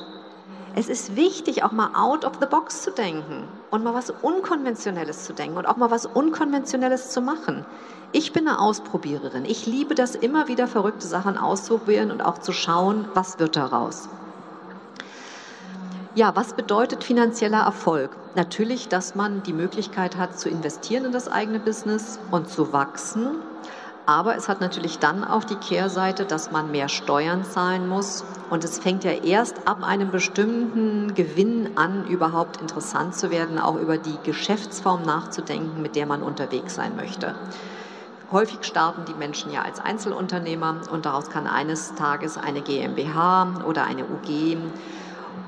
Es 0.74 0.88
ist 0.88 1.18
wichtig, 1.18 1.64
auch 1.64 1.74
mal 1.74 1.90
out 1.94 2.24
of 2.24 2.34
the 2.40 2.46
box 2.46 2.84
zu 2.84 2.92
denken 2.92 3.44
und 3.72 3.84
mal 3.84 3.94
was 3.94 4.10
Unkonventionelles 4.10 5.26
zu 5.26 5.34
denken 5.34 5.58
und 5.58 5.66
auch 5.66 5.76
mal 5.76 5.92
was 5.92 6.06
Unkonventionelles 6.06 7.10
zu 7.10 7.22
machen. 7.22 7.66
Ich 8.14 8.32
bin 8.32 8.48
eine 8.48 8.60
Ausprobiererin. 8.60 9.44
Ich 9.44 9.66
liebe 9.66 9.96
das 9.96 10.16
immer 10.16 10.48
wieder, 10.48 10.68
verrückte 10.68 11.08
Sachen 11.08 11.38
auszuprobieren 11.38 12.10
und 12.10 12.22
auch 12.22 12.38
zu 12.38 12.54
schauen, 12.54 13.06
was 13.14 13.38
wird 13.38 13.58
daraus. 13.58 14.08
Ja, 16.16 16.36
was 16.36 16.54
bedeutet 16.54 17.04
finanzieller 17.04 17.64
Erfolg? 17.64 18.12
Natürlich, 18.36 18.88
dass 18.88 19.16
man 19.16 19.44
die 19.44 19.54
Möglichkeit 19.54 20.16
hat, 20.16 20.40
zu 20.40 20.50
investieren 20.50 21.06
in 21.06 21.12
das 21.12 21.28
eigene 21.28 21.60
Business 21.60 22.18
und 22.32 22.50
zu 22.50 22.72
wachsen 22.72 23.28
aber 24.06 24.36
es 24.36 24.50
hat 24.50 24.62
natürlich 24.62 25.00
dann 25.00 25.24
auch 25.24 25.44
die 25.44 25.56
Kehrseite, 25.56 26.26
dass 26.26 26.52
man 26.52 26.72
mehr 26.72 26.90
Steuern 26.90 27.44
zahlen 27.44 27.88
muss. 27.88 28.24
Und 28.50 28.64
es 28.64 28.80
fängt 28.80 29.04
ja 29.04 29.12
erst 29.12 29.68
ab 29.68 29.84
einem 29.84 30.12
bestimmten 30.12 31.14
Gewinn 31.14 31.78
an, 31.78 32.06
überhaupt 32.08 32.60
interessant 32.62 33.16
zu 33.16 33.32
werden, 33.32 33.60
auch 33.60 33.76
über 33.76 33.98
die 33.98 34.18
Geschäftsform 34.24 35.04
nachzudenken, 35.04 35.82
mit 35.82 35.96
der 35.96 36.06
man 36.06 36.24
unterwegs 36.24 36.76
sein 36.76 36.96
möchte. 36.96 37.36
Häufig 38.32 38.64
starten 38.64 39.04
die 39.06 39.14
Menschen 39.14 39.52
ja 39.52 39.62
als 39.62 39.80
Einzelunternehmer 39.80 40.78
und 40.92 41.06
daraus 41.06 41.30
kann 41.30 41.48
eines 41.48 41.96
Tages 41.96 42.38
eine 42.38 42.62
GmbH 42.62 43.66
oder 43.66 43.84
eine 43.84 44.04
UG 44.06 44.58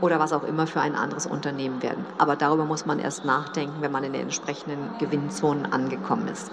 oder 0.02 0.20
was 0.20 0.34
auch 0.34 0.44
immer 0.44 0.68
für 0.68 0.82
ein 0.82 0.96
anderes 0.96 1.26
Unternehmen 1.26 1.82
werden. 1.82 2.06
Aber 2.18 2.36
darüber 2.36 2.66
muss 2.66 2.86
man 2.86 3.00
erst 3.00 3.24
nachdenken, 3.24 3.82
wenn 3.82 3.92
man 3.92 4.04
in 4.04 4.12
den 4.12 4.24
entsprechenden 4.24 4.90
Gewinnzonen 5.00 5.72
angekommen 5.72 6.28
ist. 6.28 6.52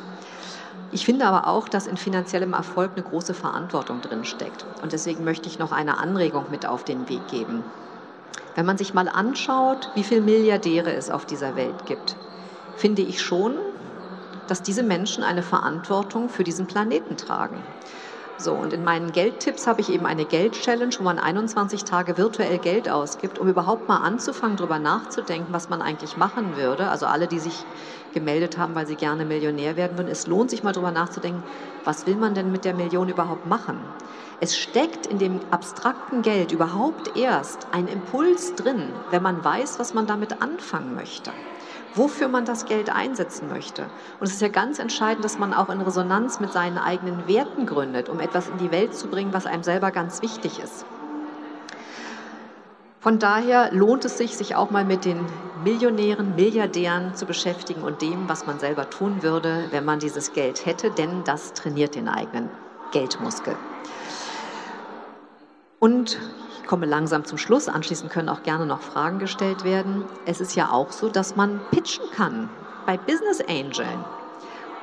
Ich 0.93 1.05
finde 1.05 1.27
aber 1.27 1.47
auch, 1.47 1.69
dass 1.69 1.87
in 1.87 1.97
finanziellem 1.97 2.53
Erfolg 2.53 2.93
eine 2.93 3.05
große 3.05 3.35
Verantwortung 3.35 4.01
drin 4.01 4.25
steckt. 4.25 4.67
Und 4.83 4.93
deswegen 4.93 5.23
möchte 5.23 5.49
ich 5.49 5.59
noch 5.59 5.71
eine 5.71 5.99
Anregung 5.99 6.51
mit 6.51 6.67
auf 6.67 6.85
den 6.85 7.09
Weg 7.09 7.29
geben. 7.29 7.65
Wenn 8.57 8.67
man 8.67 8.77
sich 8.77 8.93
mal 8.93 9.09
anschaut, 9.09 9.91
wie 9.95 10.03
viele 10.03 10.21
Milliardäre 10.21 10.93
es 10.93 11.09
auf 11.11 11.27
dieser 11.27 11.55
Welt 11.55 11.87
gibt, 11.87 12.17
finde 12.75 13.03
ich 13.03 13.23
schon, 13.23 13.57
dass 14.49 14.63
diese 14.63 14.83
Menschen 14.83 15.23
eine 15.23 15.43
Verantwortung 15.43 16.29
für 16.29 16.43
diesen 16.43 16.67
Planeten 16.67 17.17
tragen. 17.17 17.63
So, 18.41 18.55
und 18.55 18.73
in 18.73 18.85
meinen 18.85 19.13
Geldtipps 19.13 19.67
habe 19.67 19.83
ich 19.83 19.93
eben 19.93 20.07
eine 20.07 20.25
Geld-Challenge, 20.25 20.95
wo 20.99 21.03
man 21.03 21.19
21 21.19 21.85
Tage 21.85 22.17
virtuell 22.17 22.57
Geld 22.57 22.89
ausgibt, 22.89 23.39
um 23.39 23.49
überhaupt 23.49 23.87
mal 23.87 23.99
anzufangen, 23.99 24.57
darüber 24.57 24.79
nachzudenken, 24.79 25.53
was 25.53 25.69
man 25.69 25.83
eigentlich 25.83 26.17
machen 26.17 26.57
würde. 26.57 26.89
Also 26.89 27.05
alle, 27.05 27.27
die 27.27 27.39
sich 27.39 27.67
gemeldet 28.15 28.57
haben, 28.57 28.75
weil 28.75 28.87
sie 28.87 28.97
gerne 28.97 29.27
Millionär 29.27 29.77
werden 29.77 29.99
würden. 29.99 30.09
Es 30.09 30.27
lohnt 30.27 30.49
sich 30.49 30.63
mal 30.63 30.73
darüber 30.73 30.91
nachzudenken, 30.91 31.43
was 31.85 32.07
will 32.07 32.17
man 32.17 32.33
denn 32.33 32.51
mit 32.51 32.65
der 32.65 32.73
Million 32.73 33.11
überhaupt 33.11 33.45
machen? 33.45 33.79
Es 34.41 34.57
steckt 34.57 35.05
in 35.05 35.19
dem 35.19 35.41
abstrakten 35.51 36.23
Geld 36.23 36.51
überhaupt 36.51 37.19
erst 37.19 37.67
ein 37.73 37.89
Impuls 37.89 38.55
drin, 38.55 38.89
wenn 39.11 39.23
man 39.23 39.45
weiß, 39.45 39.79
was 39.79 39.93
man 39.93 40.07
damit 40.07 40.41
anfangen 40.41 40.95
möchte 40.95 41.31
wofür 41.95 42.29
man 42.29 42.45
das 42.45 42.67
Geld 42.67 42.91
einsetzen 42.91 43.49
möchte. 43.49 43.83
Und 44.21 44.27
es 44.27 44.35
ist 44.35 44.43
ja 44.43 44.49
ganz 44.49 44.79
entscheidend, 44.79 45.25
dass 45.25 45.39
man 45.39 45.53
auch 45.53 45.69
in 45.69 45.81
Resonanz 45.81 46.41
mit 46.41 46.53
seinen 46.53 46.79
eigenen 46.79 47.27
Werten 47.27 47.67
gründet, 47.67 48.09
um 48.09 48.21
etwas 48.21 48.49
in 48.49 48.59
die 48.59 48.71
Welt 48.71 48.95
zu 48.95 49.09
bringen, 49.09 49.33
was 49.33 49.47
einem 49.47 49.63
selber 49.63 49.91
ganz 49.91 50.23
wichtig 50.23 50.61
ist. 50.61 50.85
Von 53.01 53.19
daher 53.19 53.73
lohnt 53.73 54.05
es 54.05 54.19
sich, 54.19 54.37
sich 54.37 54.57
auch 54.57 54.71
mal 54.71 54.85
mit 54.85 55.07
den 55.07 55.25
Millionären, 55.65 56.35
Milliardären 56.37 57.15
zu 57.15 57.25
beschäftigen 57.25 57.83
und 57.83 58.03
dem, 58.03 58.29
was 58.29 58.47
man 58.47 58.59
selber 58.59 58.91
tun 58.91 59.23
würde, 59.23 59.69
wenn 59.71 59.87
man 59.87 59.99
dieses 60.01 60.35
Geld 60.35 60.67
hätte, 60.67 60.91
denn 60.91 61.25
das 61.25 61.55
trainiert 61.55 61.95
den 61.95 62.09
eigenen 62.09 62.51
Geldmuskel. 62.93 63.57
Und 65.79 66.19
komme 66.71 66.87
langsam 66.87 67.25
zum 67.25 67.37
Schluss. 67.37 67.69
Anschließend 67.69 68.13
können 68.13 68.29
auch 68.29 68.45
gerne 68.45 68.65
noch 68.65 68.81
Fragen 68.81 69.19
gestellt 69.19 69.65
werden. 69.65 70.05
Es 70.25 70.41
ist 70.41 70.55
ja 70.55 70.71
auch 70.71 70.93
so, 70.93 71.09
dass 71.09 71.35
man 71.35 71.61
pitchen 71.73 72.09
kann 72.13 72.49
bei 72.87 72.97
Business 72.97 73.41
Angeln, 73.41 74.05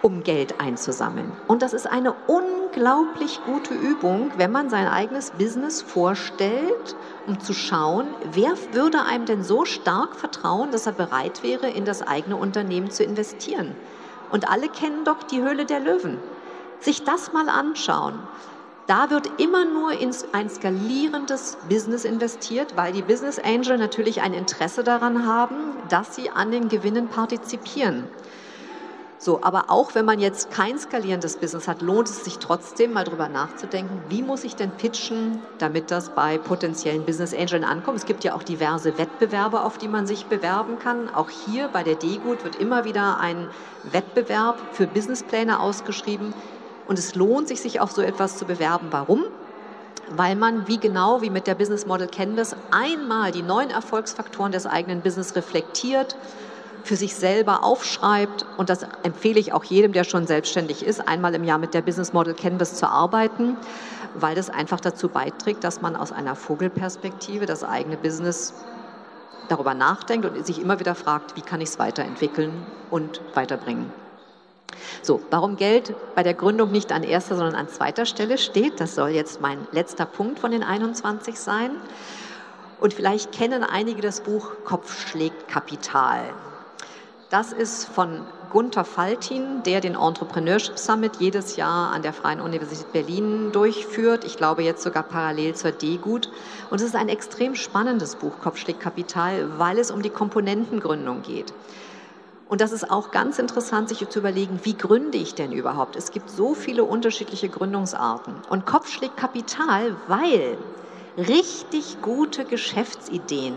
um 0.01 0.21
Geld 0.21 0.59
einzusammeln. 0.59 1.31
Und 1.47 1.61
das 1.61 1.71
ist 1.71 1.87
eine 1.87 2.13
unglaublich 2.27 3.39
gute 3.45 3.73
Übung, 3.73 4.31
wenn 4.35 4.51
man 4.51 4.69
sein 4.69 4.89
eigenes 4.89 5.31
Business 5.31 5.81
vorstellt, 5.81 6.97
um 7.25 7.39
zu 7.39 7.53
schauen, 7.53 8.07
wer 8.33 8.51
würde 8.73 9.03
einem 9.03 9.25
denn 9.25 9.43
so 9.43 9.63
stark 9.63 10.17
vertrauen, 10.17 10.71
dass 10.71 10.87
er 10.87 10.91
bereit 10.91 11.41
wäre, 11.41 11.69
in 11.69 11.85
das 11.85 12.01
eigene 12.01 12.35
Unternehmen 12.35 12.91
zu 12.91 13.05
investieren. 13.05 13.73
Und 14.29 14.49
alle 14.49 14.67
kennen 14.67 15.05
doch 15.05 15.23
die 15.23 15.41
Höhle 15.41 15.65
der 15.65 15.79
Löwen. 15.79 16.17
Sich 16.81 17.05
das 17.05 17.31
mal 17.31 17.47
anschauen. 17.47 18.19
Da 18.87 19.09
wird 19.09 19.29
immer 19.41 19.65
nur 19.65 19.91
in 19.91 20.11
ein 20.31 20.49
skalierendes 20.49 21.57
Business 21.67 22.05
investiert, 22.05 22.77
weil 22.77 22.93
die 22.93 23.01
Business 23.01 23.37
Angel 23.37 23.77
natürlich 23.77 24.21
ein 24.21 24.33
Interesse 24.33 24.81
daran 24.81 25.27
haben, 25.27 25.55
dass 25.89 26.15
sie 26.15 26.29
an 26.29 26.51
den 26.51 26.69
Gewinnen 26.69 27.09
partizipieren. 27.09 28.05
So, 29.19 29.39
aber 29.41 29.65
auch 29.67 29.93
wenn 29.93 30.05
man 30.05 30.19
jetzt 30.19 30.51
kein 30.51 30.79
skalierendes 30.79 31.35
Business 31.35 31.67
hat, 31.67 31.81
lohnt 31.81 32.07
es 32.07 32.23
sich 32.23 32.37
trotzdem 32.37 32.93
mal 32.93 33.03
drüber 33.03 33.27
nachzudenken, 33.27 34.01
wie 34.07 34.21
muss 34.21 34.45
ich 34.45 34.55
denn 34.55 34.71
pitchen, 34.71 35.41
damit 35.57 35.91
das 35.91 36.11
bei 36.11 36.37
potenziellen 36.37 37.03
Business 37.03 37.33
Angeln 37.33 37.65
ankommt. 37.65 37.97
Es 37.97 38.05
gibt 38.05 38.23
ja 38.23 38.35
auch 38.35 38.43
diverse 38.43 38.97
Wettbewerbe, 38.97 39.63
auf 39.63 39.77
die 39.77 39.87
man 39.89 40.07
sich 40.07 40.27
bewerben 40.27 40.79
kann. 40.79 41.13
Auch 41.13 41.29
hier 41.29 41.67
bei 41.67 41.83
der 41.83 41.95
DGUT 41.95 42.45
wird 42.45 42.55
immer 42.55 42.85
wieder 42.85 43.19
ein 43.19 43.49
Wettbewerb 43.91 44.59
für 44.71 44.87
Businesspläne 44.87 45.59
ausgeschrieben. 45.59 46.33
Und 46.87 46.97
es 46.99 47.15
lohnt 47.15 47.47
sich, 47.47 47.61
sich 47.61 47.79
auf 47.79 47.91
so 47.91 48.01
etwas 48.01 48.37
zu 48.37 48.45
bewerben. 48.45 48.87
Warum? 48.91 49.25
Weil 50.09 50.35
man, 50.35 50.67
wie 50.67 50.77
genau 50.77 51.21
wie 51.21 51.29
mit 51.29 51.47
der 51.47 51.55
Business 51.55 51.85
Model 51.85 52.07
Canvas, 52.07 52.55
einmal 52.71 53.31
die 53.31 53.41
neuen 53.41 53.69
Erfolgsfaktoren 53.69 54.51
des 54.51 54.65
eigenen 54.65 55.01
Business 55.01 55.35
reflektiert, 55.35 56.15
für 56.87 56.95
sich 56.95 57.15
selber 57.15 57.63
aufschreibt. 57.63 58.45
Und 58.57 58.69
das 58.69 58.85
empfehle 59.03 59.39
ich 59.39 59.53
auch 59.53 59.63
jedem, 59.65 59.91
der 59.91 60.05
schon 60.05 60.25
selbstständig 60.25 60.85
ist, 60.85 61.07
einmal 61.07 61.35
im 61.35 61.43
Jahr 61.43 61.57
mit 61.57 61.73
der 61.73 61.81
Business 61.81 62.13
Model 62.13 62.33
Canvas 62.33 62.75
zu 62.75 62.87
arbeiten, 62.87 63.57
weil 64.15 64.35
das 64.35 64.49
einfach 64.49 64.79
dazu 64.79 65.09
beiträgt, 65.09 65.63
dass 65.63 65.81
man 65.81 65.95
aus 65.95 66.11
einer 66.11 66.35
Vogelperspektive 66.35 67.45
das 67.45 67.63
eigene 67.63 67.97
Business 67.97 68.53
darüber 69.49 69.73
nachdenkt 69.73 70.25
und 70.25 70.45
sich 70.45 70.61
immer 70.61 70.79
wieder 70.79 70.95
fragt, 70.95 71.35
wie 71.35 71.41
kann 71.41 71.61
ich 71.61 71.69
es 71.69 71.79
weiterentwickeln 71.79 72.65
und 72.89 73.21
weiterbringen. 73.33 73.91
So, 75.01 75.21
warum 75.29 75.55
Geld 75.55 75.95
bei 76.15 76.23
der 76.23 76.33
Gründung 76.33 76.71
nicht 76.71 76.91
an 76.91 77.03
erster, 77.03 77.35
sondern 77.35 77.55
an 77.55 77.69
zweiter 77.69 78.05
Stelle 78.05 78.37
steht, 78.37 78.79
das 78.79 78.95
soll 78.95 79.09
jetzt 79.09 79.41
mein 79.41 79.67
letzter 79.71 80.05
Punkt 80.05 80.39
von 80.39 80.51
den 80.51 80.63
21 80.63 81.39
sein. 81.39 81.71
Und 82.79 82.93
vielleicht 82.93 83.31
kennen 83.31 83.63
einige 83.63 84.01
das 84.01 84.21
Buch 84.21 84.51
Kopf 84.65 85.09
schlägt 85.09 85.47
Kapital. 85.47 86.21
Das 87.29 87.51
ist 87.51 87.85
von 87.85 88.21
Gunther 88.51 88.85
Faltin, 88.85 89.63
der 89.63 89.81
den 89.81 89.95
Entrepreneurship 89.95 90.77
Summit 90.77 91.17
jedes 91.19 91.57
Jahr 91.57 91.91
an 91.91 92.01
der 92.01 92.13
Freien 92.13 92.39
Universität 92.39 92.93
Berlin 92.93 93.51
durchführt. 93.51 94.23
Ich 94.23 94.37
glaube 94.37 94.63
jetzt 94.63 94.83
sogar 94.83 95.03
parallel 95.03 95.53
zur 95.55 95.71
D-Gut. 95.71 96.29
Und 96.69 96.79
es 96.79 96.87
ist 96.87 96.95
ein 96.95 97.09
extrem 97.09 97.55
spannendes 97.55 98.15
Buch, 98.15 98.39
Kopfschläg 98.41 98.79
Kapital, 98.79 99.57
weil 99.57 99.79
es 99.79 99.91
um 99.91 100.01
die 100.01 100.09
Komponentengründung 100.09 101.23
geht. 101.23 101.53
Und 102.49 102.61
das 102.61 102.71
ist 102.71 102.89
auch 102.89 103.11
ganz 103.11 103.39
interessant, 103.39 103.89
sich 103.89 104.07
zu 104.07 104.19
überlegen, 104.19 104.61
wie 104.63 104.77
gründe 104.77 105.17
ich 105.17 105.35
denn 105.35 105.51
überhaupt? 105.51 105.95
Es 105.95 106.11
gibt 106.11 106.29
so 106.29 106.53
viele 106.53 106.85
unterschiedliche 106.85 107.49
Gründungsarten. 107.49 108.35
Und 108.49 108.65
Kopfschläg 108.65 109.17
Kapital, 109.17 109.95
weil 110.07 110.57
richtig 111.17 112.01
gute 112.01 112.45
Geschäftsideen 112.45 113.55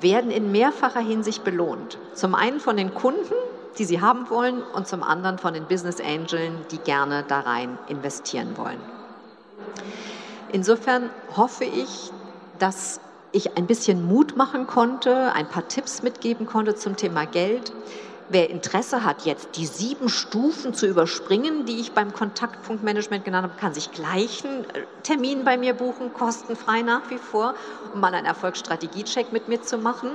werden 0.00 0.30
in 0.30 0.50
mehrfacher 0.50 1.00
Hinsicht 1.00 1.44
belohnt. 1.44 1.98
Zum 2.14 2.34
einen 2.34 2.60
von 2.60 2.76
den 2.76 2.92
Kunden, 2.94 3.34
die 3.78 3.84
sie 3.84 4.00
haben 4.00 4.28
wollen, 4.30 4.62
und 4.74 4.88
zum 4.88 5.02
anderen 5.02 5.38
von 5.38 5.54
den 5.54 5.66
Business 5.66 6.00
Angeln, 6.00 6.54
die 6.72 6.78
gerne 6.78 7.24
da 7.26 7.40
rein 7.40 7.78
investieren 7.88 8.56
wollen. 8.56 8.80
Insofern 10.50 11.10
hoffe 11.36 11.64
ich, 11.64 12.10
dass 12.58 13.00
ich 13.32 13.56
ein 13.56 13.66
bisschen 13.66 14.06
Mut 14.06 14.36
machen 14.36 14.66
konnte, 14.66 15.32
ein 15.34 15.48
paar 15.48 15.68
Tipps 15.68 16.02
mitgeben 16.02 16.46
konnte 16.46 16.74
zum 16.74 16.96
Thema 16.96 17.26
Geld. 17.26 17.72
Wer 18.30 18.50
Interesse 18.50 19.04
hat, 19.04 19.24
jetzt 19.24 19.56
die 19.56 19.64
sieben 19.64 20.10
Stufen 20.10 20.74
zu 20.74 20.86
überspringen, 20.86 21.64
die 21.64 21.80
ich 21.80 21.92
beim 21.92 22.12
Kontaktpunktmanagement 22.12 23.24
genannt 23.24 23.48
habe, 23.48 23.58
kann 23.58 23.72
sich 23.72 23.90
gleich 23.90 24.44
einen 24.44 24.64
äh, 24.64 24.84
Termin 25.02 25.44
bei 25.44 25.56
mir 25.56 25.72
buchen, 25.72 26.12
kostenfrei 26.12 26.82
nach 26.82 27.08
wie 27.08 27.16
vor, 27.16 27.54
um 27.94 28.00
mal 28.00 28.12
einen 28.12 28.26
Erfolgsstrategiecheck 28.26 29.32
mit 29.32 29.48
mir 29.48 29.62
zu 29.62 29.78
machen 29.78 30.10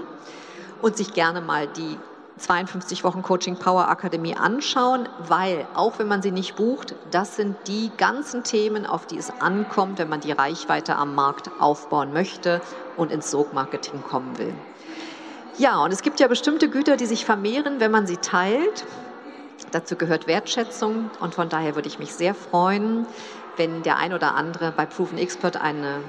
und 0.83 0.95
sich 0.95 1.13
gerne 1.13 1.41
mal 1.41 1.65
die 1.65 1.97
52 2.37 3.03
Wochen 3.03 3.23
Coaching 3.23 3.55
Power 3.55 3.87
Akademie 3.87 4.35
anschauen, 4.35 5.09
weil 5.27 5.65
auch 5.73 5.97
wenn 5.97 6.07
man 6.07 6.21
sie 6.21 6.31
nicht 6.31 6.55
bucht, 6.55 6.93
das 7.09 7.35
sind 7.35 7.55
die 7.67 7.91
ganzen 7.97 8.43
Themen, 8.43 8.85
auf 8.85 9.07
die 9.07 9.17
es 9.17 9.31
ankommt, 9.39 9.97
wenn 9.97 10.09
man 10.09 10.19
die 10.19 10.31
Reichweite 10.31 10.95
am 10.95 11.15
Markt 11.15 11.49
aufbauen 11.59 12.13
möchte 12.13 12.61
und 12.95 13.11
ins 13.11 13.31
Sogmarketing 13.31 14.03
kommen 14.03 14.37
will. 14.37 14.53
Ja, 15.57 15.83
und 15.83 15.93
es 15.93 16.01
gibt 16.01 16.19
ja 16.19 16.27
bestimmte 16.27 16.67
Güter, 16.67 16.97
die 16.97 17.05
sich 17.05 17.25
vermehren, 17.25 17.79
wenn 17.79 17.91
man 17.91 18.07
sie 18.07 18.17
teilt. 18.17 18.85
Dazu 19.71 19.95
gehört 19.95 20.25
Wertschätzung 20.25 21.11
und 21.19 21.35
von 21.35 21.47
daher 21.47 21.75
würde 21.75 21.87
ich 21.87 21.99
mich 21.99 22.13
sehr 22.13 22.33
freuen, 22.33 23.05
wenn 23.55 23.83
der 23.83 23.97
ein 23.97 24.13
oder 24.13 24.33
andere 24.33 24.71
bei 24.71 24.87
Proven 24.87 25.19
Expert 25.19 25.57
eine, 25.57 25.99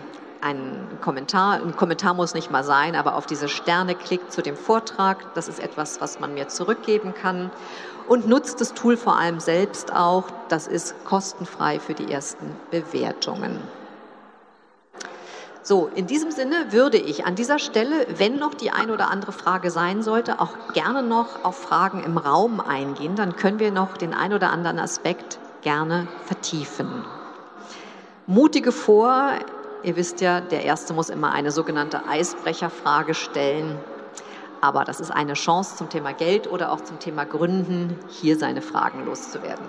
einen 0.40 0.98
Kommentar, 1.02 1.62
ein 1.62 1.76
Kommentar 1.76 2.14
muss 2.14 2.32
nicht 2.32 2.50
mal 2.50 2.64
sein, 2.64 2.96
aber 2.96 3.16
auf 3.16 3.26
diese 3.26 3.48
Sterne 3.48 3.94
klickt 3.94 4.32
zu 4.32 4.40
dem 4.40 4.56
Vortrag. 4.56 5.34
Das 5.34 5.48
ist 5.48 5.60
etwas, 5.60 6.00
was 6.00 6.20
man 6.20 6.32
mir 6.32 6.48
zurückgeben 6.48 7.12
kann. 7.12 7.50
Und 8.08 8.26
nutzt 8.26 8.62
das 8.62 8.72
Tool 8.72 8.96
vor 8.96 9.18
allem 9.18 9.40
selbst 9.40 9.94
auch. 9.94 10.24
Das 10.48 10.66
ist 10.66 10.94
kostenfrei 11.04 11.80
für 11.80 11.94
die 11.94 12.10
ersten 12.10 12.56
Bewertungen. 12.70 13.60
So, 15.66 15.90
in 15.94 16.06
diesem 16.06 16.30
Sinne 16.30 16.72
würde 16.72 16.98
ich 16.98 17.24
an 17.24 17.36
dieser 17.36 17.58
Stelle, 17.58 18.06
wenn 18.18 18.36
noch 18.36 18.52
die 18.52 18.70
ein 18.70 18.90
oder 18.90 19.10
andere 19.10 19.32
Frage 19.32 19.70
sein 19.70 20.02
sollte, 20.02 20.38
auch 20.38 20.74
gerne 20.74 21.02
noch 21.02 21.42
auf 21.42 21.56
Fragen 21.56 22.04
im 22.04 22.18
Raum 22.18 22.60
eingehen. 22.60 23.16
Dann 23.16 23.34
können 23.34 23.58
wir 23.58 23.72
noch 23.72 23.96
den 23.96 24.12
ein 24.12 24.34
oder 24.34 24.50
anderen 24.50 24.78
Aspekt 24.78 25.38
gerne 25.62 26.06
vertiefen. 26.26 27.06
Mutige 28.26 28.72
vor. 28.72 29.30
Ihr 29.82 29.96
wisst 29.96 30.20
ja, 30.20 30.42
der 30.42 30.64
Erste 30.64 30.92
muss 30.92 31.08
immer 31.08 31.32
eine 31.32 31.50
sogenannte 31.50 32.06
Eisbrecherfrage 32.06 33.14
stellen. 33.14 33.78
Aber 34.60 34.84
das 34.84 35.00
ist 35.00 35.12
eine 35.12 35.32
Chance 35.32 35.76
zum 35.76 35.88
Thema 35.88 36.12
Geld 36.12 36.46
oder 36.46 36.72
auch 36.72 36.82
zum 36.82 36.98
Thema 36.98 37.24
Gründen, 37.24 37.98
hier 38.10 38.38
seine 38.38 38.60
Fragen 38.60 39.06
loszuwerden. 39.06 39.64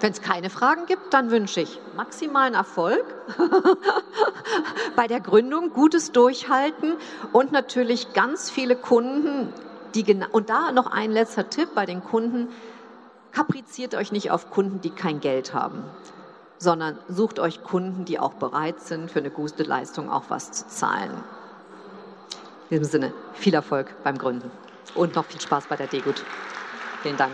Wenn 0.00 0.12
es 0.12 0.22
keine 0.22 0.48
Fragen 0.48 0.86
gibt, 0.86 1.12
dann 1.12 1.30
wünsche 1.30 1.60
ich 1.60 1.78
maximalen 1.94 2.54
Erfolg 2.54 3.04
bei 4.96 5.06
der 5.06 5.20
Gründung, 5.20 5.74
gutes 5.74 6.10
Durchhalten 6.12 6.94
und 7.32 7.52
natürlich 7.52 8.14
ganz 8.14 8.50
viele 8.50 8.76
Kunden, 8.76 9.52
die 9.94 10.16
und 10.32 10.48
da 10.48 10.72
noch 10.72 10.86
ein 10.86 11.10
letzter 11.10 11.50
Tipp 11.50 11.70
bei 11.74 11.84
den 11.84 12.02
Kunden, 12.02 12.48
kapriziert 13.32 13.94
euch 13.94 14.10
nicht 14.10 14.30
auf 14.30 14.50
Kunden, 14.50 14.80
die 14.80 14.90
kein 14.90 15.20
Geld 15.20 15.52
haben, 15.52 15.84
sondern 16.56 16.98
sucht 17.08 17.38
euch 17.38 17.62
Kunden, 17.62 18.06
die 18.06 18.18
auch 18.18 18.34
bereit 18.34 18.80
sind, 18.80 19.10
für 19.10 19.18
eine 19.18 19.30
gute 19.30 19.64
Leistung 19.64 20.10
auch 20.10 20.24
was 20.28 20.50
zu 20.50 20.66
zahlen. 20.68 21.12
In 22.70 22.78
diesem 22.78 22.90
Sinne, 22.90 23.12
viel 23.34 23.52
Erfolg 23.52 23.94
beim 24.02 24.16
Gründen 24.16 24.50
und 24.94 25.14
noch 25.14 25.26
viel 25.26 25.40
Spaß 25.40 25.66
bei 25.66 25.76
der 25.76 25.88
Degut. 25.88 26.24
Vielen 27.02 27.16
Dank. 27.18 27.32